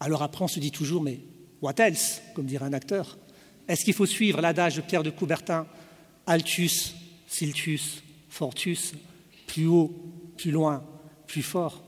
Alors 0.00 0.22
après, 0.22 0.44
on 0.44 0.48
se 0.48 0.60
dit 0.60 0.70
toujours, 0.70 1.02
mais 1.02 1.18
what 1.60 1.74
else, 1.78 2.22
comme 2.34 2.46
dirait 2.46 2.66
un 2.66 2.72
acteur? 2.72 3.18
Est-ce 3.66 3.84
qu'il 3.84 3.94
faut 3.94 4.06
suivre 4.06 4.40
l'adage 4.40 4.76
de 4.76 4.80
Pierre 4.80 5.02
de 5.02 5.10
Coubertin 5.10 5.66
Altus, 6.26 6.94
Siltus, 7.26 8.02
Fortus, 8.28 8.92
plus 9.46 9.66
haut, 9.66 9.92
plus 10.36 10.50
loin, 10.50 10.84
plus 11.26 11.42
fort? 11.42 11.82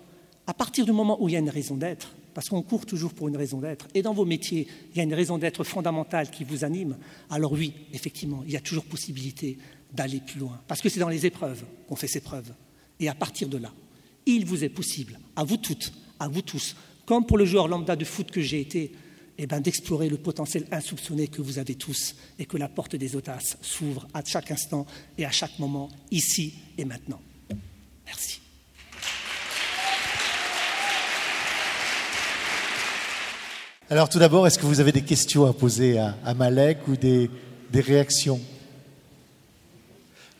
À 0.46 0.54
partir 0.54 0.84
du 0.84 0.92
moment 0.92 1.22
où 1.22 1.28
il 1.28 1.32
y 1.32 1.36
a 1.36 1.40
une 1.40 1.50
raison 1.50 1.76
d'être, 1.76 2.14
parce 2.34 2.48
qu'on 2.48 2.62
court 2.62 2.86
toujours 2.86 3.14
pour 3.14 3.28
une 3.28 3.36
raison 3.36 3.58
d'être, 3.58 3.86
et 3.94 4.02
dans 4.02 4.14
vos 4.14 4.24
métiers, 4.24 4.66
il 4.92 4.96
y 4.96 5.00
a 5.00 5.04
une 5.04 5.14
raison 5.14 5.38
d'être 5.38 5.62
fondamentale 5.62 6.30
qui 6.30 6.44
vous 6.44 6.64
anime, 6.64 6.96
alors 7.28 7.52
oui, 7.52 7.72
effectivement, 7.92 8.42
il 8.44 8.52
y 8.52 8.56
a 8.56 8.60
toujours 8.60 8.84
possibilité 8.84 9.58
d'aller 9.92 10.20
plus 10.20 10.40
loin, 10.40 10.60
parce 10.68 10.80
que 10.80 10.88
c'est 10.88 11.00
dans 11.00 11.08
les 11.08 11.26
épreuves 11.26 11.64
qu'on 11.88 11.96
fait 11.96 12.08
ses 12.08 12.20
preuves. 12.20 12.52
Et 12.98 13.08
à 13.08 13.14
partir 13.14 13.48
de 13.48 13.58
là, 13.58 13.72
il 14.26 14.44
vous 14.44 14.64
est 14.64 14.68
possible, 14.68 15.18
à 15.36 15.44
vous 15.44 15.56
toutes, 15.56 15.92
à 16.18 16.28
vous 16.28 16.42
tous, 16.42 16.76
comme 17.06 17.26
pour 17.26 17.38
le 17.38 17.44
joueur 17.44 17.66
lambda 17.66 17.96
de 17.96 18.04
foot 18.04 18.30
que 18.30 18.40
j'ai 18.40 18.60
été, 18.60 18.92
eh 19.38 19.46
ben, 19.46 19.60
d'explorer 19.60 20.08
le 20.08 20.18
potentiel 20.18 20.66
insoupçonné 20.70 21.28
que 21.28 21.40
vous 21.40 21.58
avez 21.58 21.74
tous 21.74 22.14
et 22.38 22.44
que 22.44 22.56
la 22.56 22.68
porte 22.68 22.94
des 22.94 23.16
audaces 23.16 23.56
s'ouvre 23.62 24.06
à 24.12 24.22
chaque 24.24 24.50
instant 24.50 24.86
et 25.16 25.24
à 25.24 25.30
chaque 25.30 25.58
moment, 25.58 25.88
ici 26.10 26.54
et 26.76 26.84
maintenant. 26.84 27.20
Merci. 28.06 28.40
Alors 33.88 34.08
tout 34.08 34.18
d'abord, 34.18 34.46
est-ce 34.46 34.58
que 34.58 34.66
vous 34.66 34.78
avez 34.78 34.92
des 34.92 35.02
questions 35.02 35.46
à 35.46 35.52
poser 35.52 35.98
à, 35.98 36.34
Malek 36.34 36.86
ou 36.86 36.96
des 36.96 37.30
réactions? 37.72 38.40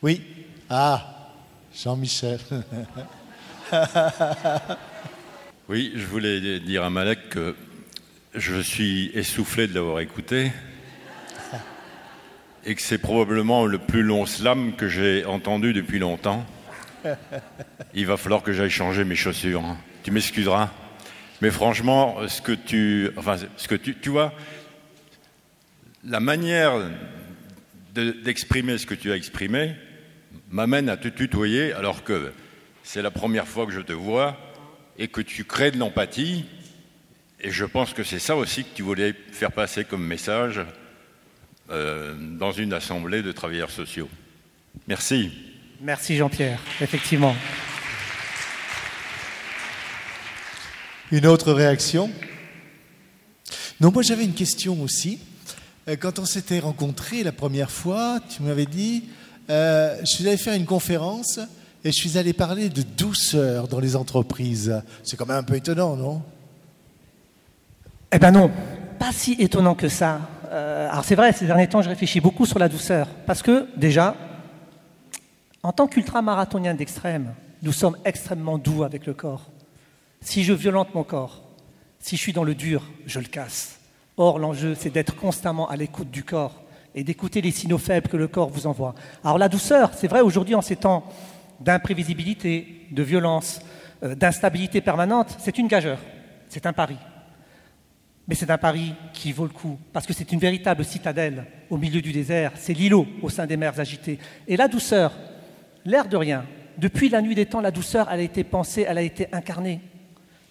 Oui 0.01 0.21
Ah, 0.69 1.29
Jean-Michel. 1.73 2.39
Oui, 5.69 5.93
je 5.95 6.05
voulais 6.05 6.59
dire 6.59 6.83
à 6.83 6.89
Malek 6.89 7.29
que 7.29 7.55
je 8.35 8.59
suis 8.59 9.09
essoufflé 9.13 9.67
de 9.67 9.73
l'avoir 9.73 10.01
écouté 10.01 10.51
et 12.65 12.75
que 12.75 12.81
c'est 12.81 12.97
probablement 12.97 13.65
le 13.65 13.77
plus 13.77 14.01
long 14.03 14.25
slam 14.25 14.75
que 14.75 14.89
j'ai 14.89 15.23
entendu 15.23 15.71
depuis 15.71 15.97
longtemps. 15.99 16.45
Il 17.93 18.05
va 18.05 18.17
falloir 18.17 18.43
que 18.43 18.51
j'aille 18.51 18.69
changer 18.69 19.05
mes 19.05 19.15
chaussures. 19.15 19.63
hein. 19.63 19.77
Tu 20.03 20.11
m'excuseras. 20.11 20.69
Mais 21.41 21.51
franchement, 21.51 22.17
ce 22.27 22.41
que 22.41 22.51
tu, 22.51 23.09
enfin, 23.15 23.37
ce 23.55 23.67
que 23.69 23.75
tu, 23.75 23.95
tu 23.95 24.09
vois, 24.09 24.33
la 26.03 26.19
manière 26.19 26.73
de- 27.95 28.11
d'exprimer 28.11 28.77
ce 28.77 28.85
que 28.85 28.95
tu 28.95 29.09
as 29.09 29.15
exprimé 29.15 29.73
m'amène 30.51 30.89
à 30.89 30.97
te 30.97 31.07
tutoyer 31.07 31.73
alors 31.73 32.03
que 32.03 32.31
c'est 32.83 33.01
la 33.01 33.11
première 33.11 33.47
fois 33.47 33.65
que 33.65 33.71
je 33.71 33.81
te 33.81 33.93
vois 33.93 34.37
et 34.97 35.07
que 35.07 35.21
tu 35.21 35.45
crées 35.45 35.71
de 35.71 35.77
l'empathie. 35.77 36.45
Et 37.39 37.51
je 37.51 37.65
pense 37.65 37.93
que 37.93 38.03
c'est 38.03 38.19
ça 38.19 38.35
aussi 38.35 38.63
que 38.63 38.75
tu 38.75 38.83
voulais 38.83 39.15
faire 39.31 39.51
passer 39.51 39.83
comme 39.83 40.05
message 40.05 40.61
euh, 41.69 42.13
dans 42.37 42.51
une 42.51 42.73
assemblée 42.73 43.23
de 43.23 43.31
travailleurs 43.31 43.71
sociaux. 43.71 44.09
Merci. 44.87 45.31
Merci 45.81 46.17
Jean-Pierre, 46.17 46.59
effectivement. 46.81 47.35
Une 51.11 51.25
autre 51.25 51.51
réaction? 51.51 52.11
Non, 53.79 53.91
moi 53.91 54.03
j'avais 54.03 54.25
une 54.25 54.35
question 54.35 54.81
aussi. 54.83 55.19
Euh, 55.87 55.95
Quand 55.95 56.19
on 56.19 56.25
s'était 56.25 56.59
rencontrés 56.59 57.23
la 57.23 57.31
première 57.31 57.71
fois, 57.71 58.19
tu 58.29 58.43
m'avais 58.43 58.67
dit, 58.67 59.05
euh, 59.49 59.97
je 60.01 60.05
suis 60.05 60.27
allé 60.27 60.37
faire 60.37 60.53
une 60.53 60.65
conférence 60.65 61.39
et 61.83 61.91
je 61.91 61.97
suis 61.97 62.17
allé 62.17 62.33
parler 62.33 62.69
de 62.69 62.81
douceur 62.81 63.67
dans 63.67 63.79
les 63.79 63.95
entreprises. 63.95 64.81
C'est 65.03 65.17
quand 65.17 65.25
même 65.25 65.37
un 65.37 65.43
peu 65.43 65.55
étonnant, 65.55 65.95
non? 65.95 66.21
Eh 68.11 68.19
ben 68.19 68.31
non, 68.31 68.51
pas 68.99 69.11
si 69.11 69.33
étonnant 69.39 69.73
que 69.73 69.87
ça. 69.87 70.21
Euh, 70.51 70.89
alors 70.89 71.05
c'est 71.05 71.15
vrai, 71.15 71.31
ces 71.31 71.45
derniers 71.45 71.67
temps, 71.67 71.81
je 71.81 71.89
réfléchis 71.89 72.19
beaucoup 72.19 72.45
sur 72.45 72.59
la 72.59 72.69
douceur. 72.69 73.07
Parce 73.25 73.41
que, 73.41 73.67
déjà, 73.77 74.15
en 75.63 75.71
tant 75.71 75.87
qu'ultramarathonien 75.87 76.73
d'extrême, 76.73 77.33
nous 77.63 77.71
sommes 77.71 77.97
extrêmement 78.05 78.57
doux 78.57 78.83
avec 78.83 79.05
le 79.05 79.13
corps. 79.13 79.49
Si 80.21 80.43
je 80.43 80.53
violente 80.53 80.93
mon 80.93 81.03
corps, 81.03 81.41
si 81.99 82.15
je 82.15 82.21
suis 82.21 82.33
dans 82.33 82.43
le 82.43 82.53
dur, 82.53 82.83
je 83.05 83.19
le 83.19 83.25
casse. 83.25 83.79
Or, 84.17 84.39
l'enjeu, 84.39 84.75
c'est 84.77 84.89
d'être 84.89 85.15
constamment 85.15 85.69
à 85.69 85.75
l'écoute 85.75 86.11
du 86.11 86.23
corps 86.23 86.60
et 86.93 87.03
d'écouter 87.03 87.41
les 87.41 87.51
signaux 87.51 87.77
faibles 87.77 88.09
que 88.09 88.17
le 88.17 88.27
corps 88.27 88.49
vous 88.49 88.67
envoie. 88.67 88.95
Alors 89.23 89.37
la 89.37 89.49
douceur, 89.49 89.91
c'est 89.95 90.07
vrai 90.07 90.21
aujourd'hui 90.21 90.55
en 90.55 90.61
ces 90.61 90.75
temps 90.75 91.05
d'imprévisibilité, 91.59 92.87
de 92.91 93.03
violence, 93.03 93.61
euh, 94.03 94.15
d'instabilité 94.15 94.81
permanente, 94.81 95.35
c'est 95.39 95.57
une 95.57 95.67
gageure, 95.67 95.99
c'est 96.49 96.65
un 96.65 96.73
pari. 96.73 96.97
Mais 98.27 98.35
c'est 98.35 98.49
un 98.49 98.57
pari 98.57 98.93
qui 99.13 99.31
vaut 99.31 99.45
le 99.45 99.49
coup, 99.49 99.77
parce 99.93 100.05
que 100.05 100.13
c'est 100.13 100.31
une 100.31 100.39
véritable 100.39 100.85
citadelle 100.85 101.45
au 101.69 101.77
milieu 101.77 102.01
du 102.01 102.11
désert, 102.11 102.53
c'est 102.55 102.73
l'îlot 102.73 103.07
au 103.21 103.29
sein 103.29 103.45
des 103.45 103.57
mers 103.57 103.79
agitées. 103.79 104.19
Et 104.47 104.57
la 104.57 104.67
douceur, 104.67 105.13
l'air 105.85 106.07
de 106.07 106.17
rien, 106.17 106.45
depuis 106.77 107.09
la 107.09 107.21
nuit 107.21 107.35
des 107.35 107.45
temps, 107.45 107.61
la 107.61 107.71
douceur, 107.71 108.09
elle 108.11 108.21
a 108.21 108.23
été 108.23 108.43
pensée, 108.43 108.85
elle 108.87 108.97
a 108.97 109.01
été 109.01 109.27
incarnée. 109.31 109.81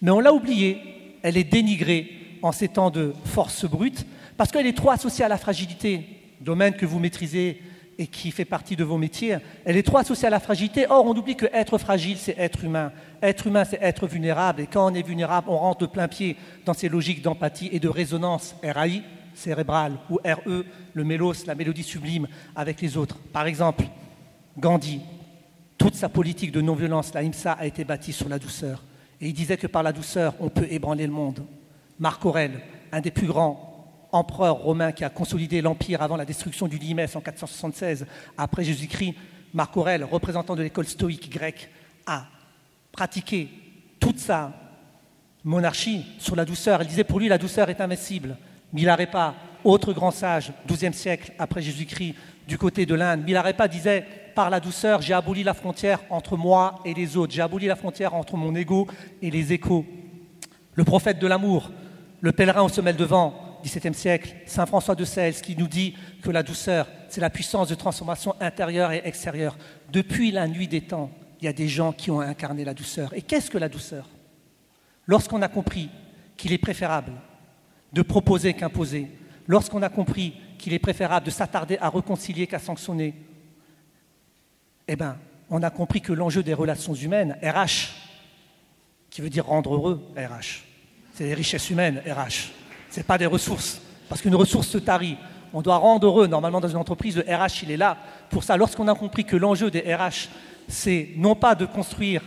Mais 0.01 0.11
on 0.11 0.19
l'a 0.19 0.33
oubliée, 0.33 0.79
elle 1.23 1.37
est 1.37 1.43
dénigrée 1.43 2.09
en 2.41 2.51
ces 2.51 2.67
temps 2.67 2.89
de 2.89 3.13
force 3.25 3.65
brute, 3.65 4.05
parce 4.37 4.51
qu'elle 4.51 4.67
est 4.67 4.77
trop 4.77 4.91
associée 4.91 5.25
à 5.25 5.27
la 5.27 5.37
fragilité, 5.37 6.20
domaine 6.41 6.73
que 6.73 6.85
vous 6.85 6.99
maîtrisez 6.99 7.61
et 7.97 8.07
qui 8.07 8.31
fait 8.31 8.45
partie 8.45 8.75
de 8.75 8.83
vos 8.83 8.97
métiers. 8.97 9.37
Elle 9.65 9.77
est 9.77 9.83
trop 9.83 9.97
associée 9.97 10.27
à 10.27 10.31
la 10.31 10.39
fragilité. 10.39 10.87
Or, 10.89 11.05
on 11.05 11.15
oublie 11.15 11.35
que 11.35 11.45
être 11.53 11.77
fragile, 11.77 12.17
c'est 12.17 12.37
être 12.37 12.63
humain. 12.63 12.91
Être 13.21 13.47
humain, 13.47 13.63
c'est 13.63 13.81
être 13.81 14.07
vulnérable. 14.07 14.61
Et 14.61 14.67
quand 14.67 14.91
on 14.91 14.95
est 14.95 15.05
vulnérable, 15.05 15.49
on 15.49 15.57
rentre 15.57 15.81
de 15.81 15.85
plein 15.85 16.07
pied 16.07 16.35
dans 16.65 16.73
ces 16.73 16.89
logiques 16.89 17.21
d'empathie 17.21 17.69
et 17.71 17.79
de 17.79 17.89
résonance 17.89 18.55
RAI, 18.63 19.03
cérébrale, 19.35 19.97
ou 20.09 20.15
RE, 20.25 20.65
le 20.93 21.03
mélos, 21.03 21.45
la 21.45 21.55
mélodie 21.55 21.83
sublime 21.83 22.27
avec 22.55 22.81
les 22.81 22.97
autres. 22.97 23.17
Par 23.31 23.45
exemple, 23.45 23.85
Gandhi, 24.57 25.01
toute 25.77 25.95
sa 25.95 26.09
politique 26.09 26.51
de 26.51 26.61
non-violence, 26.61 27.13
la 27.13 27.21
IMSA, 27.21 27.53
a 27.53 27.65
été 27.65 27.83
bâtie 27.83 28.13
sur 28.13 28.29
la 28.29 28.39
douceur. 28.39 28.83
Et 29.19 29.27
il 29.27 29.33
disait 29.33 29.57
que 29.57 29.67
par 29.67 29.83
la 29.83 29.93
douceur, 29.93 30.33
on 30.39 30.49
peut 30.49 30.67
ébranler 30.69 31.05
le 31.05 31.13
monde. 31.13 31.45
Marc 31.99 32.25
Aurèle, 32.25 32.61
un 32.91 33.01
des 33.01 33.11
plus 33.11 33.27
grands 33.27 33.70
empereurs 34.11 34.57
romains 34.57 34.91
qui 34.91 35.03
a 35.03 35.09
consolidé 35.09 35.61
l'empire 35.61 36.01
avant 36.01 36.17
la 36.17 36.25
destruction 36.25 36.67
du 36.67 36.77
Limès 36.77 37.15
en 37.15 37.21
476 37.21 38.05
après 38.37 38.63
Jésus-Christ, 38.63 39.15
Marc 39.53 39.75
Aurèle, 39.77 40.03
représentant 40.03 40.55
de 40.55 40.63
l'école 40.63 40.87
stoïque 40.87 41.29
grecque, 41.29 41.69
a 42.05 42.25
pratiqué 42.91 43.49
toute 43.99 44.19
sa 44.19 44.53
monarchie 45.43 46.05
sur 46.19 46.35
la 46.35 46.45
douceur. 46.45 46.81
Il 46.81 46.87
disait 46.87 47.03
pour 47.03 47.19
lui 47.19 47.27
la 47.27 47.37
douceur 47.37 47.69
est 47.69 47.81
invincible. 47.81 48.37
Milarepa, 48.73 49.35
autre 49.63 49.93
grand 49.93 50.11
sage, 50.11 50.51
12e 50.67 50.93
siècle 50.93 51.33
après 51.37 51.61
Jésus-Christ, 51.61 52.15
du 52.47 52.57
côté 52.57 52.85
de 52.85 52.95
l'Inde, 52.95 53.23
Milarepa 53.23 53.67
disait 53.67 54.05
par 54.33 54.49
la 54.49 54.59
douceur, 54.59 55.01
j'ai 55.01 55.13
aboli 55.13 55.43
la 55.43 55.53
frontière 55.53 55.99
entre 56.09 56.37
moi 56.37 56.79
et 56.85 56.93
les 56.93 57.17
autres, 57.17 57.33
j'ai 57.33 57.41
aboli 57.41 57.67
la 57.67 57.75
frontière 57.75 58.13
entre 58.13 58.37
mon 58.37 58.55
ego 58.55 58.87
et 59.21 59.29
les 59.29 59.53
échos. 59.53 59.85
Le 60.73 60.83
prophète 60.83 61.19
de 61.19 61.27
l'amour, 61.27 61.69
le 62.21 62.31
pèlerin 62.31 62.63
aux 62.63 62.69
semelles 62.69 62.95
de 62.95 63.03
vent, 63.05 63.50
17e 63.63 63.93
siècle, 63.93 64.35
Saint 64.45 64.65
François 64.65 64.95
de 64.95 65.05
Sales, 65.05 65.35
qui 65.35 65.55
nous 65.55 65.67
dit 65.67 65.95
que 66.21 66.29
la 66.29 66.43
douceur, 66.43 66.87
c'est 67.09 67.21
la 67.21 67.29
puissance 67.29 67.67
de 67.69 67.75
transformation 67.75 68.35
intérieure 68.39 68.91
et 68.91 69.01
extérieure. 69.05 69.57
Depuis 69.91 70.31
la 70.31 70.47
nuit 70.47 70.67
des 70.67 70.81
temps, 70.81 71.11
il 71.41 71.45
y 71.45 71.47
a 71.47 71.53
des 71.53 71.67
gens 71.67 71.91
qui 71.91 72.11
ont 72.11 72.21
incarné 72.21 72.63
la 72.63 72.73
douceur. 72.73 73.13
Et 73.13 73.21
qu'est-ce 73.21 73.49
que 73.49 73.57
la 73.57 73.69
douceur? 73.69 74.07
Lorsqu'on 75.07 75.41
a 75.41 75.47
compris 75.47 75.89
qu'il 76.37 76.53
est 76.53 76.57
préférable 76.57 77.13
de 77.93 78.01
proposer 78.01 78.53
qu'imposer, 78.53 79.07
lorsqu'on 79.47 79.81
a 79.81 79.89
compris 79.89 80.35
qu'il 80.57 80.73
est 80.73 80.79
préférable 80.79 81.25
de 81.25 81.31
s'attarder 81.31 81.77
à 81.79 81.89
réconcilier 81.89 82.47
qu'à 82.47 82.59
sanctionner, 82.59 83.15
eh 84.87 84.95
bien, 84.95 85.17
on 85.49 85.63
a 85.63 85.69
compris 85.69 86.01
que 86.01 86.13
l'enjeu 86.13 86.43
des 86.43 86.53
relations 86.53 86.93
humaines, 86.93 87.37
RH, 87.43 87.93
qui 89.09 89.21
veut 89.21 89.29
dire 89.29 89.45
rendre 89.45 89.75
heureux, 89.75 90.01
RH, 90.15 90.63
c'est 91.13 91.25
les 91.25 91.33
richesses 91.33 91.69
humaines, 91.69 92.01
RH, 92.05 92.51
ce 92.91 92.97
n'est 92.97 93.03
pas 93.03 93.17
des 93.17 93.25
ressources, 93.25 93.81
parce 94.07 94.21
qu'une 94.21 94.35
ressource 94.35 94.67
se 94.67 94.77
tarit. 94.77 95.17
On 95.53 95.61
doit 95.61 95.77
rendre 95.77 96.05
heureux, 96.05 96.27
normalement, 96.27 96.61
dans 96.61 96.67
une 96.67 96.77
entreprise, 96.77 97.17
le 97.17 97.23
RH, 97.23 97.63
il 97.63 97.71
est 97.71 97.77
là 97.77 97.97
pour 98.29 98.43
ça. 98.43 98.55
Lorsqu'on 98.55 98.87
a 98.87 98.95
compris 98.95 99.25
que 99.25 99.35
l'enjeu 99.35 99.71
des 99.71 99.81
RH, 99.93 100.29
c'est 100.67 101.09
non 101.17 101.35
pas 101.35 101.55
de 101.55 101.65
construire 101.65 102.21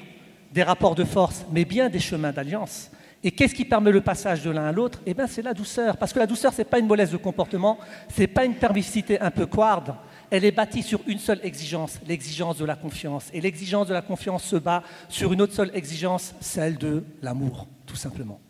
des 0.52 0.62
rapports 0.62 0.94
de 0.94 1.04
force, 1.04 1.44
mais 1.52 1.64
bien 1.64 1.88
des 1.88 2.00
chemins 2.00 2.32
d'alliance. 2.32 2.90
Et 3.22 3.30
qu'est-ce 3.30 3.54
qui 3.54 3.64
permet 3.64 3.90
le 3.90 4.02
passage 4.02 4.42
de 4.42 4.50
l'un 4.50 4.66
à 4.66 4.72
l'autre? 4.72 5.00
Eh 5.06 5.14
bien, 5.14 5.26
c'est 5.26 5.40
la 5.40 5.54
douceur. 5.54 5.96
Parce 5.96 6.12
que 6.12 6.18
la 6.18 6.26
douceur, 6.26 6.52
ce 6.52 6.58
n'est 6.58 6.66
pas 6.66 6.78
une 6.78 6.86
mollesse 6.86 7.10
de 7.10 7.16
comportement, 7.16 7.78
ce 8.14 8.20
n'est 8.20 8.26
pas 8.26 8.44
une 8.44 8.54
permissivité 8.54 9.18
un 9.18 9.30
peu 9.30 9.46
coarde. 9.46 9.94
Elle 10.30 10.44
est 10.44 10.52
bâtie 10.52 10.82
sur 10.82 11.00
une 11.06 11.18
seule 11.18 11.40
exigence, 11.42 11.98
l'exigence 12.06 12.58
de 12.58 12.66
la 12.66 12.76
confiance. 12.76 13.30
Et 13.32 13.40
l'exigence 13.40 13.86
de 13.86 13.94
la 13.94 14.02
confiance 14.02 14.44
se 14.44 14.56
bat 14.56 14.82
sur 15.08 15.32
une 15.32 15.40
autre 15.40 15.54
seule 15.54 15.70
exigence, 15.74 16.34
celle 16.40 16.76
de 16.76 17.02
l'amour, 17.22 17.66
tout 17.86 17.96
simplement. 17.96 18.40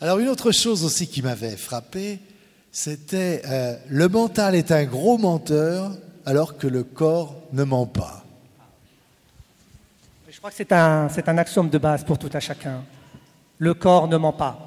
Alors 0.00 0.18
une 0.18 0.28
autre 0.28 0.52
chose 0.52 0.84
aussi 0.84 1.06
qui 1.08 1.22
m'avait 1.22 1.56
frappé, 1.56 2.20
C'était 2.70 3.40
euh, 3.46 3.76
le 3.88 4.08
mental 4.08 4.54
est 4.54 4.70
un 4.70 4.84
gros 4.84 5.16
menteur 5.16 5.92
alors 6.26 6.58
que 6.58 6.66
le 6.66 6.84
corps 6.84 7.34
ne 7.54 7.64
ment 7.64 7.86
pas. 7.86 8.22
Je 10.28 10.36
crois 10.36 10.50
que 10.50 10.56
c'est 10.56 10.72
un, 10.72 11.08
c'est 11.08 11.30
un 11.30 11.38
axiome 11.38 11.70
de 11.70 11.78
base 11.78 12.04
pour 12.04 12.18
tout 12.18 12.28
à 12.34 12.40
chacun. 12.40 12.84
Le 13.56 13.72
corps 13.72 14.06
ne 14.08 14.18
ment 14.18 14.34
pas. 14.34 14.58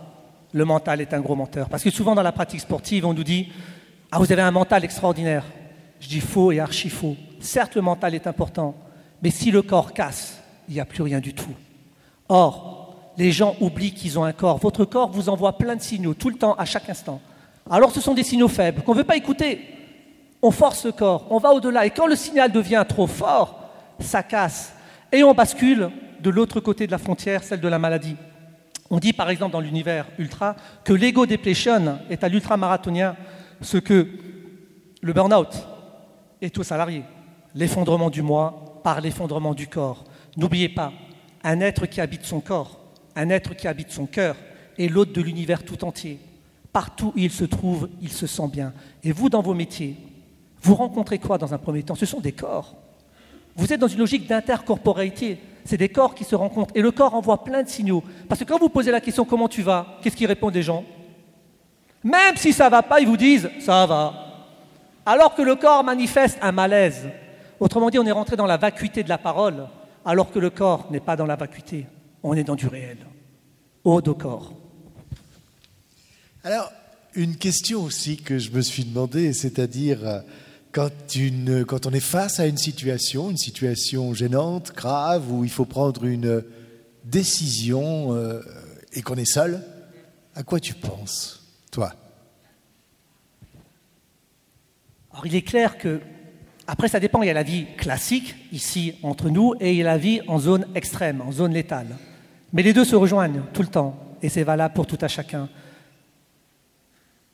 Le 0.52 0.66
mental 0.66 1.02
est 1.02 1.14
un 1.14 1.20
gros 1.20 1.36
menteur. 1.36 1.70
Parce 1.70 1.84
que 1.84 1.92
souvent 1.92 2.16
dans 2.16 2.24
la 2.24 2.32
pratique 2.32 2.62
sportive, 2.62 3.06
on 3.06 3.14
nous 3.14 3.24
dit 3.24 3.52
Ah, 4.12 4.18
vous 4.18 4.32
avez 4.32 4.42
un 4.42 4.50
mental 4.50 4.84
extraordinaire. 4.84 5.46
Je 6.00 6.08
dis 6.08 6.22
faux 6.22 6.52
et 6.52 6.60
archi 6.60 6.90
faux. 6.90 7.16
Certes, 7.40 7.76
le 7.76 7.84
mental 7.84 8.16
est 8.16 8.26
important, 8.26 8.74
mais 9.22 9.30
si 9.30 9.52
le 9.52 9.62
corps 9.62 9.94
casse, 9.94 10.40
il 10.68 10.74
n'y 10.74 10.80
a 10.80 10.86
plus 10.86 11.04
rien 11.04 11.20
du 11.20 11.36
tout. 11.36 11.54
Or, 12.30 12.79
les 13.20 13.34
gens 13.34 13.58
oublient 13.60 13.92
qu'ils 13.92 14.18
ont 14.18 14.24
un 14.24 14.32
corps. 14.32 14.58
Votre 14.60 14.86
corps 14.86 15.12
vous 15.12 15.28
envoie 15.28 15.58
plein 15.58 15.76
de 15.76 15.82
signaux, 15.82 16.14
tout 16.14 16.30
le 16.30 16.38
temps, 16.38 16.54
à 16.54 16.64
chaque 16.64 16.90
instant. 16.90 17.22
Alors 17.70 17.92
ce 17.92 18.00
sont 18.00 18.14
des 18.14 18.24
signaux 18.24 18.48
faibles 18.48 18.82
qu'on 18.82 18.94
ne 18.94 19.00
veut 19.00 19.04
pas 19.04 19.18
écouter. 19.18 19.60
On 20.42 20.52
force 20.52 20.86
le 20.86 20.94
corps, 20.94 21.28
on 21.30 21.38
va 21.38 21.52
au-delà. 21.52 21.86
Et 21.86 21.90
quand 21.90 22.08
le 22.08 22.16
signal 22.16 22.50
devient 22.50 22.86
trop 22.88 23.08
fort, 23.08 23.60
ça 24.00 24.24
casse. 24.24 24.74
Et 25.12 25.22
on 25.22 25.34
bascule 25.34 25.90
de 26.22 26.30
l'autre 26.30 26.62
côté 26.62 26.88
de 26.88 26.92
la 26.92 26.98
frontière, 26.98 27.44
celle 27.44 27.60
de 27.60 27.68
la 27.68 27.78
maladie. 27.78 28.16
On 28.90 29.00
dit 29.00 29.12
par 29.12 29.30
exemple 29.30 29.52
dans 29.52 29.60
l'univers 29.60 30.08
ultra 30.18 30.56
que 30.86 30.94
l'ego 30.94 31.26
depletion 31.26 32.00
est 32.10 32.24
à 32.24 32.30
l'ultramarathonien 32.30 33.18
ce 33.60 33.78
que 33.78 34.08
le 35.02 35.14
burn-out 35.14 35.68
est 36.42 36.58
au 36.58 36.64
salarié. 36.64 37.04
L'effondrement 37.54 38.10
du 38.10 38.22
moi 38.22 38.80
par 38.82 39.02
l'effondrement 39.02 39.54
du 39.54 39.68
corps. 39.68 40.06
N'oubliez 40.38 40.70
pas, 40.70 40.94
un 41.44 41.60
être 41.60 41.86
qui 41.86 42.00
habite 42.00 42.24
son 42.24 42.40
corps, 42.40 42.79
un 43.20 43.30
être 43.30 43.54
qui 43.54 43.68
habite 43.68 43.92
son 43.92 44.06
cœur, 44.06 44.36
est 44.78 44.88
l'hôte 44.88 45.12
de 45.12 45.22
l'univers 45.22 45.64
tout 45.64 45.84
entier. 45.84 46.20
Partout 46.72 47.14
où 47.16 47.20
il 47.20 47.32
se 47.32 47.46
trouve, 47.46 47.90
il 48.02 48.12
se 48.12 48.28
sent 48.28 48.48
bien. 48.52 48.74
Et 49.04 49.12
vous, 49.12 49.30
dans 49.30 49.42
vos 49.42 49.54
métiers, 49.54 49.98
vous 50.62 50.76
rencontrez 50.76 51.20
quoi 51.20 51.38
dans 51.38 51.54
un 51.54 51.58
premier 51.58 51.84
temps? 51.84 51.96
Ce 51.96 52.06
sont 52.06 52.20
des 52.20 52.32
corps. 52.32 52.76
Vous 53.56 53.74
êtes 53.74 53.80
dans 53.80 53.88
une 53.88 54.00
logique 54.00 54.28
d'intercorporalité. 54.28 55.40
C'est 55.66 55.78
des 55.78 55.90
corps 55.90 56.16
qui 56.16 56.24
se 56.24 56.36
rencontrent. 56.36 56.74
Et 56.76 56.82
le 56.82 56.92
corps 56.92 57.14
envoie 57.14 57.44
plein 57.44 57.64
de 57.64 57.70
signaux. 57.70 58.04
Parce 58.28 58.40
que 58.40 58.46
quand 58.46 58.60
vous 58.60 58.70
posez 58.70 58.92
la 58.92 59.02
question 59.02 59.26
comment 59.26 59.50
tu 59.50 59.62
vas, 59.62 59.98
qu'est-ce 60.02 60.16
qu'ils 60.16 60.28
répondent 60.28 60.54
les 60.54 60.64
gens? 60.64 60.86
Même 62.04 62.38
si 62.38 62.54
ça 62.54 62.66
ne 62.66 62.72
va 62.72 62.84
pas, 62.84 63.02
ils 63.02 63.08
vous 63.08 63.18
disent 63.18 63.50
ça 63.60 63.86
va. 63.86 64.14
Alors 65.06 65.36
que 65.36 65.42
le 65.42 65.56
corps 65.56 65.84
manifeste 65.84 66.38
un 66.42 66.52
malaise. 66.52 67.10
Autrement 67.60 67.90
dit, 67.90 68.00
on 68.00 68.06
est 68.06 68.12
rentré 68.12 68.38
dans 68.38 68.46
la 68.46 68.58
vacuité 68.58 69.04
de 69.04 69.10
la 69.10 69.18
parole, 69.18 69.68
alors 70.06 70.32
que 70.32 70.40
le 70.40 70.50
corps 70.50 70.88
n'est 70.92 71.02
pas 71.02 71.18
dans 71.18 71.26
la 71.26 71.36
vacuité. 71.36 71.88
On 72.24 72.34
est 72.36 72.44
dans 72.44 72.56
du 72.56 72.68
réel. 72.68 72.98
Corps. 74.18 74.54
Alors, 76.44 76.72
une 77.16 77.36
question 77.36 77.82
aussi 77.84 78.18
que 78.18 78.38
je 78.38 78.52
me 78.52 78.62
suis 78.62 78.86
demandé, 78.86 79.34
c'est-à-dire 79.34 80.08
euh, 80.08 80.20
quand, 80.72 80.92
une- 81.16 81.66
quand 81.66 81.86
on 81.88 81.92
est 81.92 82.00
face 82.00 82.40
à 82.40 82.46
une 82.46 82.58
situation, 82.58 83.32
une 83.32 83.38
situation 83.38 84.14
gênante, 84.14 84.72
grave, 84.76 85.32
où 85.32 85.44
il 85.44 85.50
faut 85.50 85.66
prendre 85.66 86.06
une 86.06 86.44
décision 87.04 88.14
euh, 88.14 88.42
et 88.94 89.02
qu'on 89.02 89.16
est 89.16 89.26
seul, 89.26 89.64
à 90.36 90.44
quoi 90.44 90.60
tu 90.60 90.74
penses, 90.76 91.44
toi? 91.72 91.94
Alors 95.12 95.26
il 95.26 95.36
est 95.36 95.42
clair 95.42 95.78
que, 95.78 96.00
après 96.68 96.88
ça 96.88 97.00
dépend, 97.00 97.24
il 97.24 97.28
y 97.28 97.32
a 97.32 97.34
la 97.34 97.44
vie 97.44 97.66
classique, 97.76 98.36
ici 98.54 98.94
entre 99.02 99.30
nous, 99.30 99.56
et 99.60 99.72
il 99.72 99.78
y 99.78 99.82
a 99.82 99.86
la 99.86 99.98
vie 99.98 100.22
en 100.28 100.40
zone 100.40 100.68
extrême, 100.76 101.22
en 101.22 101.32
zone 101.32 101.54
létale. 101.54 101.98
Mais 102.52 102.64
les 102.64 102.74
deux 102.74 102.86
se 102.86 102.96
rejoignent 102.96 103.44
tout 103.54 103.62
le 103.62 103.68
temps, 103.68 103.98
et 104.22 104.30
c'est 104.30 104.44
valable 104.44 104.74
pour 104.74 104.88
tout 104.88 104.98
à 105.02 105.08
chacun. 105.08 105.50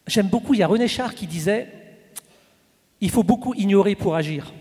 J'aime 0.07 0.28
beaucoup, 0.28 0.53
il 0.53 0.59
y 0.59 0.63
a 0.63 0.68
René 0.68 0.88
Char 0.88 1.16
qui 1.16 1.26
disait, 1.26 1.68
il 3.01 3.09
faut 3.09 3.24
beaucoup 3.24 3.53
ignorer 3.53 3.95
pour 3.95 4.16
agir. 4.16 4.53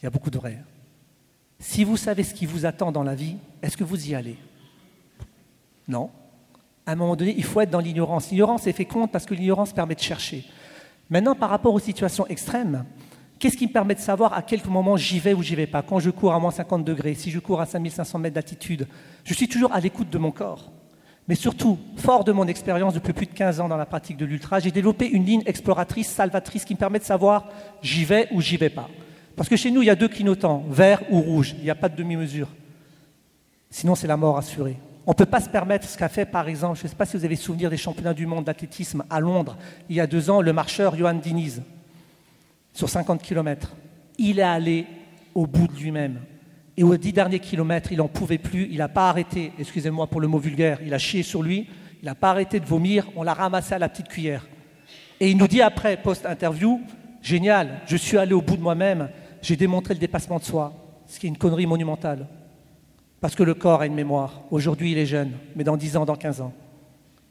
Il 0.00 0.04
y 0.04 0.06
a 0.06 0.10
beaucoup 0.10 0.30
de 0.30 0.38
vrai. 0.38 0.62
Si 1.58 1.84
vous 1.84 1.96
savez 1.96 2.24
ce 2.24 2.34
qui 2.34 2.46
vous 2.46 2.66
attend 2.66 2.92
dans 2.92 3.02
la 3.02 3.14
vie, 3.14 3.36
est-ce 3.62 3.76
que 3.76 3.84
vous 3.84 4.08
y 4.08 4.14
allez? 4.14 4.36
Non. 5.88 6.10
À 6.86 6.92
un 6.92 6.96
moment 6.96 7.16
donné, 7.16 7.34
il 7.36 7.44
faut 7.44 7.60
être 7.60 7.70
dans 7.70 7.80
l'ignorance. 7.80 8.30
L'ignorance 8.30 8.66
est 8.66 8.72
féconde 8.72 9.10
parce 9.10 9.24
que 9.24 9.34
l'ignorance 9.34 9.72
permet 9.72 9.94
de 9.94 10.00
chercher. 10.00 10.44
Maintenant, 11.08 11.34
par 11.34 11.50
rapport 11.50 11.72
aux 11.72 11.78
situations 11.78 12.26
extrêmes, 12.26 12.84
qu'est-ce 13.38 13.56
qui 13.56 13.66
me 13.66 13.72
permet 13.72 13.94
de 13.94 14.00
savoir 14.00 14.32
à 14.32 14.42
quel 14.42 14.60
moment 14.68 14.96
j'y 14.96 15.18
vais 15.18 15.34
ou 15.34 15.42
j'y 15.42 15.54
vais 15.54 15.66
pas 15.66 15.82
Quand 15.82 15.98
je 15.98 16.10
cours 16.10 16.34
à 16.34 16.38
moins 16.38 16.50
50 16.50 16.84
degrés, 16.84 17.14
si 17.14 17.30
je 17.30 17.38
cours 17.38 17.60
à 17.60 17.66
5500 17.66 18.18
mètres 18.18 18.34
d'altitude, 18.34 18.86
je 19.24 19.34
suis 19.34 19.48
toujours 19.48 19.72
à 19.72 19.80
l'écoute 19.80 20.10
de 20.10 20.18
mon 20.18 20.30
corps. 20.30 20.72
Mais 21.26 21.34
surtout, 21.34 21.78
fort 21.96 22.24
de 22.24 22.32
mon 22.32 22.46
expérience 22.46 22.92
depuis 22.92 23.14
plus 23.14 23.26
de 23.26 23.32
15 23.32 23.60
ans 23.60 23.68
dans 23.68 23.78
la 23.78 23.86
pratique 23.86 24.18
de 24.18 24.26
l'ultra, 24.26 24.60
j'ai 24.60 24.70
développé 24.70 25.08
une 25.08 25.24
ligne 25.24 25.42
exploratrice, 25.46 26.08
salvatrice, 26.08 26.64
qui 26.64 26.74
me 26.74 26.78
permet 26.78 26.98
de 26.98 27.04
savoir 27.04 27.48
j'y 27.82 28.04
vais 28.04 28.28
ou 28.32 28.42
j'y 28.42 28.58
vais 28.58 28.68
pas. 28.68 28.88
Parce 29.34 29.48
que 29.48 29.56
chez 29.56 29.70
nous, 29.70 29.82
il 29.82 29.86
y 29.86 29.90
a 29.90 29.96
deux 29.96 30.08
clignotants, 30.08 30.64
vert 30.68 31.02
ou 31.10 31.20
rouge. 31.20 31.54
Il 31.58 31.64
n'y 31.64 31.70
a 31.70 31.74
pas 31.74 31.88
de 31.88 31.96
demi-mesure. 31.96 32.48
Sinon, 33.70 33.94
c'est 33.94 34.06
la 34.06 34.16
mort 34.16 34.36
assurée. 34.36 34.76
On 35.06 35.10
ne 35.10 35.16
peut 35.16 35.26
pas 35.26 35.40
se 35.40 35.48
permettre 35.48 35.88
ce 35.88 35.98
qu'a 35.98 36.08
fait, 36.08 36.24
par 36.24 36.48
exemple, 36.48 36.78
je 36.78 36.84
ne 36.84 36.88
sais 36.88 36.96
pas 36.96 37.04
si 37.04 37.16
vous 37.16 37.24
avez 37.24 37.36
souvenir 37.36 37.68
des 37.70 37.76
championnats 37.76 38.14
du 38.14 38.26
monde 38.26 38.44
d'athlétisme 38.44 39.04
à 39.10 39.20
Londres, 39.20 39.56
il 39.88 39.96
y 39.96 40.00
a 40.00 40.06
deux 40.06 40.30
ans, 40.30 40.40
le 40.40 40.52
marcheur 40.52 40.96
Johan 40.96 41.14
Diniz, 41.14 41.62
sur 42.74 42.90
50 42.90 43.22
km. 43.22 43.74
Il 44.18 44.38
est 44.38 44.42
allé 44.42 44.86
au 45.34 45.46
bout 45.46 45.66
de 45.66 45.72
lui-même. 45.72 46.20
Et 46.76 46.82
aux 46.82 46.96
dix 46.96 47.12
derniers 47.12 47.38
kilomètres, 47.38 47.92
il 47.92 47.98
n'en 47.98 48.08
pouvait 48.08 48.38
plus, 48.38 48.68
il 48.70 48.78
n'a 48.78 48.88
pas 48.88 49.08
arrêté, 49.08 49.52
excusez-moi 49.58 50.08
pour 50.08 50.20
le 50.20 50.26
mot 50.26 50.38
vulgaire, 50.38 50.80
il 50.84 50.92
a 50.92 50.98
chié 50.98 51.22
sur 51.22 51.42
lui, 51.42 51.68
il 52.02 52.06
n'a 52.06 52.16
pas 52.16 52.30
arrêté 52.30 52.58
de 52.58 52.66
vomir, 52.66 53.08
on 53.14 53.22
l'a 53.22 53.32
ramassé 53.32 53.74
à 53.74 53.78
la 53.78 53.88
petite 53.88 54.08
cuillère. 54.08 54.46
Et 55.20 55.30
il 55.30 55.36
nous 55.36 55.46
dit 55.46 55.62
après, 55.62 55.96
post-interview, 55.96 56.80
génial, 57.22 57.80
je 57.86 57.96
suis 57.96 58.18
allé 58.18 58.34
au 58.34 58.42
bout 58.42 58.56
de 58.56 58.62
moi-même, 58.62 59.08
j'ai 59.40 59.56
démontré 59.56 59.94
le 59.94 60.00
dépassement 60.00 60.38
de 60.38 60.44
soi, 60.44 60.74
ce 61.06 61.20
qui 61.20 61.26
est 61.26 61.28
une 61.28 61.38
connerie 61.38 61.66
monumentale. 61.66 62.26
Parce 63.20 63.36
que 63.36 63.44
le 63.44 63.54
corps 63.54 63.80
a 63.80 63.86
une 63.86 63.94
mémoire. 63.94 64.42
Aujourd'hui, 64.50 64.92
il 64.92 64.98
est 64.98 65.06
jeune, 65.06 65.30
mais 65.54 65.64
dans 65.64 65.76
10 65.76 65.96
ans, 65.96 66.04
dans 66.04 66.16
15 66.16 66.40
ans, 66.40 66.52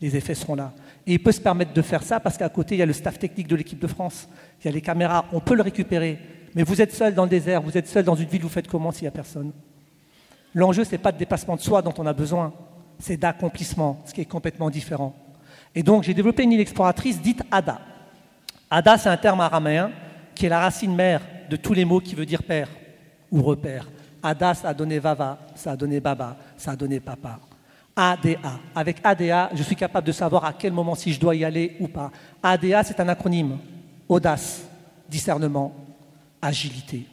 les 0.02 0.16
effets 0.16 0.34
seront 0.34 0.56
là. 0.56 0.74
Et 1.06 1.14
il 1.14 1.24
peut 1.24 1.32
se 1.32 1.42
permettre 1.42 1.74
de 1.74 1.82
faire 1.82 2.04
ça 2.04 2.20
parce 2.20 2.38
qu'à 2.38 2.50
côté, 2.50 2.76
il 2.76 2.78
y 2.80 2.82
a 2.82 2.86
le 2.86 2.94
staff 2.94 3.20
technique 3.20 3.48
de 3.48 3.56
l'équipe 3.56 3.80
de 3.80 3.88
France, 3.88 4.28
il 4.62 4.66
y 4.66 4.68
a 4.70 4.72
les 4.72 4.82
caméras, 4.82 5.26
on 5.34 5.40
peut 5.40 5.56
le 5.56 5.62
récupérer. 5.62 6.20
Mais 6.56 6.64
vous 6.64 6.82
êtes 6.82 6.94
seul 6.94 7.14
dans 7.14 7.24
le 7.24 7.30
désert, 7.30 7.62
vous 7.62 7.78
êtes 7.78 7.88
seul 7.88 8.06
dans 8.06 8.16
une 8.16 8.28
ville, 8.28 8.42
vous 8.42 8.50
faites 8.50 8.68
comment 8.68 8.92
s'il 8.92 9.04
n'y 9.04 9.10
a 9.10 9.12
personne? 9.12 9.52
L'enjeu, 10.54 10.84
ce 10.84 10.92
n'est 10.92 11.00
pas 11.00 11.12
de 11.12 11.18
dépassement 11.18 11.56
de 11.56 11.62
soi 11.62 11.82
dont 11.82 11.94
on 11.98 12.06
a 12.06 12.14
besoin, 12.14 12.54
c'est 13.00 13.18
d'accomplissement, 13.18 14.02
ce 14.06 14.14
qui 14.14 14.22
est 14.22 14.26
complètement 14.26 14.70
différent. 14.70 15.16
Et 15.76 15.84
donc, 15.84 16.04
j'ai 16.04 16.14
développé 16.14 16.44
une 16.44 16.52
île 16.52 16.62
exploratrice 16.62 17.22
dite 17.22 17.42
Ada. 17.52 17.82
Ada, 18.70 18.98
c'est 18.98 19.10
un 19.10 19.18
terme 19.18 19.42
araméen 19.42 19.92
qui 20.36 20.46
est 20.46 20.50
la 20.50 20.60
racine 20.60 20.96
mère 20.96 21.22
de 21.50 21.56
tous 21.56 21.74
les 21.74 21.86
mots 21.86 22.00
qui 22.00 22.16
veut 22.16 22.26
dire 22.26 22.44
père 22.44 22.70
ou 23.32 23.42
repère. 23.42 23.90
Ada, 24.22 24.54
ça 24.54 24.70
a 24.70 24.74
donné 24.74 25.00
Vava, 25.00 25.40
ça 25.56 25.72
a 25.72 25.76
donné 25.76 26.00
Baba, 26.00 26.38
ça 26.56 26.72
a 26.72 26.76
donné 26.76 27.00
Papa. 27.00 27.40
ADA. 27.96 28.60
Avec 28.76 28.98
ADA, 29.04 29.52
je 29.54 29.64
suis 29.64 29.76
capable 29.76 30.08
de 30.08 30.12
savoir 30.12 30.46
à 30.46 30.54
quel 30.54 30.74
moment 30.74 30.96
si 30.96 31.14
je 31.14 31.20
dois 31.20 31.36
y 31.36 31.46
aller 31.46 31.76
ou 31.80 31.88
pas. 31.88 32.12
ADA, 32.42 32.84
c'est 32.84 33.00
un 33.00 33.08
acronyme. 33.08 33.58
Audace, 34.10 34.64
discernement, 35.10 35.74
agilité. 36.42 37.06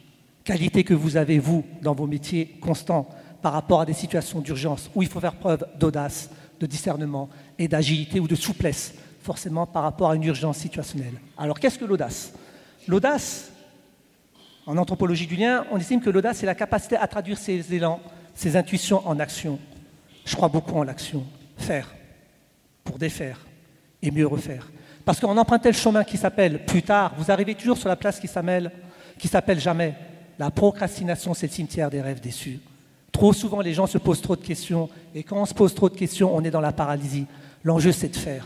Qualité 0.43 0.83
que 0.83 0.93
vous 0.93 1.17
avez, 1.17 1.39
vous, 1.39 1.63
dans 1.81 1.93
vos 1.93 2.07
métiers 2.07 2.57
constants 2.61 3.07
par 3.41 3.53
rapport 3.53 3.81
à 3.81 3.85
des 3.85 3.93
situations 3.93 4.39
d'urgence 4.39 4.89
où 4.95 5.01
il 5.01 5.07
faut 5.07 5.19
faire 5.19 5.35
preuve 5.35 5.65
d'audace, 5.79 6.29
de 6.59 6.65
discernement 6.65 7.29
et 7.57 7.67
d'agilité 7.67 8.19
ou 8.19 8.27
de 8.27 8.35
souplesse, 8.35 8.93
forcément 9.21 9.65
par 9.65 9.83
rapport 9.83 10.11
à 10.11 10.15
une 10.15 10.23
urgence 10.23 10.57
situationnelle. 10.57 11.13
Alors 11.37 11.59
qu'est-ce 11.59 11.79
que 11.79 11.85
l'audace? 11.85 12.33
L'audace, 12.87 13.51
en 14.65 14.77
anthropologie 14.77 15.27
du 15.27 15.35
lien, 15.35 15.65
on 15.71 15.77
estime 15.77 16.01
que 16.01 16.09
l'audace, 16.09 16.37
c'est 16.37 16.45
la 16.45 16.55
capacité 16.55 16.97
à 16.97 17.07
traduire 17.07 17.37
ses 17.37 17.73
élans, 17.73 17.99
ses 18.33 18.55
intuitions 18.55 19.07
en 19.07 19.19
action. 19.19 19.59
Je 20.25 20.35
crois 20.35 20.49
beaucoup 20.49 20.77
en 20.77 20.83
l'action. 20.83 21.23
Faire, 21.57 21.93
pour 22.83 22.97
défaire, 22.97 23.39
et 24.01 24.11
mieux 24.11 24.27
refaire. 24.27 24.71
Parce 25.05 25.19
qu'en 25.19 25.37
empruntant 25.37 25.69
le 25.69 25.73
chemin 25.73 26.03
qui 26.03 26.17
s'appelle 26.17 26.65
plus 26.65 26.83
tard, 26.83 27.13
vous 27.17 27.31
arrivez 27.31 27.55
toujours 27.55 27.77
sur 27.77 27.89
la 27.89 27.95
place 27.95 28.19
qui 28.19 28.27
s'appelle, 28.27 28.71
qui 29.17 29.27
s'appelle 29.27 29.59
jamais. 29.59 29.95
La 30.39 30.51
procrastination, 30.51 31.33
c'est 31.33 31.47
le 31.47 31.53
cimetière 31.53 31.89
des 31.89 32.01
rêves 32.01 32.21
déçus. 32.21 32.59
Trop 33.11 33.33
souvent, 33.33 33.61
les 33.61 33.73
gens 33.73 33.87
se 33.87 33.97
posent 33.97 34.21
trop 34.21 34.35
de 34.35 34.45
questions, 34.45 34.89
et 35.13 35.23
quand 35.23 35.41
on 35.41 35.45
se 35.45 35.53
pose 35.53 35.75
trop 35.75 35.89
de 35.89 35.97
questions, 35.97 36.33
on 36.35 36.43
est 36.43 36.51
dans 36.51 36.61
la 36.61 36.71
paralysie. 36.71 37.27
L'enjeu, 37.63 37.91
c'est 37.91 38.09
de 38.09 38.15
faire, 38.15 38.45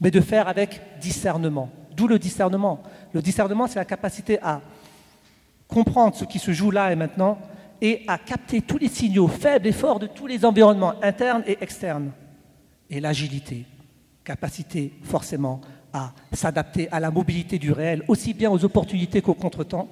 mais 0.00 0.10
de 0.10 0.20
faire 0.20 0.48
avec 0.48 0.80
discernement. 1.00 1.70
D'où 1.96 2.06
le 2.06 2.18
discernement. 2.18 2.82
Le 3.12 3.22
discernement, 3.22 3.66
c'est 3.66 3.78
la 3.78 3.84
capacité 3.84 4.38
à 4.42 4.60
comprendre 5.68 6.14
ce 6.14 6.24
qui 6.24 6.38
se 6.38 6.52
joue 6.52 6.70
là 6.70 6.92
et 6.92 6.96
maintenant 6.96 7.38
et 7.82 8.04
à 8.06 8.16
capter 8.16 8.62
tous 8.62 8.78
les 8.78 8.88
signaux 8.88 9.26
faibles 9.26 9.66
et 9.66 9.72
forts 9.72 9.98
de 9.98 10.06
tous 10.06 10.28
les 10.28 10.44
environnements 10.44 10.94
internes 11.02 11.42
et 11.48 11.58
externes. 11.60 12.12
Et 12.88 13.00
l'agilité, 13.00 13.66
capacité 14.22 14.92
forcément 15.02 15.60
à 15.92 16.12
s'adapter 16.32 16.88
à 16.92 17.00
la 17.00 17.10
mobilité 17.10 17.58
du 17.58 17.72
réel, 17.72 18.04
aussi 18.06 18.34
bien 18.34 18.52
aux 18.52 18.64
opportunités 18.64 19.20
qu'aux 19.20 19.34
contretemps. 19.34 19.88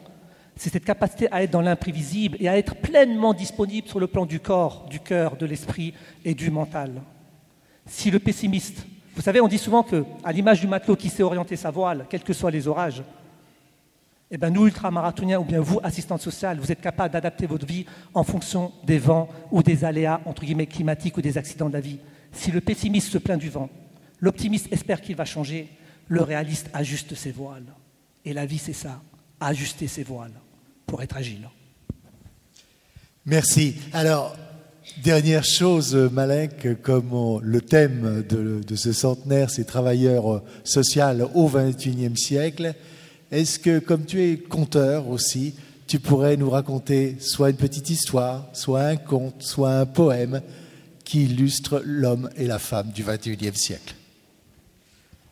C'est 0.54 0.70
cette 0.70 0.84
capacité 0.84 1.26
à 1.32 1.42
être 1.42 1.50
dans 1.50 1.60
l'imprévisible 1.60 2.36
et 2.38 2.48
à 2.48 2.56
être 2.56 2.76
pleinement 2.76 3.34
disponible 3.34 3.88
sur 3.88 3.98
le 3.98 4.06
plan 4.06 4.24
du 4.24 4.38
corps, 4.38 4.86
du 4.88 5.00
cœur, 5.00 5.36
de 5.36 5.46
l'esprit 5.46 5.92
et 6.24 6.34
du 6.34 6.50
mental. 6.50 7.02
Si 7.86 8.10
le 8.10 8.20
pessimiste 8.20 8.86
Vous 9.16 9.22
savez, 9.22 9.40
on 9.40 9.48
dit 9.48 9.58
souvent 9.58 9.82
que, 9.82 10.04
à 10.22 10.30
l'image 10.30 10.60
du 10.60 10.68
matelot 10.68 10.94
qui 10.94 11.08
sait 11.08 11.24
orienter 11.24 11.56
sa 11.56 11.72
voile, 11.72 12.06
quels 12.08 12.22
que 12.22 12.32
soient 12.32 12.52
les 12.52 12.68
orages, 12.68 13.02
eh 14.30 14.38
bien, 14.38 14.50
nous, 14.50 14.66
ultramarathoniens, 14.66 15.40
ou 15.40 15.44
bien 15.44 15.60
vous, 15.60 15.80
assistantes 15.82 16.22
sociales, 16.22 16.58
vous 16.60 16.70
êtes 16.70 16.80
capables 16.80 17.12
d'adapter 17.12 17.46
votre 17.46 17.66
vie 17.66 17.84
en 18.14 18.22
fonction 18.22 18.72
des 18.86 18.98
vents 18.98 19.28
ou 19.50 19.62
des 19.62 19.84
aléas, 19.84 20.20
entre 20.24 20.44
guillemets, 20.44 20.66
climatiques 20.66 21.16
ou 21.16 21.20
des 21.22 21.36
accidents 21.36 21.68
de 21.68 21.74
la 21.74 21.80
vie. 21.80 21.98
Si 22.32 22.50
le 22.52 22.60
pessimiste 22.60 23.08
se 23.08 23.18
plaint 23.18 23.40
du 23.40 23.50
vent, 23.50 23.68
l'optimiste 24.20 24.72
espère 24.72 25.00
qu'il 25.00 25.16
va 25.16 25.24
changer, 25.24 25.68
le 26.06 26.22
réaliste 26.22 26.68
ajuste 26.72 27.14
ses 27.16 27.32
voiles. 27.32 27.72
Et 28.24 28.32
la 28.32 28.46
vie, 28.46 28.58
c'est 28.58 28.72
ça, 28.72 29.00
ajuster 29.40 29.88
ses 29.88 30.04
voiles 30.04 30.34
pour 30.86 31.02
être 31.02 31.16
agile. 31.16 31.48
Merci. 33.26 33.76
Alors, 33.92 34.36
dernière 35.02 35.44
chose, 35.44 35.94
Malek, 36.12 36.80
comme 36.82 37.12
on- 37.12 37.38
le 37.40 37.60
thème 37.60 38.24
de, 38.28 38.60
de 38.66 38.76
ce 38.76 38.92
centenaire, 38.92 39.50
c'est 39.50 39.64
travailleurs 39.64 40.42
social 40.64 41.26
au 41.34 41.48
XXIe 41.48 42.16
siècle, 42.16 42.74
est-ce 43.30 43.58
que, 43.58 43.78
comme 43.78 44.04
tu 44.04 44.22
es 44.22 44.36
conteur 44.38 45.08
aussi, 45.08 45.54
tu 45.86 45.98
pourrais 45.98 46.36
nous 46.36 46.50
raconter 46.50 47.16
soit 47.20 47.50
une 47.50 47.56
petite 47.56 47.90
histoire, 47.90 48.48
soit 48.52 48.82
un 48.82 48.96
conte, 48.96 49.42
soit 49.42 49.72
un 49.72 49.86
poème 49.86 50.40
qui 51.04 51.24
illustre 51.24 51.82
l'homme 51.84 52.30
et 52.36 52.46
la 52.46 52.58
femme 52.58 52.90
du 52.90 53.02
XXIe 53.02 53.54
siècle? 53.54 53.94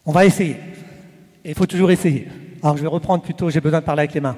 On 0.05 0.13
va 0.13 0.25
essayer. 0.27 0.57
Il 1.45 1.55
faut 1.55 1.67
toujours 1.67 1.91
essayer. 1.91 2.29
Alors 2.63 2.77
je 2.77 2.83
vais 2.83 2.89
reprendre 2.89 3.23
plutôt, 3.23 3.51
j'ai 3.51 3.61
besoin 3.61 3.81
de 3.81 3.85
parler 3.85 4.01
avec 4.01 4.15
les 4.15 4.21
mains. 4.21 4.37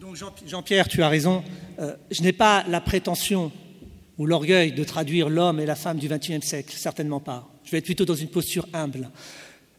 Donc 0.00 0.16
Jean- 0.16 0.34
Jean-Pierre, 0.46 0.88
tu 0.88 1.02
as 1.02 1.08
raison. 1.08 1.42
Euh, 1.80 1.96
je 2.10 2.22
n'ai 2.22 2.32
pas 2.32 2.64
la 2.68 2.80
prétention 2.80 3.50
ou 4.18 4.26
l'orgueil 4.26 4.72
de 4.72 4.84
traduire 4.84 5.28
l'homme 5.28 5.58
et 5.60 5.66
la 5.66 5.74
femme 5.74 5.98
du 5.98 6.08
XXIe 6.08 6.42
siècle, 6.42 6.74
certainement 6.76 7.20
pas. 7.20 7.48
Je 7.64 7.70
vais 7.70 7.78
être 7.78 7.84
plutôt 7.84 8.04
dans 8.04 8.14
une 8.14 8.28
posture 8.28 8.66
humble. 8.72 9.10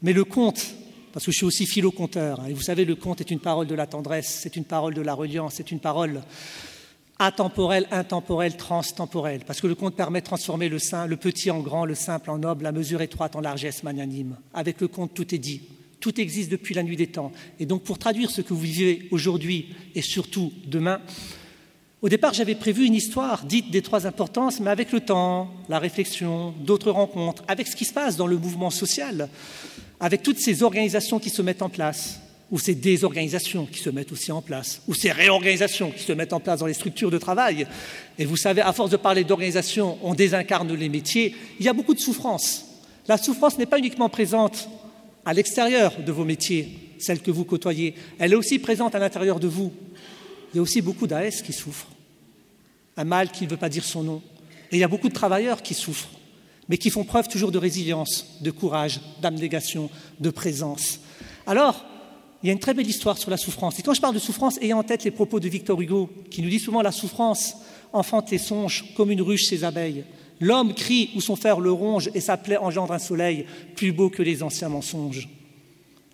Mais 0.03 0.11
le 0.11 0.25
conte, 0.25 0.75
parce 1.13 1.25
que 1.25 1.31
je 1.31 1.37
suis 1.37 1.45
aussi 1.45 1.65
philo-conteur, 1.65 2.41
hein, 2.41 2.47
et 2.49 2.53
vous 2.53 2.61
savez, 2.61 2.83
le 2.83 2.95
conte 2.95 3.21
est 3.21 3.31
une 3.31 3.39
parole 3.39 3.67
de 3.67 3.75
la 3.75 3.87
tendresse, 3.87 4.39
c'est 4.41 4.57
une 4.57 4.65
parole 4.65 4.93
de 4.93 5.01
la 5.01 5.13
reliance, 5.13 5.53
c'est 5.55 5.71
une 5.71 5.79
parole 5.79 6.21
atemporelle, 7.19 7.87
intemporelle, 7.89 8.57
transtemporelle, 8.57 9.43
parce 9.47 9.61
que 9.61 9.67
le 9.67 9.75
conte 9.75 9.95
permet 9.95 10.19
de 10.19 10.25
transformer 10.25 10.67
le, 10.67 10.77
saint, 10.77 11.07
le 11.07 11.15
petit 11.15 11.51
en 11.51 11.61
grand, 11.61 11.85
le 11.85 11.95
simple 11.95 12.31
en 12.31 12.37
noble, 12.37 12.63
la 12.63 12.73
mesure 12.73 13.01
étroite 13.01 13.37
en 13.37 13.39
largesse 13.39 13.83
magnanime. 13.83 14.35
Avec 14.53 14.81
le 14.81 14.89
conte, 14.89 15.13
tout 15.13 15.33
est 15.33 15.39
dit. 15.39 15.61
Tout 16.01 16.19
existe 16.19 16.51
depuis 16.51 16.75
la 16.75 16.83
nuit 16.83 16.97
des 16.97 17.07
temps. 17.07 17.31
Et 17.61 17.65
donc, 17.65 17.83
pour 17.83 17.97
traduire 17.97 18.29
ce 18.29 18.41
que 18.41 18.53
vous 18.53 18.59
vivez 18.59 19.07
aujourd'hui 19.11 19.73
et 19.95 20.01
surtout 20.01 20.51
demain, 20.67 20.99
au 22.01 22.09
départ, 22.09 22.33
j'avais 22.33 22.55
prévu 22.55 22.85
une 22.85 22.95
histoire 22.95 23.45
dite 23.45 23.71
des 23.71 23.81
trois 23.81 24.05
importances, 24.05 24.59
mais 24.59 24.69
avec 24.69 24.91
le 24.91 24.99
temps, 24.99 25.49
la 25.69 25.79
réflexion, 25.79 26.53
d'autres 26.59 26.91
rencontres, 26.91 27.45
avec 27.47 27.65
ce 27.65 27.77
qui 27.77 27.85
se 27.85 27.93
passe 27.93 28.17
dans 28.17 28.27
le 28.27 28.37
mouvement 28.37 28.69
social, 28.69 29.29
avec 30.03 30.21
toutes 30.21 30.37
ces 30.37 30.63
organisations 30.63 31.17
qui 31.17 31.29
se 31.29 31.41
mettent 31.41 31.61
en 31.61 31.69
place, 31.69 32.19
ou 32.51 32.59
ces 32.59 32.75
désorganisations 32.75 33.65
qui 33.65 33.79
se 33.79 33.89
mettent 33.89 34.11
aussi 34.11 34.33
en 34.33 34.41
place, 34.41 34.81
ou 34.85 34.93
ces 34.93 35.13
réorganisations 35.13 35.91
qui 35.91 36.03
se 36.03 36.11
mettent 36.11 36.33
en 36.33 36.41
place 36.41 36.59
dans 36.59 36.65
les 36.65 36.73
structures 36.73 37.09
de 37.09 37.17
travail. 37.17 37.65
Et 38.19 38.25
vous 38.25 38.35
savez, 38.35 38.59
à 38.59 38.73
force 38.73 38.89
de 38.89 38.97
parler 38.97 39.23
d'organisation, 39.23 39.97
on 40.03 40.13
désincarne 40.13 40.73
les 40.73 40.89
métiers. 40.89 41.33
Il 41.57 41.65
y 41.65 41.69
a 41.69 41.73
beaucoup 41.73 41.93
de 41.93 42.01
souffrance. 42.01 42.65
La 43.07 43.17
souffrance 43.17 43.57
n'est 43.57 43.65
pas 43.65 43.79
uniquement 43.79 44.09
présente 44.09 44.67
à 45.25 45.33
l'extérieur 45.33 45.93
de 46.05 46.11
vos 46.11 46.25
métiers, 46.25 46.77
celle 46.99 47.21
que 47.21 47.31
vous 47.31 47.45
côtoyez, 47.45 47.95
elle 48.19 48.33
est 48.33 48.35
aussi 48.35 48.59
présente 48.59 48.95
à 48.95 48.99
l'intérieur 48.99 49.39
de 49.39 49.47
vous. 49.47 49.71
Il 50.53 50.57
y 50.57 50.59
a 50.59 50.63
aussi 50.63 50.81
beaucoup 50.81 51.07
d'AS 51.07 51.41
qui 51.41 51.53
souffrent, 51.53 51.87
un 52.97 53.05
mal 53.05 53.31
qui 53.31 53.45
ne 53.45 53.51
veut 53.51 53.55
pas 53.55 53.69
dire 53.69 53.85
son 53.85 54.03
nom. 54.03 54.21
Et 54.69 54.75
il 54.75 54.79
y 54.79 54.83
a 54.83 54.89
beaucoup 54.89 55.07
de 55.07 55.13
travailleurs 55.13 55.61
qui 55.61 55.73
souffrent, 55.73 56.09
mais 56.70 56.78
qui 56.78 56.89
font 56.89 57.03
preuve 57.03 57.28
toujours 57.28 57.51
de 57.51 57.57
résilience, 57.57 58.38
de 58.41 58.51
courage, 58.51 59.01
d'abnégation, 59.22 59.89
de 60.20 60.30
présence. 60.30 60.99
Alors, 61.45 61.86
il 62.41 62.47
y 62.47 62.49
a 62.49 62.53
une 62.53 62.59
très 62.59 62.74
belle 62.74 62.89
histoire 62.89 63.18
sur 63.18 63.32
la 63.32 63.38
souffrance. 63.38 63.80
Et 63.80 63.82
quand 63.84 63.93
je 63.93 64.01
parle 64.01 64.16
de 64.16 64.20
souffrance, 64.20 64.57
ayez 64.61 64.74
en 64.74 64.84
tête 64.84 65.03
les 65.03 65.11
propos 65.11 65.39
de 65.39 65.47
Victor 65.47 65.80
Hugo, 65.80 66.09
qui 66.30 66.41
nous 66.41 66.49
dit 66.49 66.59
souvent 66.59 66.82
la 66.82 66.91
souffrance 66.91 67.55
enfante 67.93 68.32
les 68.32 68.38
songes 68.38 68.93
comme 68.95 69.11
une 69.11 69.22
ruche 69.22 69.45
ses 69.45 69.64
abeilles. 69.64 70.03
L'homme 70.41 70.74
crie 70.74 71.11
où 71.16 71.22
son 71.22 71.38
fer 71.38 71.59
le 71.59 71.72
ronge 71.72 72.09
et 72.14 72.20
sa 72.20 72.36
plaie 72.36 72.57
engendre 72.57 72.91
un 72.91 72.99
soleil 72.99 73.45
plus 73.76 73.93
beau 73.93 74.09
que 74.09 74.22
les 74.22 74.43
anciens 74.43 74.68
mensonges. 74.68 75.30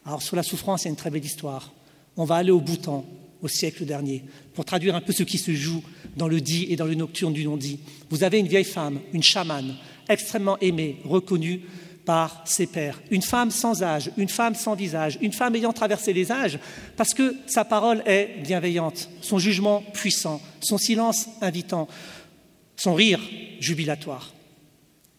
Alors 0.06 0.22
sur 0.22 0.36
la 0.36 0.44
souffrance, 0.44 0.84
il 0.84 0.86
y 0.86 0.88
a 0.88 0.92
une 0.92 0.96
très 0.96 1.10
belle 1.10 1.26
histoire. 1.26 1.74
On 2.16 2.26
va 2.26 2.36
aller 2.36 2.52
au 2.52 2.60
Bhoutan, 2.60 3.06
au 3.42 3.48
siècle 3.48 3.86
dernier, 3.86 4.24
pour 4.54 4.66
traduire 4.66 4.96
un 4.96 5.02
peu 5.02 5.14
ce 5.14 5.24
qui 5.24 5.38
se 5.38 5.54
joue 5.54 5.84
dans 6.16 6.28
le 6.28 6.42
dit 6.42 6.68
et 6.70 6.76
dans 6.76 6.86
le 6.86 6.96
nocturne 6.96 7.34
du 7.34 7.46
non-dit. 7.46 7.80
Vous 8.10 8.24
avez 8.24 8.40
une 8.40 8.48
vieille 8.48 8.66
femme, 8.66 9.00
une 9.14 9.24
chamane, 9.24 9.76
extrêmement 10.10 10.58
aimée, 10.60 10.98
reconnue 11.06 11.62
par 12.06 12.42
ses 12.46 12.66
pères. 12.66 13.00
Une 13.12 13.22
femme 13.22 13.52
sans 13.52 13.84
âge, 13.84 14.12
une 14.18 14.30
femme 14.30 14.56
sans 14.56 14.74
visage, 14.74 15.20
une 15.22 15.32
femme 15.32 15.56
ayant 15.56 15.74
traversé 15.74 16.12
les 16.12 16.32
âges, 16.32 16.60
parce 16.98 17.14
que 17.14 17.36
sa 17.46 17.64
parole 17.64 18.02
est 18.06 18.42
bienveillante, 18.42 19.10
son 19.22 19.38
jugement 19.38 19.84
puissant, 19.94 20.42
son 20.60 20.78
silence 20.78 21.30
invitant, 21.42 21.88
son 22.76 22.96
rire 22.96 23.22
jubilatoire. 23.60 24.34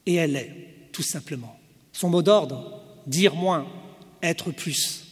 Et 0.07 0.15
elle 0.15 0.37
est, 0.37 0.53
tout 0.93 1.03
simplement. 1.03 1.57
Son 1.93 2.09
mot 2.09 2.23
d'ordre, 2.23 2.83
dire 3.07 3.35
moins, 3.35 3.67
être 4.23 4.51
plus. 4.51 5.05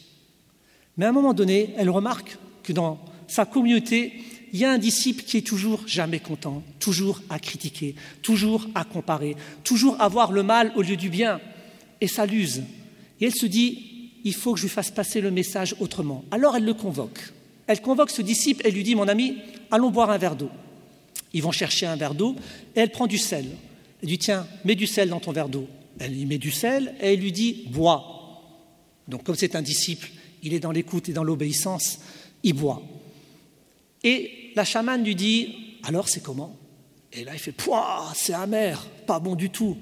Mais 0.97 1.07
à 1.07 1.11
un 1.11 1.12
moment 1.12 1.35
donné, 1.35 1.74
elle 1.76 1.91
remarque 1.91 2.39
que 2.64 2.72
dans 2.72 2.99
sa 3.29 3.45
communauté, 3.45 4.24
il 4.53 4.59
y 4.59 4.64
a 4.64 4.70
un 4.70 4.78
disciple 4.78 5.22
qui 5.24 5.36
est 5.36 5.46
toujours 5.46 5.86
jamais 5.86 6.20
content, 6.20 6.62
toujours 6.78 7.20
à 7.28 7.38
critiquer, 7.38 7.94
toujours 8.22 8.66
à 8.74 8.84
comparer, 8.84 9.36
toujours 9.64 10.01
à 10.01 10.09
voir 10.09 10.32
le 10.32 10.42
mal 10.42 10.72
au 10.76 10.82
lieu 10.82 10.96
du 10.96 11.11
bien. 11.11 11.40
Et 12.01 12.09
ça 12.09 12.26
l'use. 12.26 12.62
Et 13.20 13.26
elle 13.26 13.34
se 13.34 13.46
dit, 13.46 14.11
il 14.24 14.34
faut 14.34 14.53
que 14.53 14.59
je 14.59 14.64
lui 14.64 14.70
fasse 14.70 14.90
passer 14.90 15.20
le 15.20 15.30
message 15.30 15.74
autrement. 15.80 16.24
Alors 16.30 16.57
elle 16.57 16.64
le 16.64 16.74
convoque. 16.74 17.32
Elle 17.66 17.80
convoque 17.80 18.11
ce 18.11 18.22
disciple 18.22 18.66
et 18.66 18.70
lui 18.70 18.82
dit, 18.82 18.94
mon 18.94 19.09
ami, 19.09 19.36
allons 19.70 19.90
boire 19.90 20.11
un 20.11 20.18
verre 20.18 20.36
d'eau. 20.36 20.51
Ils 21.32 21.42
vont 21.42 21.53
chercher 21.53 21.86
un 21.86 21.96
verre 21.96 22.14
d'eau 22.14 22.34
et 22.74 22.80
elle 22.80 22.90
prend 22.90 23.07
du 23.07 23.18
sel. 23.18 23.46
Elle 24.03 24.09
dit, 24.09 24.18
tiens, 24.18 24.46
mets 24.64 24.74
du 24.74 24.86
sel 24.86 25.11
dans 25.11 25.20
ton 25.20 25.32
verre 25.32 25.49
d'eau. 25.49 25.68
Elle 25.99 26.16
y 26.16 26.24
met 26.24 26.38
du 26.38 26.51
sel 26.51 26.94
et 27.01 27.14
elle 27.14 27.20
lui 27.20 27.32
dit, 27.32 27.64
bois. 27.70 28.14
Donc 29.09 29.24
comme 29.24 29.34
c'est 29.34 29.57
un 29.57 29.62
disciple, 29.62 30.11
il 30.42 30.55
est 30.55 30.61
dans 30.61 30.70
l'écoute 30.70 31.09
et 31.09 31.12
dans 31.12 31.24
l'obéissance, 31.24 31.99
il 32.42 32.55
boit. 32.55 32.82
Et 34.05 34.38
la 34.55 34.64
chamane 34.64 35.05
lui 35.05 35.14
dit, 35.14 35.78
alors 35.84 36.09
c'est 36.09 36.22
comment? 36.22 36.57
Et 37.12 37.24
là 37.24 37.32
il 37.34 37.38
fait, 37.38 37.53
pouah, 37.53 38.12
c'est 38.14 38.34
amer, 38.34 38.86
pas 39.07 39.18
bon 39.18 39.34
du 39.34 39.51
tout. 39.51 39.76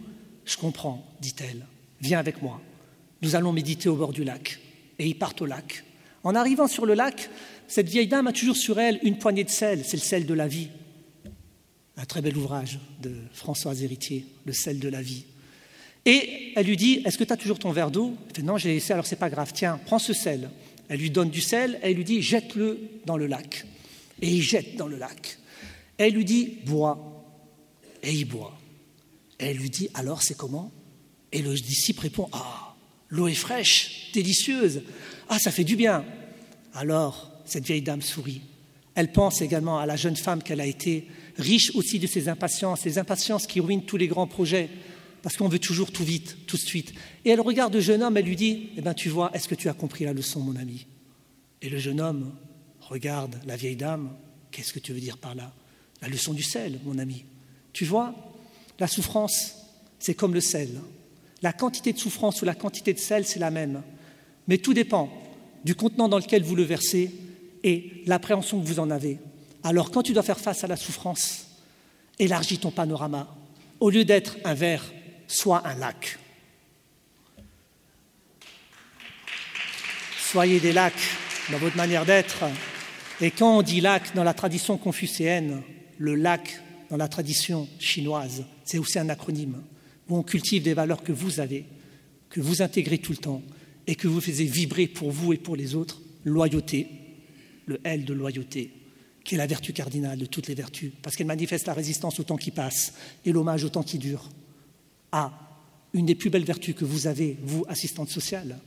Je 0.45 0.57
comprends, 0.57 1.05
dit-elle, 1.21 1.67
viens 2.01 2.19
avec 2.19 2.43
moi. 2.43 2.61
Nous 3.23 3.35
allons 3.35 3.53
méditer 3.53 3.89
au 3.89 3.97
bord 3.97 4.13
du 4.13 4.25
lac. 4.25 4.61
Et 4.99 5.07
ils 5.07 5.19
partent 5.19 5.43
au 5.43 5.47
lac. 5.47 5.85
En 6.23 6.35
arrivant 6.35 6.69
sur 6.69 6.87
le 6.87 6.95
lac, 6.95 7.29
cette 7.69 7.89
vieille 7.89 8.07
dame 8.07 8.27
a 8.27 8.33
toujours 8.33 8.57
sur 8.57 8.79
elle 8.79 8.99
une 9.03 9.19
poignée 9.19 9.45
de 9.45 9.51
sel, 9.51 9.85
c'est 9.85 9.97
le 9.97 10.03
sel 10.03 10.27
de 10.27 10.35
la 10.35 10.47
vie. 10.47 10.69
Un 11.97 12.05
très 12.05 12.21
bel 12.21 12.37
ouvrage 12.37 12.79
de 13.03 13.15
Françoise 13.33 13.83
Héritier, 13.83 14.27
Le 14.45 14.53
sel 14.53 14.79
de 14.79 14.89
la 14.89 15.01
vie. 15.03 15.25
Et 16.05 16.53
elle 16.55 16.67
lui 16.67 16.77
dit 16.77 17.03
Est-ce 17.05 17.19
que 17.19 17.25
tu 17.25 17.33
as 17.33 17.37
toujours 17.37 17.59
ton 17.59 17.73
verre 17.73 17.91
d'eau? 17.91 18.15
Elle 18.29 18.37
fait 18.37 18.43
Non, 18.43 18.59
j'ai 18.59 18.75
laissé, 18.75 18.93
alors 18.93 19.07
c'est 19.07 19.17
pas 19.17 19.31
grave, 19.31 19.53
tiens, 19.55 19.81
prends 19.87 19.99
ce 19.99 20.13
sel. 20.13 20.51
Elle 20.89 21.01
lui 21.01 21.11
donne 21.11 21.31
du 21.31 21.41
sel 21.41 21.81
et 21.83 21.91
elle 21.91 21.97
lui 21.97 22.05
dit 22.05 22.23
Jette-le 22.23 22.79
dans 23.07 23.17
le 23.17 23.27
lac. 23.27 23.65
Et 24.23 24.29
il 24.29 24.43
jette 24.43 24.77
dans 24.77 24.87
le 24.87 24.97
lac. 24.97 25.39
Elle 25.99 26.15
lui 26.15 26.25
dit 26.25 26.59
Bois. 26.65 27.25
Et 28.03 28.13
il 28.13 28.25
boit. 28.25 28.57
Elle 29.39 29.57
lui 29.57 29.71
dit 29.71 29.89
Alors 29.95 30.23
c'est 30.23 30.37
comment? 30.37 30.73
Et 31.33 31.43
le 31.43 31.55
disciple 31.55 32.03
répond 32.03 32.29
Ah, 32.33 32.75
l'eau 33.09 33.29
est 33.29 33.35
fraîche, 33.35 34.11
délicieuse. 34.13 34.83
Ah, 35.29 35.39
ça 35.39 35.51
fait 35.51 35.65
du 35.65 35.77
bien. 35.77 36.05
Alors, 36.75 37.31
cette 37.45 37.65
vieille 37.65 37.83
dame 37.83 38.03
sourit. 38.03 38.43
Elle 38.95 39.13
pense 39.13 39.43
également 39.43 39.79
à 39.79 39.87
la 39.87 39.97
jeune 39.97 40.17
femme 40.17 40.43
qu'elle 40.43 40.61
a 40.61 40.67
été, 40.67 41.07
riche 41.37 41.73
aussi 41.75 41.99
de 41.99 42.07
ses 42.07 42.29
impatiences, 42.29 42.81
ces 42.81 42.99
impatiences 42.99 43.47
qui 43.47 43.61
ruinent 43.61 43.85
tous 43.85 43.99
les 43.99 44.09
grands 44.09 44.27
projets, 44.27 44.71
parce 45.23 45.37
qu'on 45.37 45.49
veut 45.49 45.59
toujours 45.59 45.93
tout 45.93 46.05
vite, 46.05 46.37
tout 46.47 46.57
de 46.57 46.63
suite. 46.63 46.95
Et 47.25 47.31
elle 47.31 47.41
regarde 47.41 47.75
le 47.75 47.81
jeune 47.81 48.03
homme, 48.03 48.17
elle 48.17 48.25
lui 48.25 48.37
dit 48.37 48.71
Eh 48.77 48.81
bien, 48.81 48.95
tu 48.95 49.09
vois, 49.09 49.31
est-ce 49.35 49.49
que 49.49 49.55
tu 49.55 49.69
as 49.69 49.75
compris 49.75 50.05
la 50.05 50.13
leçon, 50.13 50.41
mon 50.41 50.57
ami? 50.57 50.87
Et 51.61 51.69
le 51.69 51.79
jeune 51.79 52.01
homme 52.01 52.33
regarde 52.89 53.37
la 53.47 53.57
vieille 53.57 53.77
dame 53.77 54.11
Qu'est-ce 54.57 54.73
que 54.73 54.79
tu 54.79 54.95
veux 54.95 55.01
dire 55.01 55.19
par 55.19 55.35
là? 55.35 55.53
La 56.01 56.09
leçon 56.09 56.33
du 56.33 56.43
sel, 56.43 56.81
mon 56.85 56.99
ami. 56.99 57.27
Tu 57.75 57.85
vois, 57.85 58.15
la 58.79 58.87
souffrance, 58.87 59.55
c'est 59.99 60.15
comme 60.15 60.33
le 60.33 60.41
sel. 60.41 60.71
La 61.43 61.53
quantité 61.53 61.93
de 61.93 61.99
souffrance 61.99 62.41
ou 62.41 62.47
la 62.47 62.55
quantité 62.55 62.95
de 62.95 62.99
sel, 62.99 63.27
c'est 63.27 63.39
la 63.39 63.51
même. 63.51 63.83
Mais 64.49 64.57
tout 64.57 64.73
dépend 64.73 65.13
du 65.65 65.75
contenant 65.75 66.09
dans 66.09 66.17
lequel 66.17 66.43
vous 66.43 66.57
le 66.57 66.63
versez 66.63 67.15
et 67.65 68.03
l'appréhension 68.07 68.59
que 68.59 68.67
vous 68.67 68.81
en 68.81 68.91
avez. 68.91 69.19
Alors 69.63 69.91
quand 69.91 70.03
tu 70.03 70.15
dois 70.15 70.23
faire 70.23 70.41
face 70.41 70.65
à 70.65 70.69
la 70.69 70.77
souffrance, 70.77 71.49
élargis 72.19 72.59
ton 72.59 72.71
panorama. 72.71 73.29
Au 73.81 73.91
lieu 73.91 74.07
d'être 74.07 74.37
un 74.45 74.55
verre, 74.55 74.91
sois 75.27 75.67
un 75.67 75.75
lac. 75.75 76.19
Soyez 80.19 80.61
des 80.61 80.73
lacs 80.73 80.95
dans 81.51 81.59
votre 81.59 81.77
manière 81.77 82.07
d'être. 82.07 82.45
Et 83.21 83.31
quand 83.31 83.59
on 83.59 83.63
dit 83.63 83.81
lac 83.81 84.15
dans 84.15 84.25
la 84.25 84.35
tradition 84.35 84.77
confucéenne, 84.77 85.63
le 85.99 86.15
lac 86.15 86.61
dans 86.91 86.99
la 86.99 87.09
tradition 87.09 87.67
chinoise, 87.79 88.45
c'est 88.65 88.79
aussi 88.79 88.99
un 88.99 89.09
acronyme, 89.09 89.63
où 90.09 90.17
on 90.17 90.23
cultive 90.23 90.63
des 90.63 90.75
valeurs 90.75 91.03
que 91.03 91.13
vous 91.13 91.41
avez, 91.41 91.65
que 92.29 92.41
vous 92.41 92.61
intégrez 92.61 92.99
tout 92.99 93.13
le 93.13 93.19
temps 93.19 93.43
et 93.87 93.95
que 93.95 94.07
vous 94.07 94.21
faisiez 94.21 94.45
vibrer 94.45 94.87
pour 94.87 95.11
vous 95.11 95.33
et 95.33 95.39
pour 95.39 95.57
les 95.57 95.75
autres, 95.75 96.03
loyauté, 96.25 96.89
le 97.65 97.81
L 97.85 98.05
de 98.05 98.13
loyauté, 98.13 98.73
qui 99.25 99.35
est 99.35 99.39
la 99.39 99.47
vertu 99.47 99.73
cardinale 99.73 100.19
de 100.19 100.27
toutes 100.27 100.49
les 100.49 100.55
vertus, 100.55 100.93
parce 101.03 101.17
qu'elle 101.17 101.27
manifeste 101.27 101.67
la 101.67 101.73
résistance 101.73 102.21
au 102.21 102.23
temps 102.23 102.37
qui 102.37 102.51
passe 102.51 102.93
et 103.25 103.33
l'hommage 103.33 103.65
au 103.65 103.69
temps 103.71 103.83
qui 103.83 103.99
dure. 103.99 104.29
A, 105.13 105.33
une 105.95 106.07
des 106.07 106.15
plus 106.15 106.31
belles 106.31 106.45
vertus 106.45 106.75
que 106.75 106.85
vous 106.85 107.07
avez, 107.07 107.39
vous, 107.43 107.65
assistante 107.69 108.11
sociale, 108.11 108.59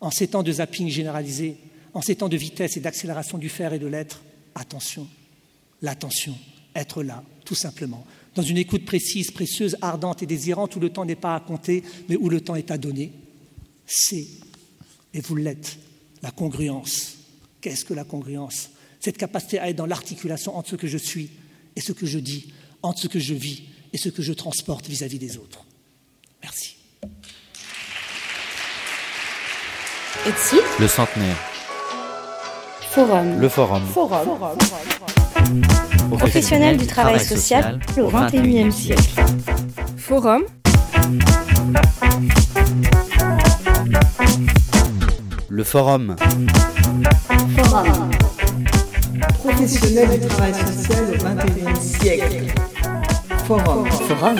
en 0.00 0.10
ces 0.10 0.28
temps 0.28 0.42
de 0.42 0.52
zapping 0.52 0.88
généralisé, 0.88 1.56
en 1.94 2.02
ces 2.02 2.16
temps 2.16 2.28
de 2.28 2.36
vitesse 2.36 2.76
et 2.76 2.80
d'accélération 2.80 3.38
du 3.38 3.48
faire 3.48 3.72
et 3.72 3.78
de 3.78 3.86
l'être, 3.86 4.20
attention, 4.54 5.08
l'attention, 5.80 6.36
être 6.74 7.02
là, 7.02 7.22
tout 7.44 7.54
simplement, 7.54 8.04
dans 8.34 8.42
une 8.42 8.58
écoute 8.58 8.84
précise, 8.84 9.30
précieuse, 9.30 9.76
ardente 9.80 10.22
et 10.22 10.26
désirante, 10.26 10.74
où 10.74 10.80
le 10.80 10.90
temps 10.90 11.04
n'est 11.04 11.14
pas 11.14 11.36
à 11.36 11.40
compter, 11.40 11.84
mais 12.08 12.16
où 12.16 12.28
le 12.28 12.40
temps 12.40 12.56
est 12.56 12.72
à 12.72 12.78
donner. 12.78 13.12
C'est, 13.86 14.26
et 15.12 15.20
vous 15.20 15.36
l'êtes, 15.36 15.78
la 16.22 16.32
congruence. 16.32 17.14
Qu'est-ce 17.60 17.84
que 17.84 17.94
la 17.94 18.04
congruence? 18.04 18.70
Cette 18.98 19.18
capacité 19.18 19.58
à 19.58 19.68
être 19.70 19.76
dans 19.76 19.86
l'articulation 19.86 20.56
entre 20.56 20.70
ce 20.70 20.76
que 20.76 20.88
je 20.88 20.98
suis 20.98 21.30
et 21.76 21.80
ce 21.80 21.92
que 21.92 22.06
je 22.06 22.18
dis, 22.18 22.52
entre 22.82 23.00
ce 23.00 23.08
que 23.08 23.20
je 23.20 23.34
vis 23.34 23.62
et 23.92 23.98
ce 23.98 24.08
que 24.08 24.22
je 24.22 24.32
transporte 24.32 24.88
vis-à-vis 24.88 25.18
des 25.18 25.36
autres. 25.36 25.64
Merci. 26.42 26.76
Etsi, 30.26 30.56
Le 30.80 30.88
centenaire. 30.88 31.53
Forum. 32.94 33.40
Le 33.40 33.48
forum. 33.48 33.82
Forum. 33.92 34.28
Professionnel 36.16 36.76
du 36.76 36.86
travail 36.86 37.18
social 37.18 37.80
au 37.98 38.08
XXIe 38.08 38.70
siècle. 38.70 39.02
Forum. 39.96 40.44
Le 45.48 45.64
forum. 45.64 46.14
Forum. 47.56 48.10
Professionnel 49.40 50.20
du 50.20 50.28
travail 50.28 50.54
social 50.54 51.04
au 51.10 51.16
XXIe 51.16 51.82
siècle. 51.82 52.54
Forum. 53.44 53.90
Forum. 53.90 54.36